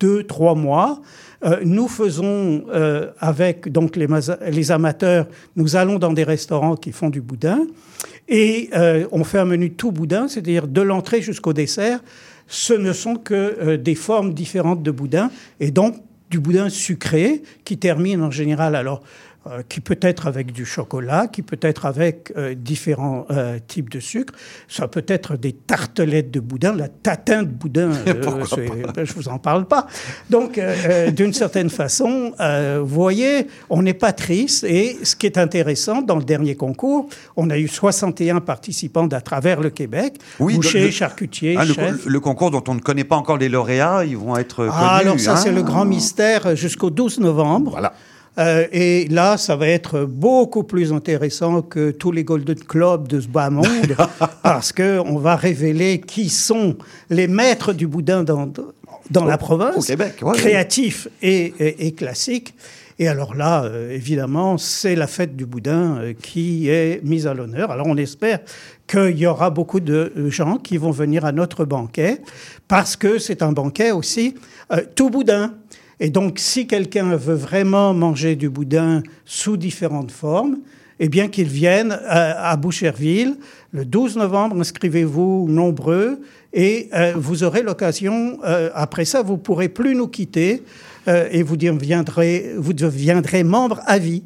deux, 0.00 0.24
trois 0.24 0.54
mois, 0.56 1.00
euh, 1.44 1.60
nous 1.64 1.86
faisons 1.86 2.64
euh, 2.68 3.12
avec 3.20 3.70
donc 3.70 3.96
les, 3.96 4.70
amateurs, 4.72 5.26
nous 5.54 5.76
allons 5.76 5.98
dans 5.98 6.12
des 6.12 6.24
restaurants 6.24 6.74
qui 6.74 6.90
font 6.90 7.10
du 7.10 7.20
boudin 7.20 7.60
et 8.28 8.70
euh, 8.74 9.06
on 9.12 9.22
fait 9.22 9.38
un 9.38 9.44
menu 9.44 9.72
tout 9.72 9.92
boudin, 9.92 10.26
c'est-à-dire 10.26 10.66
de 10.66 10.82
l'entrée 10.82 11.22
jusqu'au 11.22 11.52
dessert. 11.52 12.00
Ce 12.48 12.72
ne 12.72 12.92
sont 12.92 13.16
que 13.16 13.76
des 13.76 13.94
formes 13.94 14.34
différentes 14.34 14.82
de 14.82 14.90
boudin 14.90 15.30
et 15.60 15.70
donc 15.70 15.96
du 16.30 16.40
boudin 16.40 16.70
sucré 16.70 17.42
qui 17.64 17.78
termine 17.78 18.22
en 18.22 18.30
général 18.30 18.74
alors 18.74 19.02
euh, 19.48 19.62
qui 19.68 19.80
peut 19.80 19.98
être 20.02 20.26
avec 20.26 20.52
du 20.52 20.66
chocolat, 20.66 21.26
qui 21.26 21.42
peut 21.42 21.58
être 21.62 21.86
avec 21.86 22.32
euh, 22.36 22.54
différents 22.54 23.24
euh, 23.30 23.58
types 23.66 23.88
de 23.88 24.00
sucre. 24.00 24.34
Ça 24.68 24.88
peut 24.88 25.04
être 25.08 25.36
des 25.36 25.52
tartelettes 25.52 26.30
de 26.30 26.40
boudin, 26.40 26.74
la 26.74 26.88
tatin 26.88 27.44
de 27.44 27.48
boudin, 27.48 27.90
ben, 28.06 29.04
je 29.04 29.12
vous 29.14 29.28
en 29.28 29.38
parle 29.38 29.66
pas. 29.66 29.86
Donc, 30.28 30.60
d'une 31.14 31.32
certaine 31.32 31.70
façon, 31.70 32.32
vous 32.38 32.86
voyez, 32.86 33.46
on 33.70 33.82
n'est 33.82 33.94
pas 33.94 34.12
triste. 34.12 34.64
Et 34.64 34.98
ce 35.02 35.16
qui 35.16 35.26
est 35.26 35.38
intéressant, 35.38 36.02
dans 36.02 36.16
le 36.16 36.24
dernier 36.24 36.54
concours, 36.56 37.08
on 37.36 37.48
a 37.50 37.58
eu 37.58 37.68
61 37.68 38.40
participants 38.40 39.06
d'à 39.06 39.20
travers 39.20 39.60
le 39.60 39.70
Québec, 39.70 40.18
bouchers, 40.38 40.86
le- 40.86 40.90
charcutiers, 40.90 41.56
Ah, 41.58 41.64
le, 41.64 41.74
chefs. 41.74 42.06
le 42.06 42.20
concours 42.20 42.50
dont 42.50 42.64
on 42.68 42.74
ne 42.74 42.80
connaît 42.80 43.04
pas 43.04 43.16
encore 43.16 43.38
les 43.38 43.48
lauréats, 43.48 44.04
ils 44.04 44.16
vont 44.16 44.36
être 44.36 44.56
connus. 44.56 44.70
Ah, 44.72 44.96
alors 44.96 45.18
ça, 45.18 45.32
hein. 45.32 45.36
c'est 45.36 45.52
le 45.52 45.62
grand 45.62 45.84
mystère 45.84 46.56
jusqu'au 46.56 46.90
12 46.90 47.20
novembre. 47.20 47.72
Voilà. 47.72 47.94
Euh, 48.38 48.66
et 48.72 49.08
là, 49.08 49.36
ça 49.36 49.56
va 49.56 49.68
être 49.68 50.04
beaucoup 50.04 50.62
plus 50.62 50.92
intéressant 50.92 51.62
que 51.62 51.90
tous 51.90 52.12
les 52.12 52.24
Golden 52.24 52.58
Clubs 52.58 53.08
de 53.08 53.20
ce 53.20 53.28
bas 53.28 53.50
monde, 53.50 53.96
parce 54.42 54.72
que 54.72 55.00
on 55.00 55.18
va 55.18 55.36
révéler 55.36 56.00
qui 56.00 56.28
sont 56.28 56.76
les 57.10 57.26
maîtres 57.26 57.72
du 57.72 57.86
boudin 57.86 58.22
dans, 58.22 58.50
dans 59.10 59.24
la 59.24 59.38
province, 59.38 59.86
Québec, 59.86 60.16
ouais, 60.22 60.36
créatifs 60.36 61.08
et, 61.22 61.52
et, 61.58 61.86
et 61.86 61.92
classiques. 61.92 62.54
Et 63.00 63.06
alors 63.06 63.34
là, 63.34 63.62
euh, 63.64 63.92
évidemment, 63.92 64.58
c'est 64.58 64.96
la 64.96 65.06
fête 65.06 65.36
du 65.36 65.46
boudin 65.46 65.98
euh, 65.98 66.14
qui 66.20 66.68
est 66.68 67.00
mise 67.04 67.28
à 67.28 67.34
l'honneur. 67.34 67.70
Alors 67.70 67.86
on 67.86 67.96
espère 67.96 68.40
qu'il 68.88 69.16
y 69.16 69.26
aura 69.26 69.50
beaucoup 69.50 69.78
de 69.78 70.12
gens 70.28 70.56
qui 70.56 70.78
vont 70.78 70.90
venir 70.90 71.24
à 71.24 71.30
notre 71.30 71.64
banquet, 71.64 72.20
parce 72.66 72.96
que 72.96 73.18
c'est 73.18 73.42
un 73.42 73.52
banquet 73.52 73.92
aussi 73.92 74.34
euh, 74.72 74.82
tout 74.96 75.10
boudin. 75.10 75.54
Et 76.00 76.10
donc, 76.10 76.38
si 76.38 76.66
quelqu'un 76.66 77.16
veut 77.16 77.34
vraiment 77.34 77.92
manger 77.92 78.36
du 78.36 78.48
boudin 78.48 79.02
sous 79.24 79.56
différentes 79.56 80.12
formes, 80.12 80.58
eh 81.00 81.08
bien 81.08 81.28
qu'il 81.28 81.48
vienne 81.48 81.98
à, 82.06 82.50
à 82.50 82.56
Boucherville 82.56 83.36
le 83.72 83.84
12 83.84 84.16
novembre. 84.16 84.60
Inscrivez-vous 84.60 85.46
nombreux 85.48 86.20
et 86.52 86.88
euh, 86.94 87.12
vous 87.16 87.44
aurez 87.44 87.62
l'occasion. 87.62 88.38
euh, 88.44 88.70
après 88.74 89.04
ça, 89.04 89.22
vous 89.22 89.36
pourrez 89.36 89.68
plus 89.68 89.94
nous 89.94 90.08
quitter 90.08 90.62
euh, 91.06 91.28
et 91.30 91.42
vous 91.42 91.56
deviendrez, 91.56 92.52
vous 92.56 92.72
deviendrez 92.72 93.44
membre 93.44 93.80
à 93.86 93.98
vie. 93.98 94.22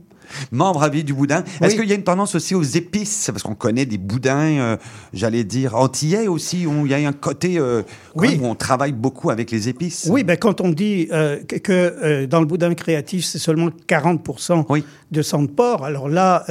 Membre 0.51 0.83
à 0.83 0.89
vie 0.89 1.05
du 1.05 1.15
boudin. 1.15 1.45
Oui. 1.61 1.67
Est-ce 1.67 1.77
qu'il 1.77 1.89
y 1.89 1.93
a 1.93 1.95
une 1.95 2.05
tendance 2.05 2.35
aussi 2.35 2.55
aux 2.55 2.63
épices? 2.63 3.31
Parce 3.31 3.43
qu'on 3.43 3.55
connaît 3.55 3.87
des 3.87 3.99
boudins, 3.99 4.59
euh, 4.59 4.77
j'allais 5.13 5.45
dire, 5.45 5.77
antillais 5.77 6.29
aussi, 6.29 6.67
où 6.67 6.87
il 6.87 6.93
y 6.93 6.95
a 6.95 7.09
un 7.09 7.13
côté 7.13 7.59
euh, 7.59 7.83
où 8.15 8.25
on 8.43 8.55
travaille 8.55 8.93
beaucoup 8.93 9.31
avec 9.31 9.51
les 9.51 9.69
épices. 9.69 10.09
Oui, 10.11 10.25
ben, 10.25 10.37
quand 10.37 10.61
on 10.61 10.71
dit 10.71 11.09
euh, 11.13 11.39
que, 11.43 12.25
dans 12.27 12.41
le 12.41 12.47
boudin 12.47 12.75
créatif, 12.75 13.25
c'est 13.25 13.39
seulement 13.39 13.71
40% 13.89 14.83
de 15.11 15.23
sang 15.23 15.43
de 15.43 15.49
porc, 15.49 15.85
alors 15.85 16.09
là, 16.09 16.45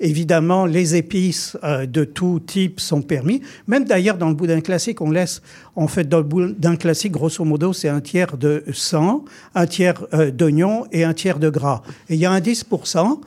évidemment, 0.00 0.64
les 0.64 0.96
épices 0.96 1.56
de 1.62 2.04
tout 2.04 2.40
type 2.40 2.80
sont 2.80 3.02
permis. 3.02 3.42
Même 3.66 3.84
d'ailleurs, 3.84 4.16
dans 4.16 4.28
le 4.28 4.34
boudin 4.34 4.60
classique, 4.60 5.00
on 5.00 5.10
laisse, 5.10 5.42
en 5.74 5.86
fait, 5.86 6.08
dans 6.08 6.18
le 6.18 6.24
boudin 6.24 6.76
classique, 6.76 7.12
grosso 7.12 7.44
modo, 7.44 7.72
c'est 7.72 7.88
un 7.88 8.00
tiers 8.00 8.36
de 8.38 8.64
sang, 8.72 9.24
un 9.54 9.66
tiers 9.66 10.06
d'oignon 10.32 10.86
et 10.92 11.04
un 11.04 11.12
tiers 11.12 11.38
de 11.38 11.50
gras. 11.50 11.82
Et 12.08 12.14
il 12.14 12.20
y 12.20 12.26
a 12.26 12.30
un 12.30 12.40
10% 12.40 12.56
euh, 12.96 13.00
C'est 13.00 13.25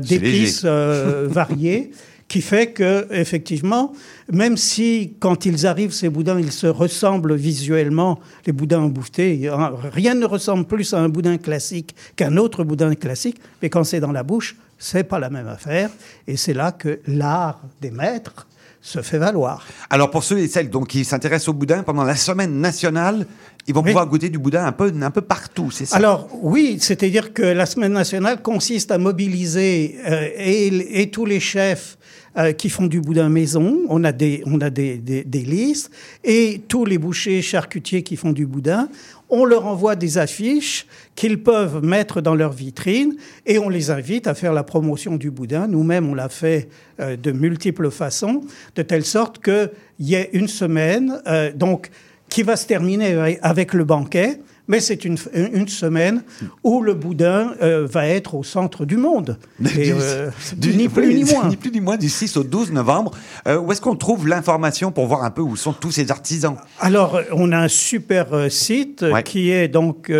d'épices 0.00 0.62
léger. 0.62 0.68
euh, 0.68 1.28
variées 1.30 1.90
qui 2.28 2.40
fait 2.42 2.72
que 2.72 3.06
effectivement, 3.12 3.92
même 4.32 4.56
si 4.56 5.14
quand 5.20 5.46
ils 5.46 5.66
arrivent 5.66 5.92
ces 5.92 6.08
boudins, 6.08 6.40
ils 6.40 6.50
se 6.50 6.66
ressemblent 6.66 7.36
visuellement, 7.36 8.18
les 8.46 8.52
boudins 8.52 8.80
en 8.80 8.88
bouffeté, 8.88 9.48
rien 9.92 10.14
ne 10.14 10.26
ressemble 10.26 10.64
plus 10.64 10.92
à 10.92 10.98
un 10.98 11.08
boudin 11.08 11.38
classique 11.38 11.94
qu'un 12.16 12.36
autre 12.36 12.64
boudin 12.64 12.94
classique, 12.94 13.40
mais 13.62 13.70
quand 13.70 13.84
c'est 13.84 14.00
dans 14.00 14.12
la 14.12 14.24
bouche, 14.24 14.56
c'est 14.78 15.04
pas 15.04 15.20
la 15.20 15.30
même 15.30 15.46
affaire, 15.46 15.90
et 16.26 16.36
c'est 16.36 16.52
là 16.52 16.72
que 16.72 16.98
l'art 17.06 17.62
des 17.80 17.92
maîtres 17.92 18.46
se 18.86 19.02
fait 19.02 19.18
valoir. 19.18 19.66
Alors 19.90 20.10
pour 20.12 20.22
ceux 20.22 20.38
et 20.38 20.46
celles 20.46 20.70
donc, 20.70 20.86
qui 20.86 21.04
s'intéressent 21.04 21.48
au 21.48 21.54
boudin, 21.54 21.82
pendant 21.82 22.04
la 22.04 22.14
semaine 22.14 22.60
nationale, 22.60 23.26
ils 23.66 23.74
vont 23.74 23.82
pouvoir 23.82 24.06
goûter 24.06 24.28
du 24.30 24.38
boudin 24.38 24.64
un 24.64 24.70
peu, 24.70 24.92
un 25.02 25.10
peu 25.10 25.22
partout, 25.22 25.72
c'est 25.72 25.86
ça? 25.86 25.96
Alors 25.96 26.28
oui, 26.40 26.78
c'est-à-dire 26.80 27.32
que 27.32 27.42
la 27.42 27.66
semaine 27.66 27.92
nationale 27.92 28.40
consiste 28.42 28.92
à 28.92 28.98
mobiliser 28.98 29.96
euh, 30.08 30.28
et, 30.36 31.00
et 31.02 31.10
tous 31.10 31.26
les 31.26 31.40
chefs 31.40 31.98
euh, 32.36 32.52
qui 32.52 32.68
font 32.68 32.86
du 32.86 33.00
boudin 33.00 33.28
maison, 33.28 33.80
on 33.88 34.04
a, 34.04 34.12
des, 34.12 34.44
on 34.46 34.60
a 34.60 34.70
des, 34.70 34.98
des, 34.98 35.24
des 35.24 35.40
listes, 35.40 35.90
et 36.22 36.62
tous 36.68 36.84
les 36.84 36.98
bouchers 36.98 37.42
charcutiers 37.42 38.04
qui 38.04 38.14
font 38.14 38.30
du 38.30 38.46
boudin, 38.46 38.88
on 39.28 39.44
leur 39.44 39.66
envoie 39.66 39.96
des 39.96 40.18
affiches 40.18 40.86
qu'ils 41.14 41.42
peuvent 41.42 41.84
mettre 41.84 42.20
dans 42.20 42.34
leur 42.34 42.52
vitrine 42.52 43.16
et 43.44 43.58
on 43.58 43.68
les 43.68 43.90
invite 43.90 44.26
à 44.26 44.34
faire 44.34 44.52
la 44.52 44.62
promotion 44.62 45.16
du 45.16 45.30
boudin. 45.30 45.66
Nous-mêmes, 45.66 46.08
on 46.08 46.14
l'a 46.14 46.28
fait 46.28 46.68
euh, 47.00 47.16
de 47.16 47.32
multiples 47.32 47.90
façons, 47.90 48.42
de 48.76 48.82
telle 48.82 49.04
sorte 49.04 49.42
qu'il 49.42 49.70
y 50.00 50.14
ait 50.14 50.30
une 50.32 50.48
semaine, 50.48 51.20
euh, 51.26 51.50
donc, 51.52 51.90
qui 52.28 52.42
va 52.42 52.56
se 52.56 52.66
terminer 52.66 53.12
avec- 53.14 53.38
avec 53.42 53.72
le 53.74 53.84
banquet, 53.84 54.40
mais 54.68 54.80
c'est 54.80 55.04
une, 55.04 55.16
une 55.34 55.68
semaine 55.68 56.22
où 56.64 56.82
le 56.82 56.94
boudin 56.94 57.52
euh, 57.62 57.86
va 57.86 58.06
être 58.06 58.34
au 58.34 58.42
centre 58.42 58.84
du 58.84 58.96
monde. 58.96 59.38
Et, 59.76 59.92
euh, 59.92 60.30
ni 60.56 60.88
plus 60.88 61.14
ni 61.14 61.24
moins. 61.32 61.48
Ni 61.48 61.56
plus 61.56 61.70
ni 61.70 61.80
moins, 61.80 61.96
du 61.96 62.08
6 62.08 62.36
au 62.36 62.42
12 62.42 62.72
novembre. 62.72 63.12
Euh, 63.46 63.58
où 63.58 63.72
est-ce 63.72 63.80
qu'on 63.80 63.96
trouve 63.96 64.26
l'information 64.26 64.92
pour 64.92 65.06
voir 65.06 65.24
un 65.24 65.30
peu 65.30 65.42
où 65.42 65.56
sont 65.56 65.72
tous 65.72 65.92
ces 65.92 66.10
artisans? 66.10 66.56
Alors, 66.80 67.20
on 67.32 67.52
a 67.52 67.58
un 67.58 67.68
super 67.68 68.50
site 68.50 69.04
qui 69.24 69.50
est 69.50 69.68
donc. 69.68 70.10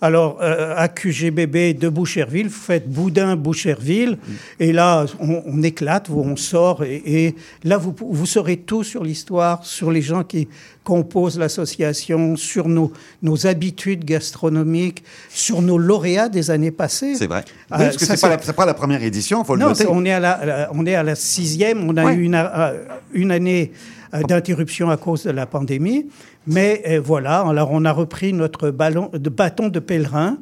Alors, 0.00 0.38
euh, 0.42 0.74
AQGBB 0.76 1.76
de 1.78 1.88
Boucherville, 1.88 2.46
vous 2.48 2.54
faites 2.60 2.88
Boudin 2.88 3.34
Boucherville, 3.34 4.18
et 4.60 4.72
là, 4.72 5.06
on, 5.20 5.42
on 5.44 5.62
éclate, 5.62 6.08
on 6.10 6.36
sort, 6.36 6.84
et, 6.84 7.02
et 7.06 7.34
là, 7.64 7.78
vous, 7.78 7.94
vous 7.98 8.26
saurez 8.26 8.58
tout 8.58 8.84
sur 8.84 9.02
l'histoire, 9.02 9.64
sur 9.64 9.90
les 9.90 10.02
gens 10.02 10.22
qui 10.22 10.46
composent 10.84 11.38
l'association, 11.38 12.36
sur 12.36 12.68
nos, 12.68 12.92
nos 13.22 13.46
habitudes 13.46 14.04
gastronomiques, 14.04 15.02
sur 15.28 15.60
nos 15.62 15.78
lauréats 15.78 16.28
des 16.28 16.50
années 16.50 16.70
passées. 16.70 17.14
C'est 17.16 17.26
vrai. 17.26 17.44
Euh, 17.72 17.76
Oui, 17.78 17.84
parce 17.86 17.96
que 17.96 18.04
c'est 18.06 18.20
pas, 18.20 18.28
la- 18.28 18.38
pas 18.38 18.66
la 18.66 18.74
première 18.74 19.02
édition, 19.02 19.42
il 19.42 19.46
faut 19.46 19.54
le 19.56 19.60
non, 19.62 19.68
noter. 19.68 19.82
c'est- 19.84 19.90
on 19.90 20.04
est, 20.04 20.12
à 20.12 20.20
la, 20.20 20.70
on 20.72 20.86
est 20.86 20.94
à 20.94 21.02
la 21.02 21.14
sixième. 21.14 21.88
On 21.90 21.96
a 21.96 22.04
Ouais. 22.04 22.14
eu 22.14 22.22
une, 22.22 22.34
euh, 22.34 22.84
une 23.12 23.30
année 23.32 23.72
d'interruption 24.12 24.90
à 24.90 24.96
cause 24.96 25.24
de 25.24 25.30
la 25.30 25.46
pandémie. 25.46 26.06
Mais 26.46 26.82
euh, 26.88 27.00
voilà, 27.04 27.40
alors 27.40 27.70
on 27.72 27.84
a 27.84 27.92
repris 27.92 28.32
notre 28.32 28.70
ballon, 28.70 29.10
de 29.12 29.30
bâton 29.30 29.68
de 29.68 29.78
pèlerin 29.80 30.38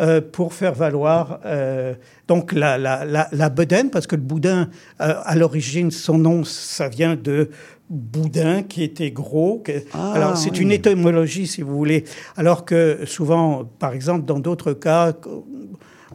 euh, 0.00 0.20
pour 0.20 0.52
faire 0.54 0.74
valoir 0.74 1.38
euh, 1.46 1.94
donc 2.26 2.52
la, 2.52 2.76
la, 2.78 3.04
la, 3.04 3.28
la 3.30 3.48
bedaine, 3.48 3.90
parce 3.90 4.06
que 4.08 4.16
le 4.16 4.22
boudin, 4.22 4.68
euh, 5.00 5.14
à 5.24 5.36
l'origine, 5.36 5.90
son 5.92 6.18
nom, 6.18 6.42
ça 6.44 6.88
vient 6.88 7.14
de 7.14 7.50
boudin 7.90 8.62
qui 8.62 8.82
était 8.82 9.10
gros. 9.12 9.60
que- 9.64 9.84
Ah, 9.92 10.12
alors 10.14 10.36
c'est 10.36 10.50
oui. 10.50 10.60
une 10.62 10.72
étymologie, 10.72 11.46
si 11.46 11.62
vous 11.62 11.76
voulez. 11.76 12.04
Alors 12.36 12.64
que 12.64 13.00
souvent, 13.04 13.64
par 13.78 13.92
exemple, 13.92 14.24
dans 14.24 14.40
d'autres 14.40 14.72
cas, 14.72 15.12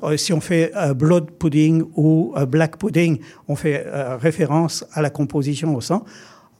euh, 0.04 0.18
si 0.18 0.34
on 0.34 0.42
fait 0.42 0.72
euh, 0.76 0.94
blood 0.94 1.30
pudding 1.32 1.84
ou 1.96 2.34
euh, 2.36 2.46
black 2.46 2.78
pudding, 2.78 3.20
on 3.48 3.56
fait 3.56 3.86
euh, 3.86 4.18
référence 4.18 4.84
à 4.94 5.02
la 5.02 5.10
composition 5.10 5.74
au 5.76 5.80
sang. 5.82 6.04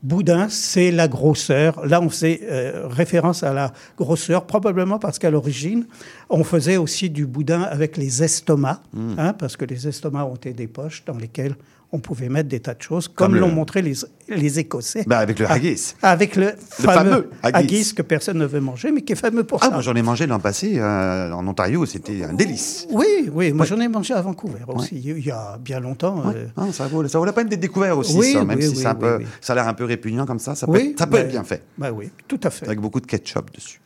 Boudin, 0.02 0.48
c'est 0.50 0.92
la 0.92 1.10
grosseur. 1.10 1.86
Là, 1.86 2.02
on 2.02 2.10
faisait 2.10 2.40
euh, 2.44 2.88
référence 2.88 3.44
à 3.44 3.54
la 3.54 3.74
grosseur, 3.98 4.46
probablement 4.46 4.98
parce 4.98 5.20
qu'à 5.20 5.30
l'origine, 5.30 5.86
on 6.30 6.46
faisait 6.46 6.78
aussi 6.78 7.10
du 7.10 7.26
boudin 7.26 7.64
avec 7.64 7.98
les 7.98 8.24
estomacs, 8.24 8.80
Mm. 8.94 9.16
hein, 9.18 9.34
parce 9.34 9.58
que 9.58 9.66
les 9.66 9.88
estomacs 9.88 10.26
ont 10.26 10.36
été 10.36 10.54
des 10.54 10.68
poches 10.68 11.04
dans 11.06 11.18
lesquelles 11.18 11.56
on 11.92 12.00
pouvait 12.00 12.30
mettre 12.30 12.50
des 12.50 12.60
tas 12.60 12.76
de 12.76 12.82
choses, 12.84 13.08
comme, 13.08 13.16
Comme 13.30 13.34
le- 13.36 13.42
l'ont 13.42 13.52
montré 13.52 13.82
les, 13.82 13.94
les 14.28 14.60
Écossais. 14.60 15.04
Ben, 15.08 15.18
avec 15.18 15.40
le 15.40 15.48
Ah, 15.50 15.54
haggis. 15.54 15.96
Avec 16.04 16.36
le, 16.36 16.54
fameux 16.70 16.94
fameux, 16.94 17.30
haggis. 17.42 17.58
haggis. 17.58 17.96
que 17.96 18.02
personne 18.04 18.38
ne 18.38 18.46
veut 18.46 18.60
manger, 18.60 18.92
mais 18.92 19.02
qui 19.02 19.14
est 19.14 19.16
fameux 19.16 19.44
pour 19.44 19.60
Ah, 19.64 19.66
ça. 19.66 19.72
moi 19.72 19.82
j'en 19.82 19.96
ai 19.96 20.02
mangé 20.04 20.28
l'an 20.28 20.40
passé 20.40 20.76
euh, 20.78 21.32
en 21.32 21.48
Ontario, 21.48 21.86
c'était 21.88 22.24
un 22.24 22.34
délice. 22.34 22.86
Oui, 22.92 23.30
oui, 23.34 23.52
moi 23.54 23.62
Ouais. 23.64 23.68
j'en 23.68 23.80
ai 23.80 23.88
mangé 23.88 24.14
à 24.14 24.22
Vancouver 24.22 24.60
aussi, 24.68 25.02
il 25.04 25.26
y 25.26 25.32
a 25.32 25.58
bien 25.60 25.80
longtemps. 25.80 26.24
euh, 26.28 26.46
Ah, 26.56 26.68
ça, 26.72 26.86
vaut, 26.88 27.08
ça 27.08 27.18
vaut 27.18 27.26
la 27.26 27.34
peine 27.34 27.48
d'être 27.48 27.60
découvert 27.60 27.98
aussi, 27.98 28.16
Oui, 28.18 28.34
ça, 28.34 28.44
même 28.46 28.60
oui, 28.60 28.68
si 28.70 28.78
oui, 28.78 28.86
un 28.86 28.94
peu- 28.96 29.20
ça 29.42 29.54
a 29.54 29.56
l'air 29.56 29.68
un 29.68 29.74
peu 29.74 29.86
répugnant 29.86 30.26
comme 30.28 30.40
ça. 30.40 30.54
Ça 30.54 30.68
peut, 30.68 30.74
Oui, 30.74 30.90
être, 30.92 31.00
ça 31.00 31.08
peut 31.08 31.14
bah, 31.14 31.20
être 31.22 31.30
bien 31.30 31.44
fait. 31.44 31.64
Bah 31.78 31.92
oui, 31.92 32.10
tout 32.28 32.40
à 32.44 32.52
fait. 32.52 32.66
Avec 32.68 32.80
beaucoup 32.80 33.00
de 33.00 33.08
ketchup 33.08 33.52
dessus. 33.56 33.82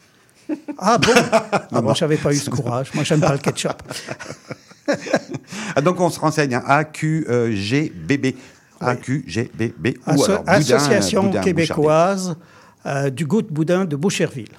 Ah 0.77 0.97
bon? 0.97 1.09
Ah, 1.71 1.81
Moi, 1.81 1.93
j'avais 1.93 2.17
pas 2.17 2.33
eu 2.33 2.37
ce 2.37 2.49
courage. 2.49 2.91
Moi, 2.93 3.03
j'aime 3.05 3.21
pas 3.21 3.31
le 3.31 3.37
ketchup. 3.39 3.81
Ah, 5.75 5.81
donc 5.81 5.99
on 5.99 6.09
se 6.09 6.19
renseigne, 6.19 6.55
hein, 6.55 6.63
AQGBB. 6.65 8.35
AQGBB. 8.79 9.97
Ou 10.07 10.09
Asso- 10.11 10.25
alors 10.25 10.39
Boudin, 10.43 10.53
Association 10.53 11.23
Boudin, 11.23 11.41
québécoise 11.41 12.35
euh, 12.85 13.09
du 13.09 13.25
goût 13.25 13.41
de 13.41 13.47
boudin 13.47 13.85
de 13.85 13.95
Boucherville. 13.95 14.49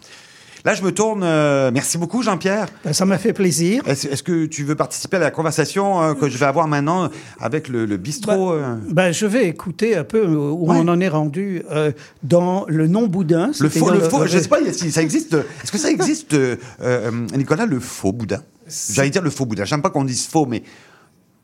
Là, 0.64 0.72
je 0.74 0.82
me 0.82 0.92
tourne. 0.92 1.22
euh, 1.22 1.70
merci 1.74 1.98
beaucoup, 1.98 2.22
Jean-Pierre. 2.22 2.68
Ben, 2.84 2.94
ça 2.94 3.04
m'a 3.04 3.18
fait 3.18 3.34
plaisir. 3.34 3.82
Est-ce 3.86 4.22
que 4.22 4.46
tu 4.46 4.64
veux 4.64 4.74
participer 4.74 5.18
à 5.18 5.20
la 5.20 5.30
conversation 5.30 6.02
euh, 6.02 6.14
que 6.14 6.28
je 6.30 6.38
vais 6.38 6.46
avoir 6.46 6.66
maintenant 6.68 7.10
avec 7.38 7.68
le, 7.68 7.84
le 7.84 7.96
bistrot 7.98 8.52
euh, 8.52 8.76
Ben, 8.90 9.12
je 9.12 9.26
vais 9.26 9.46
écouter 9.46 9.94
un 9.96 10.04
peu 10.04 10.26
où 10.26 10.66
Ouais. 10.70 10.76
on 10.80 10.88
en 10.88 11.00
est 11.00 11.08
rendu 11.08 11.62
euh, 11.70 11.92
dans 12.22 12.64
le 12.66 12.86
non-boudin. 12.88 13.50
Le 13.60 13.68
faux, 13.68 13.90
le 13.90 14.00
faux, 14.00 14.26
je 14.26 14.38
ne 14.38 14.42
sais 14.42 14.48
pas 14.48 14.58
si 14.72 14.90
ça 14.90 15.02
existe. 15.02 15.34
Est-ce 15.34 15.70
que 15.70 15.76
ça 15.78 15.90
existe, 15.90 16.32
euh, 16.32 16.56
euh, 16.80 17.10
Nicolas, 17.36 17.66
le 17.66 17.78
faux 17.78 18.12
boudin? 18.12 18.42
J'allais 18.90 19.10
dire 19.10 19.20
le 19.22 19.28
faux 19.30 19.44
boudin. 19.44 19.64
J'aime 19.66 19.82
pas 19.82 19.90
qu'on 19.90 20.04
dise 20.04 20.26
faux, 20.26 20.46
mais 20.46 20.62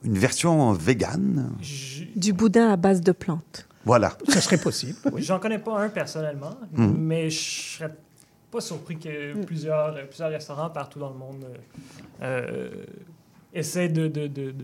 une 0.02 0.16
version 0.16 0.72
végane. 0.72 1.50
Du 2.16 2.32
boudin 2.32 2.70
à 2.70 2.76
base 2.76 3.02
de 3.02 3.12
plantes. 3.12 3.66
Voilà. 3.84 4.16
Ça 4.28 4.40
serait 4.40 4.56
possible. 4.56 4.94
J'en 5.18 5.38
connais 5.38 5.58
pas 5.58 5.78
un 5.78 5.90
personnellement, 5.90 6.56
Hmm. 6.74 6.94
mais 6.96 7.28
je 7.28 7.38
serais 7.78 7.90
pas 8.50 8.60
surpris 8.60 8.98
que 8.98 9.42
plusieurs, 9.44 9.94
euh, 9.96 10.04
plusieurs 10.06 10.30
restaurants 10.30 10.70
partout 10.70 10.98
dans 10.98 11.10
le 11.10 11.18
monde 11.18 11.44
euh, 11.44 11.56
euh, 12.22 12.68
essaient 13.54 13.88
de, 13.88 14.08
de, 14.08 14.26
de, 14.26 14.50
de- 14.50 14.54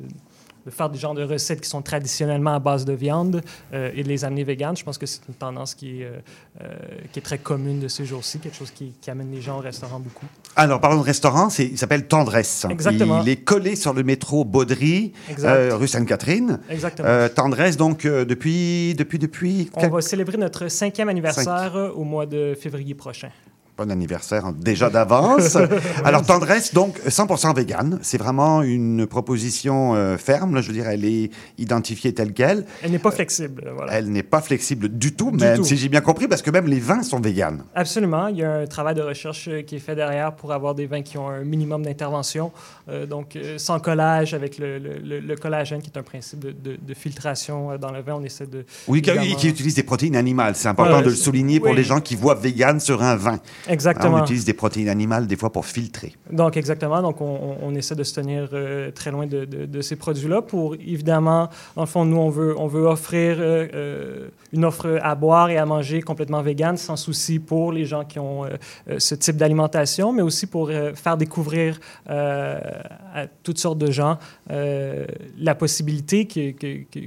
de 0.64 0.70
faire 0.72 0.90
des 0.90 0.98
genres 0.98 1.14
de 1.14 1.22
recettes 1.22 1.60
qui 1.60 1.68
sont 1.68 1.80
traditionnellement 1.80 2.54
à 2.54 2.58
base 2.58 2.84
de 2.84 2.92
viande 2.92 3.40
euh, 3.72 3.92
et 3.94 4.02
de 4.02 4.08
les 4.08 4.24
amener 4.24 4.42
véganes. 4.42 4.76
Je 4.76 4.82
pense 4.82 4.98
que 4.98 5.06
c'est 5.06 5.20
une 5.28 5.34
tendance 5.34 5.76
qui 5.76 6.02
est, 6.02 6.06
euh, 6.06 6.18
euh, 6.62 6.74
qui 7.12 7.20
est 7.20 7.22
très 7.22 7.38
commune 7.38 7.78
de 7.78 7.86
ces 7.86 8.04
jours-ci, 8.04 8.40
quelque 8.40 8.56
chose 8.56 8.72
qui, 8.72 8.92
qui 9.00 9.08
amène 9.08 9.30
les 9.30 9.40
gens 9.40 9.58
au 9.58 9.60
restaurant 9.60 10.00
beaucoup. 10.00 10.26
Alors, 10.56 10.80
parlons 10.80 10.98
de 10.98 11.04
restaurant, 11.04 11.50
c'est- 11.50 11.66
il 11.66 11.78
s'appelle 11.78 12.08
Tendresse. 12.08 12.66
Exactement. 12.68 13.22
Il 13.22 13.28
est 13.28 13.36
collé 13.44 13.76
sur 13.76 13.94
le 13.94 14.02
métro 14.02 14.44
Baudry, 14.44 15.12
euh, 15.44 15.76
rue 15.76 15.86
Sainte-Catherine. 15.86 16.58
Exactement. 16.68 17.06
Euh, 17.08 17.28
Tendresse, 17.28 17.76
donc, 17.76 18.04
euh, 18.04 18.24
depuis, 18.24 18.96
depuis, 18.96 19.20
depuis... 19.20 19.70
On 19.76 19.86
va 19.86 20.00
célébrer 20.00 20.36
notre 20.36 20.66
cinquième 20.66 21.08
anniversaire 21.08 21.92
au 21.94 22.02
mois 22.02 22.26
de 22.26 22.56
février 22.60 22.94
prochain. 22.96 23.30
Bon 23.78 23.90
anniversaire 23.90 24.46
hein, 24.46 24.54
déjà 24.58 24.88
d'avance. 24.88 25.54
Alors, 26.04 26.24
Tendresse, 26.24 26.72
donc 26.72 26.98
100% 27.06 27.54
vegan. 27.54 27.98
C'est 28.00 28.16
vraiment 28.16 28.62
une 28.62 29.06
proposition 29.06 29.94
euh, 29.94 30.16
ferme. 30.16 30.54
là, 30.54 30.62
je 30.62 30.68
veux 30.68 30.72
dire, 30.72 30.88
elle 30.88 31.04
est 31.04 31.30
identifiée 31.58 32.14
telle 32.14 32.32
qu'elle. 32.32 32.64
Elle 32.82 32.92
n'est 32.92 32.98
pas 32.98 33.10
flexible. 33.10 33.64
euh, 33.66 33.72
Voilà. 33.76 33.92
Elle 33.92 34.08
n'est 34.10 34.22
pas 34.22 34.40
flexible 34.40 34.88
du 34.88 35.12
tout, 35.12 35.30
Du 35.30 35.44
même 35.44 35.58
tout. 35.58 35.64
si 35.64 35.76
j'ai 35.76 35.90
bien 35.90 36.00
compris, 36.00 36.26
parce 36.26 36.40
que 36.40 36.50
même 36.50 36.66
les 36.66 36.80
vins 36.80 37.02
sont 37.02 37.20
véganes. 37.20 37.64
Absolument. 37.74 38.28
Il 38.28 38.38
y 38.38 38.44
a 38.44 38.50
un 38.60 38.66
travail 38.66 38.94
de 38.94 39.02
recherche 39.02 39.46
euh, 39.48 39.60
qui 39.60 39.76
est 39.76 39.80
fait 39.80 39.94
derrière 39.94 40.34
pour 40.34 40.54
avoir 40.54 40.74
des 40.74 40.86
vins 40.86 41.02
qui 41.02 41.18
ont 41.18 41.28
un 41.28 41.44
minimum 41.44 41.82
d'intervention. 41.84 42.52
Euh, 42.88 43.04
donc, 43.04 43.36
sans 43.58 43.78
collage, 43.78 44.32
avec 44.32 44.56
le, 44.56 44.78
le- 44.78 44.96
le- 45.04 45.20
le 45.20 45.36
collagène, 45.36 45.82
qui 45.82 45.90
est 45.94 45.98
un 45.98 46.02
principe 46.02 46.38
de, 46.38 46.50
de- 46.52 46.78
de 46.80 46.94
filtration 46.94 47.76
dans 47.76 47.90
le 47.92 48.00
vin, 48.00 48.14
on 48.14 48.24
essaie 48.24 48.46
de. 48.46 48.64
Oui, 48.88 49.02
qui, 49.02 49.10
évidemment- 49.10 49.36
qui 49.36 49.48
utilise 49.50 49.74
des 49.74 49.82
protéines 49.82 50.16
animales. 50.16 50.54
C'est 50.56 50.68
important 50.68 50.92
Voilà, 50.92 51.04
de 51.04 51.10
le 51.10 51.16
souligner 51.16 51.60
pour 51.60 51.74
les 51.74 51.84
gens 51.84 52.00
qui 52.00 52.16
voient 52.16 52.34
vegan 52.34 52.80
sur 52.80 53.02
un 53.02 53.16
vin. 53.16 53.38
Exactement. 53.68 54.16
Hein, 54.16 54.20
on 54.20 54.24
utilise 54.24 54.44
des 54.44 54.52
protéines 54.54 54.88
animales 54.88 55.26
des 55.26 55.36
fois 55.36 55.50
pour 55.50 55.66
filtrer. 55.66 56.14
Donc, 56.30 56.56
exactement. 56.56 57.02
Donc, 57.02 57.20
on, 57.20 57.74
essaie 57.74 57.94
de 57.94 58.04
se 58.04 58.14
tenir 58.14 58.48
euh, 58.52 58.90
très 58.90 59.10
loin 59.10 59.26
de, 59.26 59.44
de- 59.44 59.66
de 59.66 59.80
ces 59.80 59.96
produits-là 59.96 60.40
pour, 60.42 60.74
évidemment, 60.74 61.48
dans 61.74 61.82
le 61.82 61.86
fond, 61.86 62.04
nous, 62.04 62.16
on 62.16 62.30
veut, 62.30 62.54
on 62.58 62.66
veut 62.66 62.86
offrir 62.86 63.36
euh, 63.38 63.66
euh, 63.74 64.28
une 64.52 64.64
offre 64.64 64.98
à 65.02 65.14
boire 65.14 65.50
et 65.50 65.58
à 65.58 65.66
manger 65.66 66.00
complètement 66.00 66.42
végane, 66.42 66.76
sans 66.76 66.96
souci 66.96 67.38
pour 67.38 67.72
les 67.72 67.84
gens 67.84 68.04
qui 68.04 68.18
ont 68.18 68.44
euh, 68.44 68.50
ce 68.98 69.14
type 69.14 69.36
d'alimentation, 69.36 70.12
mais 70.12 70.22
aussi 70.22 70.46
pour 70.46 70.70
faire 70.94 71.16
découvrir 71.16 71.78
à 72.06 73.26
toutes 73.42 73.58
sortes 73.58 73.78
de 73.78 73.90
gens 73.90 74.18
la 74.48 75.54
possibilité 75.54 76.26
que, 76.26 76.52
que, 76.52 76.82
que, 76.90 77.00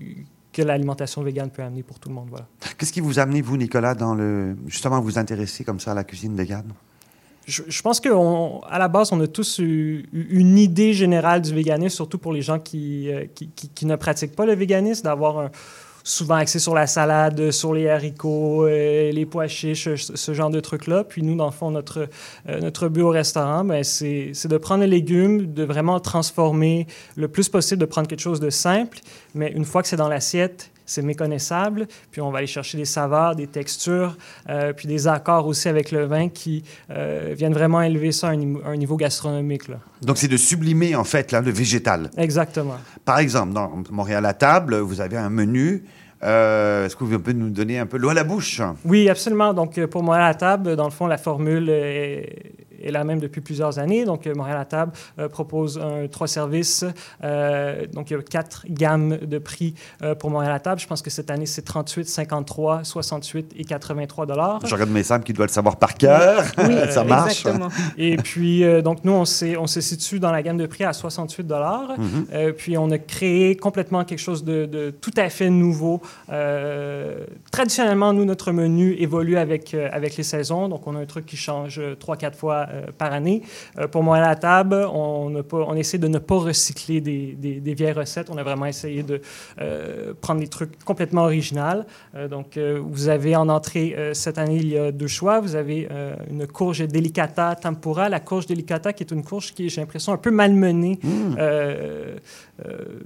que 0.60 0.68
l'alimentation 0.68 1.22
végane 1.24 1.50
peut 1.50 1.64
amener 1.64 1.84
pour 1.84 2.00
tout 2.00 2.10
le 2.10 2.16
monde. 2.16 2.28
Voilà. 2.30 2.48
Qu'est-ce 2.78 2.92
qui 2.92 3.00
vous 3.02 3.20
a 3.20 3.24
amené, 3.24 3.42
vous, 3.42 3.58
Nicolas, 3.58 3.96
dans 3.96 4.14
le, 4.14 4.56
justement, 4.68 5.00
vous 5.02 5.18
intéresser 5.18 5.64
comme 5.64 5.80
ça 5.80 5.92
à 5.92 5.94
la 5.94 6.04
cuisine 6.04 6.36
végane? 6.36 6.72
Je, 7.46 7.64
je 7.68 7.82
pense 7.82 8.00
qu'à 8.00 8.10
la 8.78 8.88
base, 8.88 9.12
on 9.12 9.20
a 9.22 9.28
tous 9.28 9.60
eu, 9.60 10.06
une 10.14 10.58
idée 10.58 10.94
générale 10.94 11.42
du 11.42 11.54
véganisme, 11.54 11.96
surtout 11.96 12.18
pour 12.20 12.34
les 12.34 12.42
gens 12.42 12.60
qui, 12.60 13.12
euh, 13.12 13.26
qui, 13.34 13.50
qui- 13.56 13.70
qui 13.70 13.86
ne 13.86 13.96
pratiquent 13.96 14.36
pas 14.36 14.46
le 14.46 14.54
véganisme, 14.54 15.04
d'avoir 15.04 15.40
un- 15.40 15.52
souvent 16.04 16.36
axé 16.36 16.60
sur 16.60 16.74
la 16.74 16.88
salade, 16.88 17.52
sur 17.52 17.74
les 17.74 17.90
haricots, 17.90 18.66
euh, 18.66 19.12
les 19.12 19.26
pois 19.26 19.48
chiches, 19.48 19.96
ce, 19.96 20.16
ce 20.16 20.34
genre 20.34 20.50
de 20.50 20.60
trucs-là. 20.60 21.04
Puis 21.04 21.24
nous, 21.24 21.36
dans 21.36 21.46
le 21.46 21.52
fond, 21.52 21.72
notre, 21.72 22.08
euh, 22.48 22.60
notre 22.60 22.88
but 22.90 23.02
au 23.02 23.10
restaurant, 23.10 23.64
ben, 23.64 23.84
c'est 23.84 24.48
de 24.48 24.58
prendre 24.58 24.82
les 24.82 24.90
légumes, 24.90 25.54
de 25.54 25.64
vraiment 25.64 26.00
transformer 26.00 26.88
le 27.16 27.28
plus 27.28 27.50
possible, 27.50 27.80
de 27.80 27.86
prendre 27.86 28.08
quelque 28.08 28.22
chose 28.22 28.40
de 28.40 28.50
simple, 28.50 29.00
mais 29.36 29.52
une 29.52 29.66
fois 29.66 29.82
que 29.82 29.88
c'est 29.88 29.98
dans 29.98 30.10
l'assiette, 30.10 30.72
c'est 30.90 31.02
méconnaissable. 31.02 31.88
Puis 32.12 32.22
on 32.22 32.32
va 32.32 32.40
aller 32.40 32.48
chercher 32.48 32.78
des 32.78 32.86
saveurs, 32.86 33.36
des 33.36 33.48
textures, 33.48 34.18
euh, 34.50 34.74
puis 34.74 34.88
des 34.88 35.08
accords 35.08 35.46
aussi 35.48 35.70
avec 35.70 35.92
le 35.92 36.06
vin 36.06 36.30
qui 36.30 36.64
euh, 36.90 37.34
viennent 37.38 37.54
vraiment 37.54 37.82
élever 37.82 38.12
ça 38.12 38.28
à 38.28 38.32
un, 38.32 38.36
niveau- 38.36 38.62
un 38.66 38.76
niveau 38.76 38.98
gastronomique. 38.98 39.68
Là. 39.68 39.78
Donc, 40.02 40.18
c'est 40.18 40.28
de 40.28 40.38
sublimer, 40.38 40.96
en 40.96 41.04
fait, 41.04 41.32
là, 41.32 41.42
le 41.42 41.52
végétal. 41.52 42.10
Exactement. 42.18 42.78
Par 43.06 43.20
exemple, 43.20 43.54
dans 43.54 43.72
Montréal 43.92 44.26
à 44.26 44.34
table, 44.34 44.78
vous 44.80 45.02
avez 45.02 45.18
un 45.18 45.30
menu. 45.30 45.84
Euh, 46.24 46.86
Est-ce 46.86 46.96
que 46.96 47.04
vous 47.06 47.18
pouvez 47.20 47.34
nous 47.34 47.50
donner 47.50 47.80
un 47.80 47.86
peu 47.86 47.98
l'eau 47.98 48.10
à 48.10 48.14
la 48.14 48.24
bouche? 48.26 48.62
Oui, 48.84 49.08
absolument. 49.10 49.54
Donc, 49.54 49.80
pour 49.86 50.04
Montréal 50.04 50.30
à 50.30 50.34
table, 50.34 50.76
dans 50.76 50.86
le 50.86 50.92
fond, 50.92 51.08
la 51.08 51.18
formule 51.18 51.70
est, 51.70 52.52
est 52.82 52.92
la 52.92 53.04
même 53.04 53.20
depuis 53.20 53.42
plusieurs 53.42 53.80
années. 53.80 54.06
Donc, 54.06 54.28
euh, 54.28 54.34
Montréal 54.36 54.58
à 54.58 54.66
table 54.66 54.92
euh, 55.18 55.28
propose 55.30 55.78
un 55.78 56.08
trois 56.08 56.28
services. 56.28 56.86
Euh, 57.24 57.86
donc, 57.94 58.10
il 58.10 58.14
y 58.14 58.18
a 58.18 58.22
quatre 58.22 58.66
gammes 58.70 59.18
de 59.18 59.38
prix 59.38 59.74
pour 60.20 60.30
Montréal 60.30 60.52
à 60.52 60.60
table. 60.60 60.80
Je 60.80 60.88
pense 60.88 61.02
que 61.02 61.10
cette 61.10 61.32
année, 61.32 61.46
c'est 61.46 61.62
38, 61.62 62.08
53, 62.08 62.84
68 62.84 63.54
et 63.58 63.64
83 63.64 64.26
dollars. 64.26 64.60
Je 64.66 64.74
regarde 64.74 64.92
mes 64.92 65.04
Sam 65.04 65.24
qui 65.24 65.34
doit 65.34 65.46
le 65.46 65.52
savoir 65.52 65.78
par 65.78 65.96
cœur. 65.96 66.44
ça 66.90 67.04
marche. 67.04 67.46
Et 67.98 68.18
puis, 68.18 68.64
donc, 68.82 69.04
nous, 69.04 69.14
on, 69.14 69.26
se 69.26 69.82
situe 69.82 70.20
dans 70.20 70.32
la 70.32 70.42
gamme 70.42 70.58
de 70.58 70.66
prix 70.66 70.84
à 70.84 70.94
68 70.94 71.46
dollars. 71.46 71.94
Mhm. 71.98 72.54
Puis, 72.54 72.78
on 72.78 72.90
a 72.92 72.98
créé 72.98 73.56
complètement 73.56 74.04
quelque 74.06 74.20
chose 74.20 74.44
de, 74.44 74.66
de 74.66 74.90
tout 74.90 75.14
à 75.18 75.30
fait 75.30 75.50
nouveau. 75.50 76.02
Euh, 76.32 77.26
traditionnellement, 77.52 78.14
nous, 78.14 78.26
notre 78.26 78.52
menu 78.52 78.94
évolue 78.94 79.38
avec, 79.38 79.74
euh, 79.74 79.90
avec 79.92 80.18
les 80.18 80.24
saisons. 80.24 80.68
Donc, 80.68 80.88
on 80.88 80.96
a 80.96 81.00
un 81.00 81.06
truc 81.06 81.26
qui 81.26 81.38
change 81.38 81.80
euh, 81.80 81.96
trois, 81.96 82.18
quatre 82.18 82.38
fois 82.38 82.68
par 82.98 83.12
année. 83.14 83.42
Euh, 83.78 83.88
pour 83.88 84.04
moi, 84.04 84.18
à 84.18 84.22
la 84.22 84.36
table, 84.36 84.76
on, 84.94 85.30
n'a 85.30 85.44
pas, 85.44 85.58
on 85.58 85.76
essaie 85.76 85.98
de 85.98 86.08
ne 86.08 86.20
pas 86.20 86.36
recycler 86.38 87.02
des, 87.02 87.34
des- 87.34 87.60
des 87.60 87.74
vieilles 87.74 87.92
recettes. 87.94 88.30
On 88.30 88.38
a 88.38 88.44
vraiment 88.44 88.66
essayé 88.66 89.04
de 89.04 89.22
euh, 89.62 90.14
prendre 90.22 90.40
des 90.42 90.48
trucs 90.48 90.84
complètement 90.84 91.24
originaux. 91.24 91.84
Euh, 92.16 92.28
donc, 92.28 92.58
euh, 92.58 92.80
vous 92.82 93.08
avez 93.10 93.36
en 93.36 93.50
entrée, 93.50 93.96
euh, 93.98 94.14
cette 94.14 94.38
année, 94.38 94.58
il 94.58 94.70
y 94.70 94.78
a 94.78 94.92
deux 94.92 95.08
choix. 95.08 95.40
Vous 95.40 95.56
avez 95.56 95.88
euh, 95.92 96.16
une 96.30 96.46
courge 96.48 96.88
delicata 96.88 97.56
tempura. 97.56 98.08
La 98.10 98.20
courge 98.20 98.46
delicata, 98.46 98.94
qui 98.94 99.04
est 99.04 99.12
une 99.12 99.24
courge 99.24 99.54
qui 99.54 99.68
j'ai 99.70 99.82
l'impression, 99.82 100.14
un 100.14 100.18
peu 100.18 100.32
malmenée. 100.32 101.00
Euh, 101.06 102.16
euh, 102.66 103.00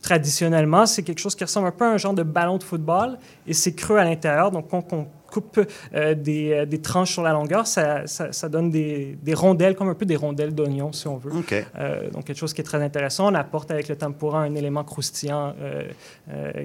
traditionnellement, 0.00 0.86
c'est 0.86 1.02
quelque 1.02 1.20
chose 1.20 1.34
qui 1.34 1.44
ressemble 1.44 1.68
un 1.68 1.72
peu 1.72 1.84
à 1.84 1.90
un 1.90 1.96
genre 1.96 2.14
de 2.14 2.22
ballon 2.24 2.58
de 2.58 2.62
football 2.64 3.18
et 3.46 3.52
c'est 3.54 3.72
creux 3.74 3.98
à 3.98 4.04
l'intérieur. 4.04 4.50
Donc, 4.50 4.72
on 4.72 5.06
coupe 5.32 5.58
euh, 5.94 6.14
des, 6.14 6.52
euh, 6.52 6.66
des 6.66 6.80
tranches 6.80 7.12
sur 7.12 7.22
la 7.22 7.32
longueur, 7.32 7.66
ça, 7.66 8.06
ça- 8.06 8.32
ça 8.32 8.48
donne 8.48 8.70
des, 8.70 9.16
des 9.22 9.34
rondelles, 9.34 9.74
comme 9.74 9.88
un 9.88 9.94
peu 9.94 10.04
des 10.06 10.16
rondelles 10.16 10.54
d'oignon, 10.54 10.92
si 10.92 11.08
on 11.08 11.16
veut. 11.16 11.32
Euh, 11.78 12.10
donc, 12.10 12.24
quelque 12.24 12.36
chose 12.38 12.52
qui 12.54 12.60
est 12.60 12.64
très 12.64 12.82
intéressant. 12.82 13.30
On 13.32 13.34
apporte 13.34 13.70
avec 13.70 13.88
le 13.88 13.96
tempura 13.96 14.42
un 14.42 14.54
élément 14.54 14.84
croustillant 14.84 15.54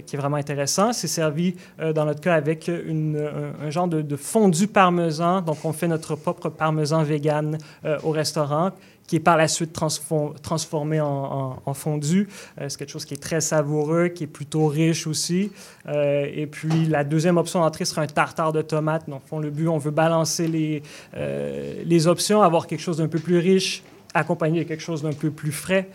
qui 0.06 0.16
est 0.16 0.20
vraiment 0.20 0.38
intéressant. 0.38 0.94
C'est 0.94 1.08
servi, 1.08 1.56
dans 1.96 2.06
notre 2.06 2.22
cas, 2.22 2.36
avec 2.36 2.68
une- 2.68 3.18
un, 3.62 3.66
un 3.66 3.70
genre 3.70 3.88
de, 3.88 4.02
de 4.02 4.16
fondu 4.16 4.68
parmesan. 4.68 5.42
Donc, 5.42 5.58
on 5.64 5.74
fait 5.74 5.88
notre 5.88 6.16
propre 6.16 6.50
parmesan 6.50 7.04
vegan 7.04 7.58
au 8.04 8.12
restaurant 8.12 8.72
qui 9.08 9.16
est 9.16 9.22
par 9.22 9.38
la 9.38 9.48
suite 9.48 9.74
transfo- 9.74 10.38
transformé 10.42 11.00
en, 11.02 11.74
fondu. 11.74 12.28
Euh, 12.60 12.70
c'est 12.70 12.78
quelque 12.78 12.92
chose 12.92 13.06
qui 13.06 13.14
est 13.14 13.22
très 13.22 13.42
savoureux, 13.42 14.10
qui 14.10 14.26
est 14.26 14.28
plutôt 14.28 14.68
riche 14.68 15.08
aussi. 15.08 15.52
Euh, 15.88 16.30
et 16.34 16.46
puis, 16.46 16.86
la 16.86 17.04
deuxième 17.04 17.38
option 17.38 17.62
d'entrée 17.62 17.86
sera 17.86 18.02
un 18.02 18.08
tartare 18.08 18.52
de 18.52 18.62
tomates. 18.62 19.10
Donc, 19.10 19.22
fond, 19.26 19.40
le 19.40 19.50
but, 19.50 19.68
on 19.68 19.78
veut 19.78 19.92
balancer 19.92 20.48
les, 20.48 20.84
euh, 21.16 21.82
les 21.86 22.08
options, 22.08 22.42
avoir 22.42 22.68
quelque 22.68 22.82
chose 22.82 22.98
d'un 22.98 23.08
peu 23.08 23.20
plus 23.20 23.38
riche, 23.38 23.84
accompagné 24.14 24.64
de 24.64 24.68
quelque 24.68 24.82
chose 24.82 25.04
d'un 25.04 25.14
peu 25.14 25.30
plus 25.30 25.52
frais. 25.52 25.90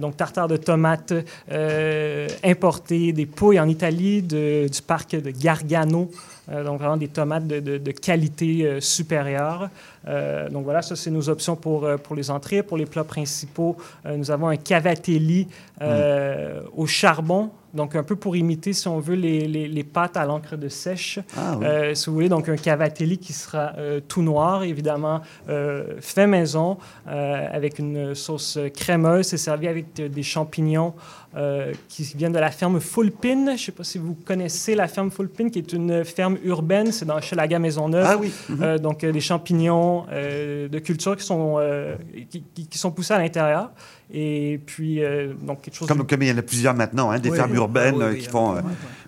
Donc, 0.00 0.16
tartare 0.16 0.48
de 0.48 0.56
tomates 0.56 1.12
euh, 1.52 2.26
importé 2.42 3.12
des 3.12 3.26
pouilles 3.26 3.60
en 3.60 3.68
Italie 3.68 4.22
du 4.22 4.82
parc 4.86 5.10
de 5.10 5.30
Gargano. 5.30 6.10
Donc, 6.48 6.78
vraiment 6.78 6.96
des 6.96 7.08
tomates 7.08 7.46
de, 7.46 7.90
qualité 7.90 8.80
supérieure. 8.80 9.68
Euh, 10.08 10.48
donc, 10.48 10.64
voilà, 10.64 10.82
ça, 10.82 10.94
c'est 10.96 11.10
nos 11.10 11.28
options 11.28 11.56
pour, 11.56 11.84
euh, 11.84 11.96
pour 11.96 12.14
les 12.16 12.30
entrées. 12.30 12.62
Pour 12.62 12.76
les 12.76 12.86
plats 12.86 13.04
principaux, 13.04 13.76
euh, 14.06 14.16
nous 14.16 14.30
avons 14.30 14.48
un 14.48 14.56
cavatelli 14.56 15.48
euh, 15.82 16.60
au 16.76 16.86
charbon. 16.86 17.50
Donc, 17.74 17.94
un 17.94 18.02
peu 18.02 18.16
pour 18.16 18.36
imiter, 18.36 18.72
si 18.72 18.88
on 18.88 19.00
veut, 19.00 19.16
les, 19.16 19.46
les- 19.46 19.68
les 19.68 19.84
pâtes 19.84 20.16
à 20.16 20.24
l'encre 20.24 20.56
de 20.56 20.68
sèche. 20.68 21.18
Ah 21.36 21.58
oui. 21.58 21.66
Si 21.94 22.06
vous 22.06 22.14
voulez, 22.14 22.28
donc 22.30 22.48
un 22.48 22.56
cavatelli 22.56 23.18
qui 23.18 23.34
sera 23.34 23.72
tout 24.08 24.22
noir, 24.22 24.62
évidemment, 24.62 25.20
fait 26.00 26.26
maison, 26.26 26.78
avec 27.06 27.78
une 27.78 28.14
sauce 28.14 28.58
crémeuse. 28.74 29.26
C'est 29.26 29.36
servi 29.36 29.68
avec 29.68 29.92
des 29.94 30.22
champignons 30.22 30.94
qui 31.88 32.02
viennent 32.14 32.32
de 32.32 32.38
la 32.38 32.50
ferme 32.50 32.80
Fulpin. 32.80 33.44
Je 33.48 33.50
ne 33.52 33.56
sais 33.58 33.72
pas 33.72 33.84
si 33.84 33.98
vous 33.98 34.14
connaissez 34.24 34.74
la 34.74 34.88
ferme 34.88 35.10
Fulpin, 35.10 35.50
qui 35.50 35.58
est 35.58 35.72
une 35.74 36.02
ferme 36.02 36.38
urbaine. 36.44 36.92
C'est 36.92 37.04
dans 37.04 37.20
Chelaga 37.20 37.58
Maisonneuve. 37.58 38.06
Ah 38.08 38.16
oui. 38.16 38.32
Donc, 38.80 39.04
des 39.04 39.20
champignons 39.20 39.95
euh, 40.10 40.68
de 40.68 40.78
culture 40.80 41.16
qui 41.16 41.24
sont, 41.24 41.56
euh, 41.58 41.96
qui, 42.30 42.78
sont 42.78 42.90
poussés 42.90 43.14
à 43.14 43.18
l'intérieur. 43.18 43.70
Et 44.12 44.60
puis, 44.66 45.02
euh, 45.02 45.32
donc, 45.34 45.62
quelque 45.62 45.74
chose... 45.76 45.88
Comme, 45.88 45.98
de- 45.98 46.02
comme 46.02 46.22
il 46.22 46.28
y 46.28 46.32
en 46.32 46.36
a 46.38 46.42
plusieurs 46.42 46.74
maintenant, 46.74 47.10
hein, 47.10 47.18
des 47.18 47.30
Oui. 47.30 47.36
fermes 47.36 47.54
urbaines 47.54 47.96
oui, 47.96 48.04
oui, 48.12 48.18
qui 48.18 48.28
font, 48.28 48.56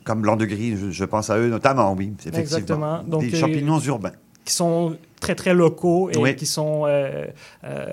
comme 0.04 0.22
Blanc 0.22 0.36
de 0.36 0.46
Gris, 0.46 0.76
je, 0.76 0.90
je 0.90 1.04
pense 1.04 1.30
à 1.30 1.38
eux 1.38 1.48
notamment, 1.48 1.92
oui, 1.92 2.12
effectivement. 2.18 2.40
Exactement. 2.40 3.02
Donc, 3.02 3.22
des 3.22 3.36
champignons 3.36 3.80
urbains. 3.80 4.12
qui 4.44 4.54
sont 4.54 4.96
très, 5.20 5.34
très 5.34 5.54
locaux 5.54 6.10
et 6.10 6.16
Oui. 6.18 6.36
qui 6.36 6.46
sont... 6.46 6.84
euh, 6.86 7.26
euh, 7.64 7.86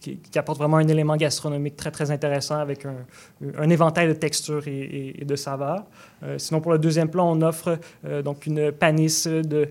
qui, 0.00 0.16
qui 0.18 0.38
apportent 0.38 0.58
vraiment 0.58 0.78
un 0.78 0.88
élément 0.88 1.16
gastronomique 1.16 1.76
très, 1.76 1.90
très 1.90 2.10
intéressant 2.10 2.56
avec 2.58 2.86
un, 2.86 2.94
un 3.58 3.70
éventail 3.70 4.08
de 4.08 4.12
textures 4.14 4.66
et, 4.66 4.70
et- 4.80 5.22
et 5.22 5.24
de 5.24 5.36
saveurs. 5.36 5.84
Euh, 6.22 6.36
sinon, 6.38 6.60
pour 6.60 6.72
le 6.72 6.78
deuxième 6.78 7.08
plat, 7.08 7.24
on 7.24 7.40
offre 7.42 7.78
donc 8.24 8.46
une 8.46 8.72
panisse 8.72 9.26
de 9.26 9.68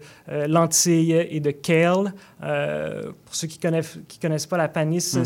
lentilles 0.47 1.13
et 1.29 1.39
de 1.39 1.51
kale. 1.51 2.13
Pour 3.25 3.35
ceux 3.35 3.47
qui 3.47 3.59
connaissent 3.59 3.99
qui 4.07 4.17
connaissent 4.19 4.45
pas 4.47 4.57
la 4.57 4.67
panisse, 4.67 5.15
Mhm. 5.15 5.25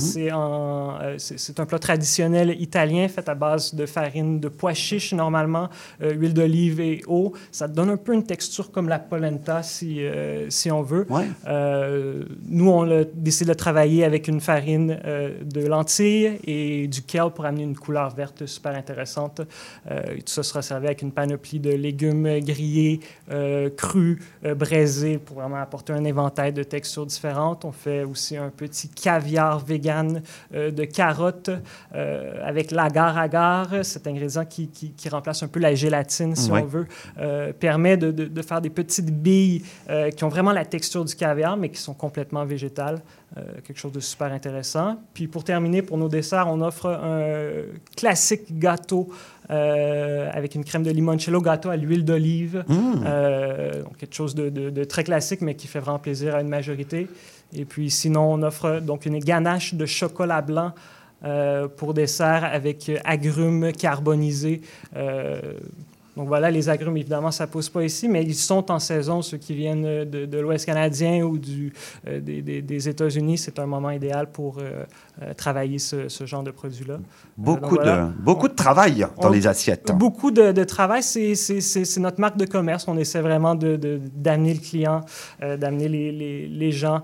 c'est 1.18 1.60
un 1.60 1.66
plat 1.66 1.80
traditionnel 1.80 2.56
italien 2.62 3.08
fait 3.08 3.28
à 3.30 3.36
base 3.36 3.74
de 3.76 3.86
farine 3.86 4.40
de 4.40 4.48
pois 4.50 4.74
chiches 4.74 5.14
normalement, 5.14 5.70
huile 6.02 6.34
d'olive 6.34 6.80
et 6.82 7.02
eau. 7.08 7.34
Ça 7.52 7.68
donne 7.68 7.90
un 7.90 7.98
peu 7.98 8.14
une 8.14 8.26
texture 8.26 8.72
comme 8.72 8.90
la 8.90 9.00
polenta 9.00 9.64
si 9.64 10.02
si 10.50 10.72
on 10.72 10.82
veut. 10.82 11.06
Euh, 11.48 12.24
nous, 12.48 12.70
on 12.70 12.90
a 12.90 13.04
décidé 13.04 13.50
de 13.52 13.54
travailler 13.58 14.04
avec 14.04 14.28
une 14.28 14.42
farine 14.42 15.00
euh, 15.06 15.32
de 15.44 15.66
lentilles 15.66 16.40
et 16.46 16.88
du 16.88 17.02
kale 17.02 17.32
pour 17.32 17.46
amener 17.46 17.64
une 17.64 17.76
couleur 17.76 18.10
verte 18.16 18.46
super 18.46 18.76
intéressante. 18.76 19.42
Euh, 19.92 20.02
tout 20.18 20.22
ça 20.34 20.44
sera 20.44 20.62
servi 20.62 20.88
avec 20.88 21.02
une 21.02 21.12
panoplie 21.12 21.60
de 21.60 21.72
légumes 21.72 22.40
grillés, 22.40 23.00
crus, 23.78 24.20
braisés 24.56 25.18
pour 25.18 25.38
vraiment 25.38 25.58
apporter 25.58 25.94
un 25.94 26.04
éventail 26.04 26.54
de 26.54 26.64
textures 26.64 27.06
différentes. 27.06 27.66
On 27.66 27.72
fait 27.72 28.04
aussi 28.04 28.38
un 28.38 28.50
petit 28.50 28.90
caviar 28.90 29.60
vegan 29.60 30.22
de 30.54 30.84
carottes 30.86 31.50
avec 31.94 32.72
l'agar-agar, 32.72 33.70
cet 33.84 34.08
ingrédient 34.08 34.46
qui, 34.46 34.68
qui- 34.68 34.92
qui 34.92 35.10
remplace 35.10 35.44
un 35.44 35.48
peu 35.48 35.60
la 35.60 35.76
gélatine, 35.76 36.36
si 36.36 36.52
Ouais. 36.52 36.62
on 36.62 36.66
veut, 36.66 36.88
permet 37.60 37.98
de, 37.98 38.12
de- 38.12 38.26
de 38.26 38.42
faire 38.42 38.62
des 38.62 38.70
petites 38.70 39.12
billes 39.12 39.64
qui 40.16 40.24
ont 40.24 40.30
vraiment 40.30 40.52
la 40.52 40.66
texture 40.66 41.03
du 41.04 41.16
caviar, 41.16 41.58
mais 41.58 41.70
qui 41.70 41.80
sont 41.80 41.94
complètement 41.94 42.46
végétales. 42.46 43.00
Euh, 43.38 43.42
quelque 43.66 43.78
chose 43.80 43.92
de 43.92 44.00
super 44.00 44.32
intéressant. 44.32 44.98
Puis 45.14 45.28
pour 45.28 45.44
terminer, 45.44 45.82
pour 45.82 45.98
nos 45.98 46.10
desserts, 46.10 46.48
on 46.50 46.62
offre 46.62 46.88
un 46.88 47.30
classique 47.96 48.60
gâteau 48.60 49.10
euh, 49.50 50.30
avec 50.32 50.54
une 50.56 50.64
crème 50.64 50.84
de 50.84 50.92
limoncello 50.92 51.42
gâteau 51.42 51.70
à 51.70 51.76
l'huile 51.76 52.06
d'olive. 52.06 52.64
Mmh. 52.68 52.76
Euh, 53.06 53.84
donc 53.84 53.98
quelque 53.98 54.14
chose 54.16 54.36
de, 54.36 54.50
de- 54.50 54.70
de 54.70 54.84
très 54.84 55.04
classique, 55.04 55.42
mais 55.42 55.56
qui 55.56 55.68
fait 55.68 55.80
vraiment 55.80 56.00
plaisir 56.00 56.36
à 56.36 56.42
une 56.42 56.50
majorité. 56.50 57.08
Et 57.56 57.66
puis 57.66 57.90
sinon, 57.90 58.34
on 58.34 58.44
offre 58.44 58.80
donc 58.80 59.06
une 59.06 59.20
ganache 59.20 59.74
de 59.74 59.86
chocolat 59.86 60.42
blanc 60.42 60.74
pour 61.78 61.94
dessert 61.94 62.44
avec 62.44 62.92
agrumes 63.06 63.72
carbonisés. 63.72 64.60
Donc 66.16 66.28
voilà, 66.28 66.52
les 66.52 66.70
agrumes, 66.70 66.96
évidemment, 66.98 67.32
ça 67.32 67.46
ne 67.48 67.52
pousse 67.52 67.70
pas 67.70 67.84
ici, 67.84 68.08
mais 68.08 68.24
ils 68.24 68.36
sont 68.36 68.70
en 68.72 68.78
saison. 68.78 69.24
Ceux 69.24 69.38
qui 69.38 69.56
viennent 69.56 70.06
de, 70.06 70.26
de 70.26 70.38
l'Ouest 70.40 70.66
canadien 70.66 71.24
ou 71.24 71.40
du, 71.40 71.74
euh, 72.08 72.20
des, 72.20 72.42
des- 72.44 72.62
des 72.62 72.90
États-Unis, 72.90 73.40
c'est 73.40 73.58
un 73.58 73.66
moment 73.66 73.90
idéal 73.90 74.28
pour 74.28 74.60
euh, 74.60 74.84
euh, 75.24 75.34
travailler 75.34 75.80
ce, 75.80 76.10
ce 76.10 76.26
genre 76.28 76.44
de 76.44 76.52
produits-là. 76.52 76.98
Donc 77.38 77.62
Beaucoup, 77.62 77.76
voilà. 77.76 78.06
de, 78.16 78.22
beaucoup 78.22 78.48
de 78.48 78.54
travail 78.54 79.08
dans 79.22 79.30
On- 79.30 79.32
les 79.32 79.48
assiettes. 79.48 79.92
Beaucoup 79.96 80.30
de, 80.30 80.52
de 80.52 80.64
travail, 80.64 81.02
c'est- 81.02 81.34
c'est 81.34 81.62
c'est- 81.62 81.86
c'est 81.86 82.00
notre 82.00 82.20
marque 82.22 82.38
de 82.38 82.46
commerce. 82.46 82.88
On 82.88 82.98
essaie 82.98 83.22
vraiment 83.22 83.56
de- 83.56 83.80
d'amener 84.16 84.54
le 84.54 84.60
client, 84.60 85.02
euh, 85.42 85.58
d'amener 85.58 85.90
les, 85.90 86.12
les- 86.12 86.48
les 86.48 86.72
gens 86.72 87.02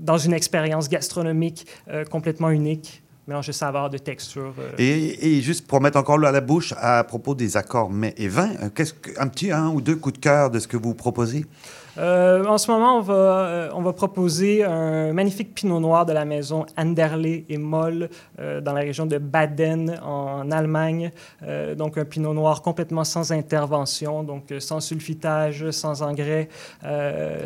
dans 0.00 0.18
une 0.18 0.32
expérience 0.32 0.88
gastronomique 0.88 1.66
complètement 2.10 2.50
unique, 2.50 3.03
mélange 3.26 3.46
de 3.46 3.52
saveurs, 3.52 3.90
de 3.90 3.98
textures. 3.98 4.54
euh. 4.58 4.72
Et, 4.78 5.40
juste 5.40 5.66
pour 5.66 5.80
mettre 5.80 5.98
encore 5.98 6.18
l'eau 6.18 6.26
à 6.26 6.32
la 6.32 6.40
bouche, 6.40 6.74
à 6.78 7.04
propos 7.04 7.34
des 7.34 7.56
accords 7.56 7.90
mets 7.90 8.14
et 8.16 8.28
vins, 8.28 8.50
euh, 8.62 8.68
qu'est-ce 8.74 8.92
que, 8.92 9.10
un 9.18 9.28
petit 9.28 9.50
un 9.50 9.68
ou 9.68 9.80
deux 9.80 9.96
coups 9.96 10.14
de 10.14 10.20
cœur 10.20 10.50
de 10.50 10.58
ce 10.58 10.68
que 10.68 10.76
vous 10.76 10.94
proposez? 10.94 11.46
Euh, 11.96 12.44
en 12.44 12.58
ce 12.58 12.70
moment, 12.70 12.98
on 12.98 13.00
va, 13.00 13.14
euh, 13.14 13.70
on 13.74 13.82
va 13.82 13.92
proposer 13.92 14.64
un 14.64 15.12
magnifique 15.12 15.54
pinot 15.54 15.80
noir 15.80 16.06
de 16.06 16.12
la 16.12 16.24
maison 16.24 16.66
Anderle 16.76 17.44
et 17.48 17.56
Moll 17.58 18.08
euh, 18.40 18.60
dans 18.60 18.72
la 18.72 18.80
région 18.80 19.06
de 19.06 19.18
Baden 19.18 20.00
en 20.02 20.50
Allemagne. 20.50 21.10
Donc 21.76 21.98
un 21.98 22.04
pinot 22.04 22.34
noir 22.34 22.62
complètement 22.62 23.04
sans 23.04 23.32
intervention, 23.32 24.22
donc 24.22 24.52
sans 24.58 24.80
sulfitage, 24.80 25.70
sans 25.70 26.02
engrais, 26.02 26.48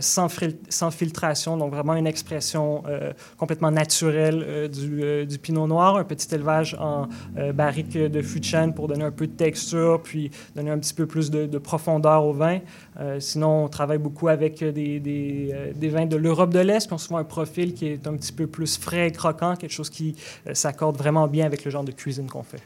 sans, 0.01 0.29
fil- 0.29 0.59
sans 0.69 0.91
filtration. 0.91 1.57
Donc 1.57 1.73
vraiment 1.73 1.95
une 1.95 2.07
expression 2.07 2.83
complètement 3.37 3.71
naturelle 3.71 4.69
du, 4.69 5.39
pinot 5.39 5.67
noir. 5.67 5.97
Un 5.97 6.05
petit 6.05 6.33
élevage 6.35 6.77
en 6.81 7.09
barrique 7.55 7.97
de 7.97 8.23
fût 8.23 8.41
de 8.41 8.73
pour 8.73 8.89
donner 8.89 9.05
un 9.05 9.11
peu 9.11 9.27
de 9.27 9.33
texture, 9.33 10.01
puis 10.03 10.31
donner 10.55 10.71
un 10.71 10.79
petit 10.79 10.95
peu 10.95 11.07
plus 11.07 11.31
de, 11.31 11.47
de 11.47 11.59
profondeur 11.59 12.25
au 12.25 12.33
vin. 12.33 12.59
Sinon, 13.19 13.65
on 13.65 13.69
travaille 13.69 13.99
beaucoup 13.99 14.29
avec 14.29 14.38
des, 14.39 15.01
des, 15.01 15.51
euh, 15.53 15.73
des 15.75 15.89
vins 15.89 16.07
de 16.07 16.17
l'Europe 16.17 16.51
de 16.51 16.61
l'Est 16.61 16.87
qui 16.87 16.93
ont 16.93 16.99
souvent 16.99 17.19
un 17.19 17.25
profil 17.25 17.75
qui 17.75 17.87
est 17.87 18.07
un 18.07 18.17
petit 18.17 18.33
peu 18.33 18.47
plus 18.47 18.79
frais 18.79 19.09
et 19.09 19.13
croquant, 19.13 19.57
quelque 19.57 19.73
chose 19.73 19.91
qui 19.91 20.17
euh, 20.47 20.55
s'accorde 20.55 20.97
vraiment 20.97 21.27
bien 21.27 21.47
avec 21.47 21.65
le 21.65 21.71
genre 21.71 21.85
de 21.85 21.93
cuisine 21.93 22.27
qu'on 22.27 22.43
fait. 22.43 22.63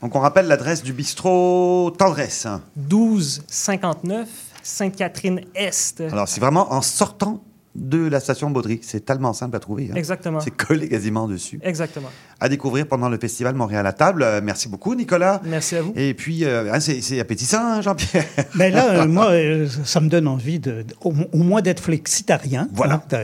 Donc 0.00 0.14
on 0.14 0.20
rappelle 0.20 0.46
l'adresse 0.46 0.82
du 0.82 0.92
bistrot 0.92 1.90
Tendresse. 1.98 2.46
1259 2.76 4.28
Sainte-Catherine-Est. 4.62 6.00
Alors 6.00 6.28
c'est 6.28 6.40
vraiment 6.40 6.72
en 6.72 6.82
sortant 6.82 7.42
de 7.76 8.08
la 8.08 8.20
station 8.20 8.50
Baudry. 8.50 8.80
C'est 8.82 9.04
tellement 9.04 9.32
simple 9.32 9.56
à 9.56 9.60
trouver. 9.60 9.88
hein. 9.92 9.94
Exactement. 9.96 10.40
C'est 10.40 10.50
collé 10.50 10.88
quasiment 10.88 11.28
dessus. 11.28 11.60
Exactement. 11.62 12.08
À 12.40 12.48
découvrir 12.48 12.86
pendant 12.86 13.08
le 13.08 13.18
festival 13.18 13.54
Montréal 13.54 13.86
à 13.86 13.92
table. 13.92 14.22
Euh, 14.22 14.40
merci 14.42 14.68
beaucoup, 14.68 14.94
Nicolas. 14.94 15.40
Merci 15.44 15.76
à 15.76 15.82
vous. 15.82 15.92
Et 15.96 16.14
puis, 16.14 16.44
euh, 16.44 16.72
hein, 16.72 16.80
c'est 16.80 17.20
appétissant, 17.20 17.58
hein, 17.60 17.80
Jean-Pierre. 17.82 18.24
Mais 18.54 18.70
là, 18.72 19.02
euh, 19.02 19.06
moi, 19.06 19.30
euh, 19.30 19.66
ça 19.84 20.00
me 20.00 20.08
donne 20.08 20.28
envie 20.28 20.58
de, 20.58 20.84
au, 21.02 21.12
au 21.32 21.38
moins 21.38 21.62
d'être 21.62 21.80
flexitarien. 21.82 22.68
Voilà. 22.72 23.02
hein, 23.12 23.18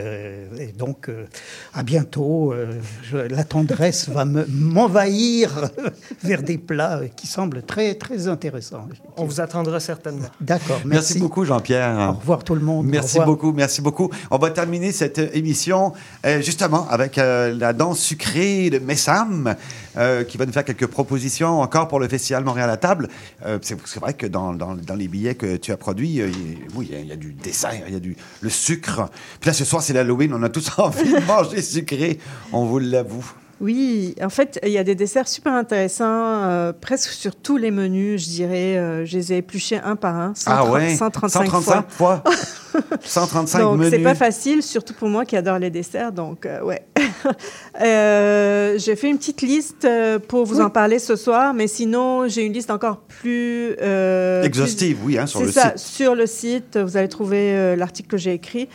et 0.59 0.71
donc, 0.77 1.09
euh, 1.09 1.25
à 1.73 1.83
bientôt. 1.83 2.53
euh, 2.53 2.71
je- 3.03 3.17
la 3.17 3.43
tendresse 3.43 4.09
va 4.09 4.25
me- 4.25 4.45
m'envahir 4.49 5.69
vers 6.23 6.43
des 6.43 6.57
plats 6.57 7.01
qui 7.15 7.27
semblent 7.27 7.63
très, 7.63 7.95
très 7.95 8.27
intéressants. 8.27 8.87
On 9.17 9.25
vous 9.25 9.39
attendra 9.41 9.79
certainement. 9.79 10.27
D'accord, 10.41 10.81
Merci, 10.85 11.13
merci. 11.13 11.19
beaucoup, 11.19 11.45
Jean-Pierre. 11.45 12.09
Au 12.09 12.19
revoir 12.19 12.43
tout 12.43 12.55
le 12.55 12.61
monde. 12.61 12.85
Merci 12.87 13.19
beaucoup, 13.25 13.51
merci 13.53 13.81
beaucoup. 13.81 14.09
On 14.31 14.37
va 14.43 14.51
terminer 14.51 14.91
cette 14.91 15.19
émission 15.33 15.93
euh, 16.25 16.41
justement 16.41 16.87
avec 16.89 17.17
euh, 17.17 17.55
la 17.57 17.71
danse 17.71 17.99
sucrée 17.99 18.69
de 18.69 18.79
Messam, 18.79 19.55
euh, 19.95 20.23
qui 20.25 20.37
va 20.37 20.45
nous 20.45 20.51
faire 20.51 20.65
quelques 20.65 20.87
propositions 20.87 21.61
encore 21.61 21.87
pour 21.87 21.99
le 21.99 22.09
Festival 22.09 22.43
Montréal 22.43 22.69
à 22.69 22.77
table. 22.77 23.07
C'est 23.61 23.77
vrai 23.99 24.13
que 24.13 24.27
dans, 24.27 24.53
les 24.97 25.07
billets 25.07 25.35
que 25.35 25.55
tu 25.55 25.71
as 25.71 25.77
produits, 25.77 26.15
il- 26.15 26.57
oui, 26.75 26.91
y 26.91 27.07
y, 27.07 27.11
a 27.11 27.15
du 27.15 27.31
dessert, 27.33 27.83
il 27.87 27.93
y 27.93 27.97
a 27.97 27.99
du 27.99 28.17
le 28.41 28.49
sucre. 28.49 29.09
Puis 29.39 29.49
là, 29.49 29.53
ce 29.53 29.63
soir, 29.63 29.81
c'est 29.81 29.93
l'Halloween, 29.93 30.33
on 30.33 30.43
a 30.43 30.49
tous 30.49 30.69
envie 30.77 31.13
de 31.13 31.25
manger 31.25 31.61
sucré, 31.61 32.19
on 32.51 32.65
vous 32.65 32.79
l'avoue. 32.79 33.25
Oui, 33.63 34.13
en 34.21 34.27
fait, 34.29 34.59
il 34.65 34.71
y 34.73 34.77
a 34.77 34.83
des 34.83 34.93
desserts 34.93 35.29
super 35.29 35.53
intéressants, 35.53 36.03
euh, 36.05 36.73
presque 36.73 37.11
sur 37.11 37.33
tous 37.33 37.55
les 37.55 37.71
menus, 37.71 38.21
je 38.25 38.29
dirais. 38.29 38.75
euh, 38.77 39.05
je 39.05 39.15
les 39.17 39.31
ai 39.31 39.37
épluchés 39.37 39.77
un 39.81 39.95
par 39.95 40.17
un, 40.17 40.33
130, 40.35 40.67
ah 40.67 40.69
ouais, 40.69 40.95
135, 40.95 41.43
135 41.45 41.89
fois. 41.89 42.21
fois? 42.21 42.23
135 43.05 43.59
donc, 43.59 43.77
menus. 43.77 43.91
c'est 43.91 43.99
pas 43.99 44.15
facile, 44.15 44.61
surtout 44.63 44.93
pour 44.93 45.07
moi 45.07 45.23
qui 45.23 45.37
adore 45.37 45.59
les 45.59 45.69
desserts. 45.69 46.11
Donc, 46.11 46.45
euh, 46.45 46.61
ouais. 46.61 46.83
J'ai 47.79 48.95
fait 48.97 49.09
une 49.09 49.17
petite 49.17 49.41
liste 49.41 49.87
pour 50.27 50.45
vous 50.45 50.59
en 50.59 50.69
parler 50.69 50.99
ce 50.99 51.15
soir, 51.15 51.53
mais 51.53 51.67
sinon, 51.67 52.27
j'ai 52.27 52.43
une 52.43 52.53
liste 52.53 52.69
encore 52.69 52.97
plus. 52.97 53.75
Exhaustive, 54.43 54.97
plus- 54.97 55.05
oui, 55.05 55.17
hein, 55.17 55.25
sur 55.25 55.39
C'est 55.39 55.45
le 55.45 55.51
ça, 55.53 55.73
site. 55.77 55.95
sur 55.95 56.15
le 56.15 56.25
site, 56.25 56.77
vous 56.77 56.97
allez 56.97 57.07
trouver 57.07 57.75
l'article 57.77 58.09
que 58.09 58.17
j'ai 58.17 58.33
écrit. 58.33 58.67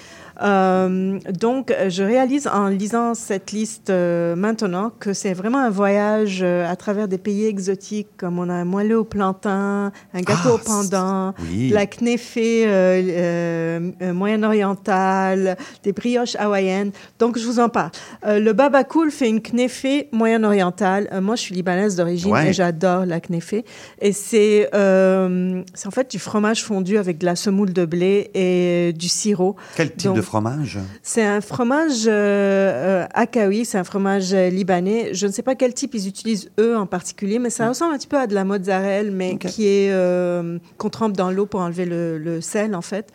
Euh, 0.42 1.18
donc, 1.38 1.74
je 1.88 2.02
réalise 2.02 2.46
en 2.46 2.68
lisant 2.68 3.14
cette 3.14 3.50
liste 3.52 3.90
euh, 3.90 4.36
maintenant 4.36 4.92
que 5.00 5.12
c'est 5.12 5.32
vraiment 5.34 5.58
un 5.58 5.70
voyage 5.70 6.40
euh, 6.42 6.70
à 6.70 6.76
travers 6.76 7.08
des 7.08 7.18
pays 7.18 7.46
exotiques, 7.46 8.08
comme 8.16 8.38
on 8.38 8.48
a 8.48 8.54
un 8.54 8.64
moelleux 8.64 8.98
au 8.98 9.04
plantain, 9.04 9.90
un 10.14 10.20
gâteau 10.20 10.50
Ah, 10.50 10.54
au 10.54 10.58
pendant, 10.58 11.34
oui. 11.50 11.70
la 11.70 11.86
knéfé 11.86 12.64
euh, 12.66 13.90
euh, 14.00 14.12
moyen-orientale, 14.12 15.56
des 15.82 15.92
brioches 15.92 16.36
hawaïennes. 16.36 16.92
Donc, 17.18 17.38
je 17.38 17.44
vous 17.46 17.58
en 17.60 17.68
parle. 17.68 17.90
Euh, 18.26 18.38
le 18.38 18.52
Baba 18.52 18.84
Cool 18.84 19.10
fait 19.10 19.28
une 19.28 19.40
knéfé 19.40 20.08
moyen-orientale. 20.12 21.08
Moi, 21.20 21.36
je 21.36 21.42
suis 21.42 21.54
libanaise 21.54 21.96
d'origine 21.96 22.32
Ouais. 22.32 22.50
et 22.50 22.52
j'adore 22.52 23.06
la 23.06 23.20
knéfé. 23.20 23.64
Et 24.00 24.12
c'est 24.12 24.68
euh, 24.74 25.62
c'est 25.74 25.86
en 25.86 25.90
fait 25.90 26.10
du 26.10 26.18
fromage 26.18 26.62
fondu 26.64 26.98
avec 26.98 27.18
de 27.18 27.24
la 27.26 27.36
semoule 27.36 27.72
de 27.72 27.84
blé 27.84 28.30
et 28.34 28.92
du 28.92 29.08
sirop. 29.08 29.56
Quel 29.76 29.92
type 29.92 30.08
Donc, 30.08 30.16
de 30.16 30.22
fromage? 30.28 30.78
C'est 31.02 31.24
un 31.24 31.40
fromage 31.40 32.06
euh, 32.06 32.10
euh, 32.10 33.06
akawi, 33.14 33.64
c'est 33.64 33.78
un 33.78 33.84
fromage 33.84 34.32
euh, 34.32 34.50
libanais. 34.50 35.14
Je 35.14 35.26
ne 35.26 35.32
sais 35.32 35.42
pas 35.42 35.54
quel 35.54 35.72
type 35.72 35.94
ils 35.94 36.06
utilisent 36.06 36.50
eux 36.60 36.76
en 36.76 36.86
particulier, 36.86 37.38
mais 37.38 37.50
ça 37.50 37.68
ressemble 37.68 37.94
un 37.94 37.98
petit 37.98 38.06
peu 38.06 38.18
à 38.18 38.26
de 38.26 38.34
la 38.34 38.44
mozzarella, 38.44 39.10
mais 39.10 39.38
qui 39.38 39.66
est 39.66 39.90
euh, 39.90 40.58
qu'on 40.76 40.90
trempe 40.90 41.16
dans 41.16 41.30
l'eau 41.30 41.46
pour 41.46 41.60
enlever 41.60 41.86
le, 41.86 42.18
le 42.18 42.40
sel 42.40 42.74
en 42.74 42.82
fait, 42.82 43.10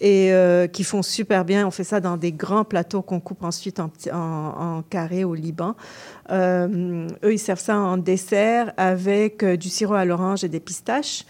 et 0.00 0.32
euh, 0.32 0.66
qui 0.66 0.84
font 0.84 1.02
super 1.02 1.44
bien. 1.44 1.66
On 1.66 1.70
fait 1.70 1.84
ça 1.84 2.00
dans 2.00 2.16
des 2.16 2.32
grands 2.32 2.64
plateaux 2.64 3.02
qu'on 3.02 3.20
coupe 3.20 3.42
ensuite 3.42 3.80
en, 3.80 3.90
en, 4.12 4.76
en 4.76 4.82
carré 4.82 5.24
au 5.24 5.34
Liban. 5.34 5.74
Euh, 6.30 7.08
eux, 7.24 7.32
ils 7.32 7.38
servent 7.38 7.60
ça 7.60 7.78
en 7.78 7.96
dessert 7.96 8.72
avec 8.76 9.44
du 9.44 9.68
sirop 9.70 9.94
à 9.94 10.04
l'orange 10.04 10.44
et 10.44 10.48
des 10.48 10.60
pistaches. 10.60 11.24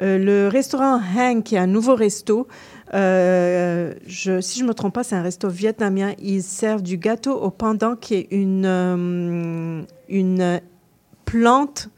Euh, 0.00 0.18
le 0.18 0.48
restaurant 0.48 1.00
Hang, 1.16 1.42
qui 1.42 1.56
est 1.56 1.58
un 1.58 1.66
nouveau 1.66 1.94
resto, 1.94 2.46
euh, 2.94 3.92
si 4.06 4.58
je 4.58 4.62
ne 4.62 4.68
me 4.68 4.74
trompe 4.74 4.94
pas, 4.94 5.04
c'est 5.04 5.16
un 5.16 5.22
resto 5.22 5.48
vietnamien. 5.48 6.12
Ils 6.20 6.42
servent 6.42 6.82
du 6.82 6.98
gâteau 6.98 7.34
au 7.34 7.50
pendant, 7.50 7.96
qui 7.96 8.14
est 8.14 8.28
une, 8.30 8.64
euh, 8.66 9.82
une 10.08 10.60
plante 11.24 11.88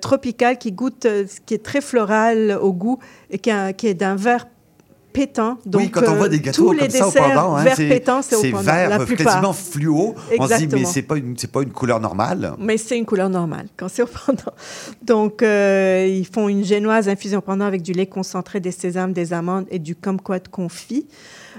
tropicale 0.00 0.58
qui 0.58 0.72
goûte, 0.72 1.06
qui 1.46 1.54
est 1.54 1.64
très 1.64 1.80
florale 1.80 2.58
au 2.60 2.72
goût 2.72 2.98
et 3.30 3.38
qui, 3.38 3.52
qui 3.76 3.86
est 3.86 3.94
d'un 3.94 4.16
vert 4.16 4.48
pétant. 5.12 5.58
Donc, 5.66 5.82
oui, 5.82 5.90
quand 5.90 6.02
on 6.06 6.14
euh, 6.14 6.16
voit 6.16 6.28
des 6.28 6.40
gâteaux 6.40 6.66
tous 6.66 6.72
les 6.72 6.78
comme 6.78 6.90
ça 6.90 7.06
au 7.06 7.10
desserts 7.10 7.34
pendant, 7.34 7.56
hein, 7.56 7.64
vert 7.64 7.76
c'est 7.76 7.88
pétant, 7.88 8.22
c'est 8.22 8.36
au 8.36 8.40
c'est 8.40 8.50
pendant, 8.50 8.62
vert, 8.64 8.98
la 8.98 9.04
quasiment 9.04 9.52
fluo. 9.52 10.14
On 10.38 10.46
se 10.46 10.54
dit, 10.56 10.66
mais 10.66 10.80
Exactement. 10.80 10.88
c'est 10.88 11.02
pas 11.02 11.16
une, 11.16 11.36
c'est 11.36 11.50
pas 11.52 11.62
une 11.62 11.70
couleur 11.70 12.00
normale. 12.00 12.54
Mais 12.58 12.76
c'est 12.76 12.98
une 12.98 13.06
couleur 13.06 13.28
normale 13.28 13.66
quand 13.76 13.88
c'est 13.88 14.02
au 14.02 14.06
pendant. 14.06 14.52
Donc, 15.02 15.42
euh, 15.42 16.06
ils 16.08 16.26
font 16.26 16.48
une 16.48 16.64
génoise 16.64 17.08
infusée 17.08 17.36
au 17.36 17.40
pendant 17.40 17.64
avec 17.64 17.82
du 17.82 17.92
lait 17.92 18.06
concentré, 18.06 18.60
des 18.60 18.72
sésames, 18.72 19.12
des 19.12 19.32
amandes 19.32 19.66
et 19.70 19.78
du 19.78 19.94
kumquat 19.94 20.40
confit. 20.50 21.06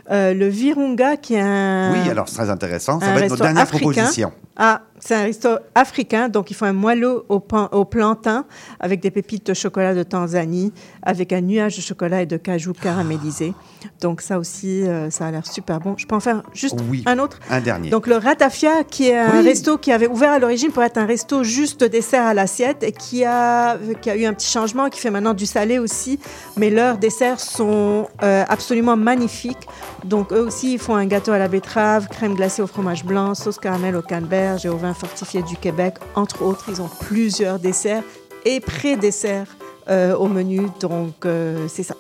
Euh, 0.10 0.34
le 0.34 0.48
virunga, 0.48 1.18
qui 1.18 1.36
est 1.36 1.42
un. 1.42 1.94
Oui, 1.94 2.10
alors 2.10 2.28
c'est 2.28 2.36
très 2.36 2.50
intéressant. 2.50 3.00
Ça 3.00 3.14
va 3.14 3.22
être 3.22 3.30
notre 3.30 3.44
dernière 3.44 3.64
africain. 3.64 3.92
proposition. 3.92 4.32
Ah, 4.64 4.82
c'est 5.00 5.16
un 5.16 5.24
resto 5.24 5.50
africain, 5.74 6.30
donc 6.30 6.52
ils 6.52 6.54
font 6.54 6.68
un 6.68 6.74
moelleux 6.74 7.24
au, 7.30 7.40
pan- 7.40 7.68
au 7.72 7.84
plantain 7.84 8.46
avec 8.80 9.00
des 9.02 9.10
pépites 9.10 9.48
de 9.48 9.56
chocolat 9.56 9.96
de 9.96 10.04
Tanzanie, 10.04 10.72
avec 11.02 11.34
un 11.34 11.42
nuage 11.42 11.78
de 11.78 11.82
chocolat 11.82 12.22
et 12.22 12.28
de 12.28 12.38
cajou 12.38 12.74
caramélisé. 12.74 13.56
Donc 14.02 14.22
ça 14.22 14.38
aussi, 14.38 14.84
euh, 14.84 15.10
ça 15.10 15.26
a 15.26 15.32
l'air 15.32 15.48
super 15.48 15.80
bon. 15.80 15.96
Je 15.98 16.06
peux 16.06 16.14
en 16.16 16.20
faire 16.20 16.44
juste 16.54 16.76
Oui, 16.88 17.02
un 17.08 17.18
autre? 17.18 17.40
un 17.50 17.60
dernier. 17.60 17.90
donc 17.90 18.06
le 18.06 18.18
Ratafia, 18.18 18.84
qui 18.84 19.08
est 19.10 19.18
un 19.18 19.40
Oui. 19.40 19.46
resto 19.46 19.80
qui 19.80 19.92
avait 19.92 20.06
ouvert 20.08 20.34
à 20.34 20.38
l'origine 20.38 20.70
pour 20.72 20.84
être 20.84 21.00
un 21.00 21.08
resto 21.08 21.44
juste 21.44 21.82
de 21.82 21.88
dessert 21.88 22.24
à 22.28 22.36
l'assiette 22.36 22.84
et 22.84 22.92
qui 22.92 23.26
a, 23.26 23.80
qui 24.00 24.12
a 24.12 24.16
eu 24.16 24.26
un 24.26 24.34
petit 24.34 24.52
changement, 24.52 24.90
qui 24.90 25.00
fait 25.00 25.10
maintenant 25.10 25.34
du 25.34 25.48
salé 25.48 25.80
aussi. 25.80 26.20
Mais 26.56 26.70
leurs 26.70 27.00
desserts 27.00 27.40
sont 27.40 28.08
euh, 28.22 28.44
absolument 28.48 28.96
magnifiques. 28.96 29.68
Donc 30.04 30.32
eux 30.32 30.42
aussi, 30.46 30.74
ils 30.74 30.80
font 30.80 30.94
un 30.94 31.08
gâteau 31.08 31.32
à 31.32 31.40
la 31.40 31.48
betterave, 31.48 32.08
crème 32.10 32.36
glacée 32.36 32.62
au 32.62 32.68
fromage 32.68 33.04
blanc, 33.04 33.34
sauce 33.34 33.58
caramel 33.58 33.96
au 33.96 34.04
canneberge 34.04 34.51
et 34.64 34.70
au 34.70 34.78
vin 34.78 34.94
fortifié 34.94 35.42
du 35.44 35.56
Québec. 35.56 35.96
Entre 36.16 36.44
autres, 36.44 36.66
ils 36.70 36.82
ont 36.82 36.90
plusieurs 37.00 37.60
desserts 37.60 38.04
et 38.46 38.60
pré-desserts 38.60 39.56
euh, 39.90 40.16
au 40.16 40.28
menu. 40.28 40.62
Donc 40.80 41.26
euh, 41.26 41.68
c'est 41.68 41.84
ça. 41.84 41.96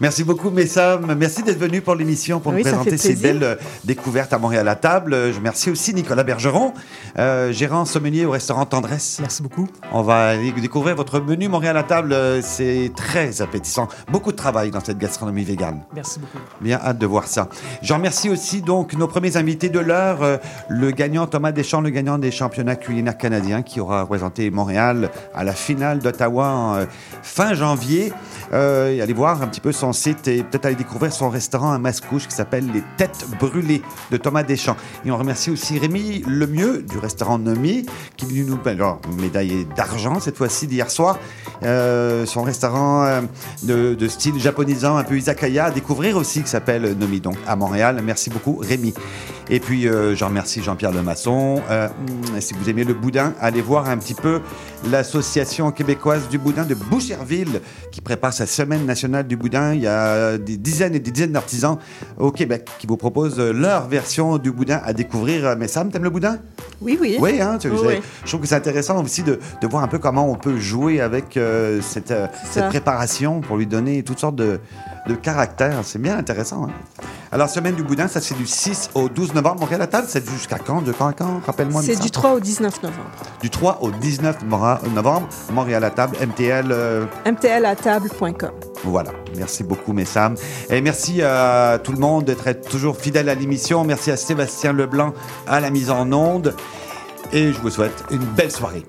Merci 0.00 0.24
beaucoup, 0.24 0.48
Messam. 0.48 1.14
Merci 1.14 1.42
d'être 1.42 1.58
venu 1.58 1.82
pour 1.82 1.94
l'émission, 1.94 2.40
pour 2.40 2.52
Oui, 2.52 2.58
nous 2.58 2.70
présenter 2.70 2.96
ces 2.96 3.16
belles 3.16 3.42
euh, 3.44 3.56
découvertes 3.84 4.32
à 4.32 4.38
Montréal 4.38 4.66
à 4.68 4.74
table. 4.74 5.12
Euh, 5.12 5.30
Je 5.30 5.36
remercie 5.36 5.68
aussi 5.70 5.92
Nicolas 5.92 6.24
Bergeron, 6.24 6.72
euh, 7.18 7.52
gérant 7.52 7.84
sommelier 7.84 8.24
au 8.24 8.30
restaurant 8.30 8.64
Tendresse. 8.64 9.18
Merci 9.20 9.42
beaucoup. 9.42 9.68
On 9.92 10.00
va 10.00 10.30
aller 10.30 10.52
découvrir 10.52 10.96
votre 10.96 11.20
menu 11.20 11.48
Montréal 11.48 11.76
à 11.76 11.82
table. 11.82 12.16
C'est 12.42 12.92
très 12.96 13.42
appétissant. 13.42 13.88
Beaucoup 14.10 14.32
de 14.32 14.36
travail 14.36 14.70
dans 14.70 14.80
cette 14.82 14.96
gastronomie 14.96 15.44
végane. 15.44 15.82
Merci 15.94 16.18
beaucoup. 16.18 16.38
Bien 16.62 16.80
hâte 16.82 16.96
de 16.98 17.06
voir 17.06 17.26
ça. 17.26 17.48
Je 17.82 17.92
remercie 17.92 18.30
aussi 18.30 18.62
donc 18.62 18.94
nos 18.94 19.06
premiers 19.06 19.36
invités 19.36 19.68
de 19.68 19.80
l'heure, 19.80 20.22
euh, 20.22 20.38
le 20.70 20.92
gagnant 20.92 21.26
Thomas 21.26 21.52
Deschamps, 21.52 21.82
le 21.82 21.90
gagnant 21.90 22.16
des 22.16 22.30
championnats 22.30 22.76
culinaires 22.76 23.18
canadiens, 23.18 23.60
qui 23.60 23.80
aura 23.80 24.02
représenté 24.02 24.50
Montréal 24.50 25.10
à 25.34 25.44
la 25.44 25.52
finale 25.52 25.98
d'Ottawa 25.98 26.48
en, 26.48 26.74
euh, 26.76 26.84
fin 27.22 27.52
janvier. 27.52 28.14
Euh, 28.52 28.90
et 28.90 29.00
allez 29.00 29.12
voir 29.12 29.42
un 29.42 29.46
petit 29.46 29.60
peu 29.60 29.72
son 29.72 29.92
site 29.92 30.26
et 30.28 30.42
peut-être 30.42 30.66
aller 30.66 30.74
découvrir 30.74 31.12
son 31.12 31.28
restaurant 31.28 31.72
à 31.72 31.78
Mascouche 31.78 32.26
qui 32.26 32.34
s'appelle 32.34 32.66
Les 32.72 32.82
Têtes 32.96 33.26
Brûlées 33.38 33.82
de 34.10 34.16
Thomas 34.16 34.42
Deschamps. 34.42 34.76
Et 35.04 35.10
on 35.10 35.16
remercie 35.16 35.50
aussi 35.50 35.78
Rémi 35.78 36.22
Lemieux 36.26 36.82
du 36.82 36.98
restaurant 36.98 37.38
Nomi 37.38 37.86
qui 38.16 38.26
est 38.26 38.42
nous 38.42 38.58
alors 38.64 39.00
médaillé 39.18 39.66
d'argent 39.76 40.20
cette 40.20 40.36
fois-ci 40.36 40.66
d'hier 40.66 40.90
soir. 40.90 41.18
Euh, 41.62 42.26
son 42.26 42.42
restaurant 42.42 43.04
euh, 43.04 43.20
de, 43.62 43.94
de 43.94 44.08
style 44.08 44.38
japonisant, 44.38 44.96
un 44.96 45.04
peu 45.04 45.16
izakaya 45.16 45.66
à 45.66 45.70
découvrir 45.70 46.16
aussi 46.16 46.42
qui 46.42 46.48
s'appelle 46.48 46.96
Nomi 46.98 47.20
donc 47.20 47.36
à 47.46 47.56
Montréal. 47.56 48.00
Merci 48.04 48.30
beaucoup 48.30 48.56
Rémi. 48.56 48.94
Et 49.52 49.58
puis 49.58 49.88
euh, 49.88 50.14
je 50.14 50.24
remercie 50.24 50.62
Jean-Pierre 50.62 50.92
Lemasson. 50.92 51.60
Euh, 51.70 51.88
si 52.38 52.54
vous 52.54 52.70
aimez 52.70 52.84
le 52.84 52.94
boudin, 52.94 53.32
allez 53.40 53.60
voir 53.62 53.88
un 53.90 53.96
petit 53.98 54.14
peu 54.14 54.40
l'association 54.90 55.72
québécoise 55.72 56.28
du 56.28 56.38
boudin 56.38 56.64
de 56.64 56.74
Boucherville 56.74 57.60
qui 57.90 58.00
prépare 58.00 58.32
sa 58.32 58.46
semaine 58.46 58.86
nationale 58.86 59.26
du 59.26 59.36
boudin. 59.36 59.74
Il 59.74 59.80
y 59.80 59.86
a 59.88 60.38
des 60.38 60.56
dizaines 60.56 60.94
et 60.94 61.00
des 61.00 61.10
dizaines 61.10 61.32
d'artisans 61.32 61.78
au 62.18 62.30
Québec 62.30 62.68
qui 62.78 62.86
vous 62.86 62.96
proposent 62.96 63.40
leur 63.40 63.88
version 63.88 64.38
du 64.38 64.52
boudin 64.52 64.80
à 64.84 64.92
découvrir. 64.92 65.56
Mais 65.58 65.66
Sam, 65.66 65.90
t'aimes 65.90 66.04
le 66.04 66.10
boudin? 66.10 66.38
Oui, 66.80 66.96
oui. 67.00 67.16
Oui, 67.20 67.40
hein, 67.40 67.58
tu- 67.60 67.68
Oui, 67.70 67.78
c'est- 67.80 67.86
oui. 67.88 68.00
je 68.24 68.28
trouve 68.28 68.40
que 68.42 68.46
c'est 68.46 68.54
intéressant 68.54 69.02
aussi 69.02 69.22
de, 69.22 69.40
de 69.60 69.66
voir 69.66 69.82
un 69.82 69.88
peu 69.88 69.98
comment 69.98 70.30
on 70.30 70.36
peut 70.36 70.58
jouer 70.58 71.00
avec 71.00 71.36
euh, 71.36 71.80
cette, 71.82 72.10
euh, 72.12 72.26
préparation 72.68 73.40
pour 73.40 73.56
lui 73.56 73.66
donner 73.66 74.02
toutes 74.02 74.20
sortes 74.20 74.36
de, 74.36 74.60
de 75.10 75.14
caractères. 75.16 75.80
C'est 75.82 76.00
bien 76.00 76.16
intéressant. 76.16 76.64
hein. 76.64 77.04
Alors, 77.32 77.48
semaine 77.48 77.74
du 77.74 77.82
boudin, 77.82 78.08
ça 78.08 78.20
c'est 78.20 78.36
du 78.36 78.46
6 78.46 78.90
au 78.94 79.08
12 79.08 79.34
novembre. 79.34 79.60
Montréal 79.60 79.82
à 79.82 79.86
table, 79.86 80.06
c'est 80.08 80.28
jusqu'à 80.28 80.58
quand 80.58 80.82
De 80.82 80.92
quand 80.92 81.06
à 81.08 81.12
quand? 81.12 81.40
Rappelle-moi. 81.46 81.82
C'est 81.84 82.00
du 82.00 82.10
3 82.10 82.32
au 82.34 82.40
19 82.40 82.82
novembre. 82.82 83.10
Du 83.40 83.50
3 83.50 83.78
au 83.82 83.90
19 83.90 84.44
mora- 84.44 84.80
novembre. 84.94 85.28
Montréal 85.52 85.84
à 85.84 85.90
table, 85.90 86.16
MTL. 86.20 86.66
euh, 86.70 87.04
mtlatable.com. 87.26 88.50
voilà, 88.84 89.10
merci 89.36 89.62
beaucoup, 89.64 89.92
Messam. 89.92 90.34
Et 90.70 90.80
merci 90.80 91.22
à 91.22 91.78
tout 91.82 91.92
le 91.92 91.98
monde 91.98 92.24
d'être 92.24 92.50
toujours 92.68 92.96
fidèle 92.96 93.28
à 93.28 93.34
l'émission. 93.34 93.84
Merci 93.84 94.10
à 94.10 94.16
Sébastien 94.16 94.72
Leblanc 94.72 95.12
à 95.46 95.60
la 95.60 95.70
mise 95.70 95.90
en 95.90 96.10
onde. 96.12 96.54
Et 97.32 97.52
je 97.52 97.58
vous 97.60 97.70
souhaite 97.70 98.04
une 98.10 98.18
belle 98.24 98.50
soirée. 98.50 98.84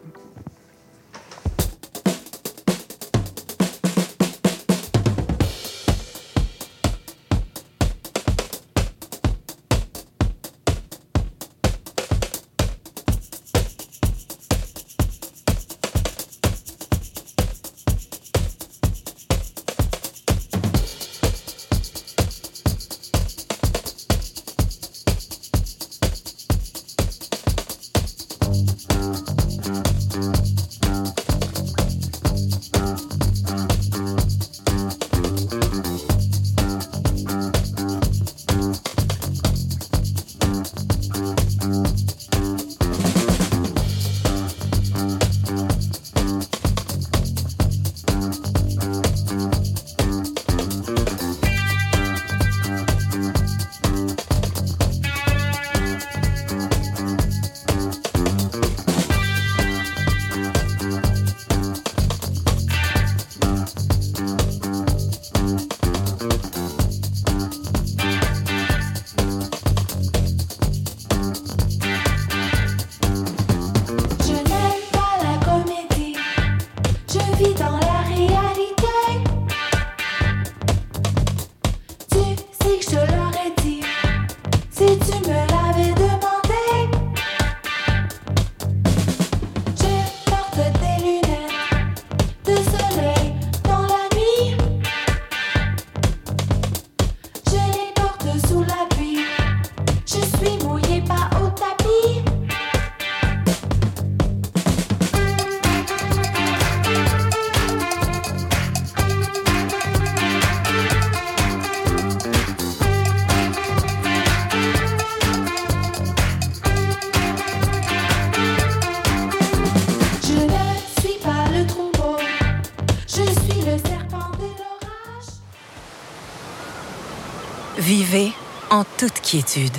Vivez 127.93 128.31
en 128.69 128.85
toute 128.97 129.19
quiétude. 129.19 129.75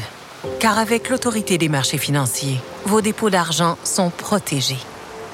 Car 0.61 0.79
avec 0.79 1.09
l'autorité 1.09 1.57
des 1.57 1.71
marchés 1.71 1.97
financiers, 1.97 2.61
vos 2.85 3.01
dépôts 3.01 3.31
d'argent 3.31 3.79
sont 3.85 4.11
protégés. 4.11 4.77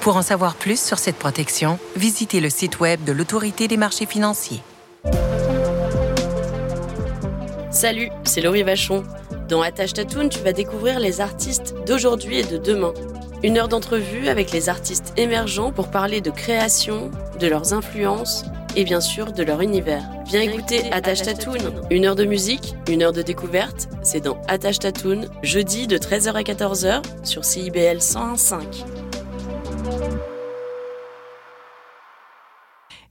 Pour 0.01 0.17
en 0.17 0.23
savoir 0.23 0.55
plus 0.55 0.81
sur 0.81 1.01
cette 1.01 1.17
protection, 1.17 1.81
visitez 1.97 2.39
le 2.39 2.51
site 2.51 2.79
web 2.79 3.03
de 3.03 3.11
l'autorité 3.11 3.67
des 3.67 3.77
marchés 3.77 4.07
financiers. 4.07 4.63
Salut, 7.73 8.11
c'est 8.23 8.43
Laurie 8.43 8.63
Vachon. 8.63 9.03
Dans 9.49 9.61
Attache 9.61 9.95
Tatoune, 9.95 10.29
tu 10.29 10.39
vas 10.39 10.53
découvrir 10.53 11.01
les 11.01 11.21
artistes 11.21 11.75
d'aujourd'hui 11.85 12.39
et 12.39 12.45
de 12.45 12.59
demain. 12.59 12.95
Une 13.43 13.59
heure 13.59 13.67
d'entrevue 13.67 14.29
avec 14.29 14.53
les 14.53 14.69
artistes 14.69 15.15
émergents 15.17 15.73
pour 15.73 15.91
parler 15.91 16.21
de 16.21 16.31
création, 16.31 17.11
de 17.41 17.49
leurs 17.49 17.73
influences 17.73 18.45
et 18.77 18.85
bien 18.85 19.01
sûr 19.01 19.33
de 19.33 19.43
leur 19.43 19.63
univers. 19.63 20.05
Viens 20.29 20.43
écouter 20.43 20.93
Attache 20.93 21.23
Tatoune. 21.23 21.73
Une 21.91 22.05
heure 22.05 22.15
de 22.15 22.27
musique, 22.27 22.75
une 22.87 23.03
heure 23.03 23.15
de 23.15 23.23
découverte, 23.23 23.89
c'est 24.03 24.21
dans 24.21 24.39
Attache 24.47 24.79
Tatoune, 24.79 25.31
jeudi 25.43 25.87
de 25.87 25.97
13h 25.97 26.35
à 26.35 26.43
14h 26.43 27.03
sur 27.25 27.47
CIBL 27.47 27.97
101.5. 27.97 28.85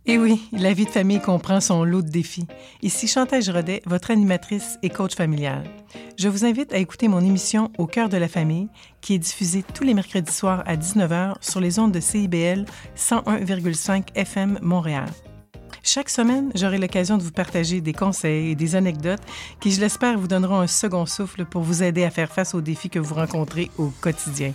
Et 0.06 0.20
oui, 0.20 0.48
la 0.52 0.74
vie 0.74 0.86
de 0.86 0.92
famille 0.92 1.20
comprend 1.20 1.60
son 1.60 1.84
lot 1.84 2.04
de 2.04 2.10
défis. 2.10 2.46
Ici 2.84 3.08
Chantal 3.08 3.42
Rodet, 3.50 3.82
votre 3.88 4.12
animatrice 4.12 4.78
et 4.84 4.92
coach 4.92 5.16
familial. 5.16 5.64
Je 6.20 6.30
vous 6.30 6.46
invite 6.46 6.72
à 6.72 6.78
écouter 6.78 7.08
mon 7.08 7.22
émission 7.22 7.72
Au 7.80 7.88
cœur 7.88 8.10
de 8.10 8.18
la 8.18 8.28
famille, 8.28 8.68
qui 9.02 9.16
est 9.16 9.20
diffusée 9.20 9.64
tous 9.74 9.84
les 9.84 9.96
mercredis 9.96 10.32
soirs 10.32 10.62
à 10.68 10.76
19h 10.76 11.34
sur 11.42 11.62
les 11.62 11.80
ondes 11.80 11.92
de 11.92 12.00
CIBL 12.00 12.66
101,5 12.96 14.04
FM 14.14 14.60
Montréal. 14.62 15.08
Chaque 15.88 16.10
semaine, 16.10 16.52
j'aurai 16.54 16.80
l'occasion 16.80 17.18
de 17.18 17.24
vous 17.24 17.32
partager 17.32 17.80
des 17.80 17.94
conseils 17.94 18.52
et 18.52 18.56
des 18.56 18.76
anecdotes 18.76 19.22
qui, 19.62 19.72
je 19.72 19.80
l'espère, 19.80 20.20
vous 20.20 20.28
donneront 20.28 20.60
un 20.60 20.68
second 20.68 21.06
souffle 21.06 21.46
pour 21.46 21.62
vous 21.62 21.82
aider 21.82 22.04
à 22.04 22.10
faire 22.10 22.30
face 22.30 22.54
aux 22.54 22.60
défis 22.60 22.90
que 22.90 23.00
vous 23.00 23.16
rencontrez 23.16 23.72
au 23.78 23.94
quotidien. 24.02 24.52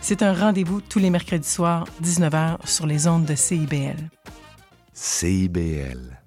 C'est 0.00 0.22
un 0.22 0.32
rendez-vous 0.32 0.80
tous 0.80 0.98
les 0.98 1.10
mercredis 1.10 1.48
soirs, 1.48 1.84
19h, 2.02 2.66
sur 2.66 2.88
les 2.88 3.06
ondes 3.06 3.26
de 3.26 3.36
CIBL. 3.36 4.10
CIBL. 4.92 6.18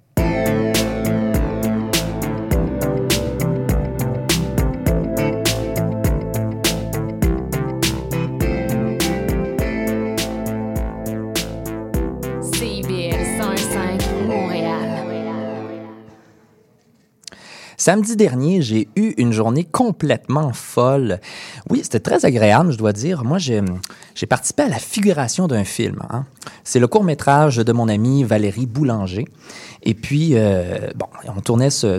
Samedi 17.80 18.14
dernier, 18.14 18.60
j'ai 18.60 18.88
eu 18.94 19.14
une 19.16 19.32
journée 19.32 19.64
complètement 19.64 20.52
folle. 20.52 21.18
Oui, 21.70 21.80
c'était 21.82 21.98
très 21.98 22.26
agréable, 22.26 22.72
je 22.72 22.76
dois 22.76 22.92
dire. 22.92 23.24
Moi, 23.24 23.38
j'ai 23.38 24.26
participé 24.28 24.64
à 24.64 24.68
la 24.68 24.78
figuration 24.78 25.48
d'un 25.48 25.64
film. 25.64 26.02
hein. 26.10 26.26
C'est 26.62 26.78
le 26.78 26.86
court-métrage 26.88 27.56
de 27.56 27.72
mon 27.72 27.88
amie 27.88 28.22
Valérie 28.22 28.66
Boulanger. 28.66 29.24
Et 29.82 29.94
puis, 29.94 30.32
euh, 30.34 30.90
bon, 30.94 31.06
on 31.34 31.40
tournait 31.40 31.70
ce, 31.70 31.86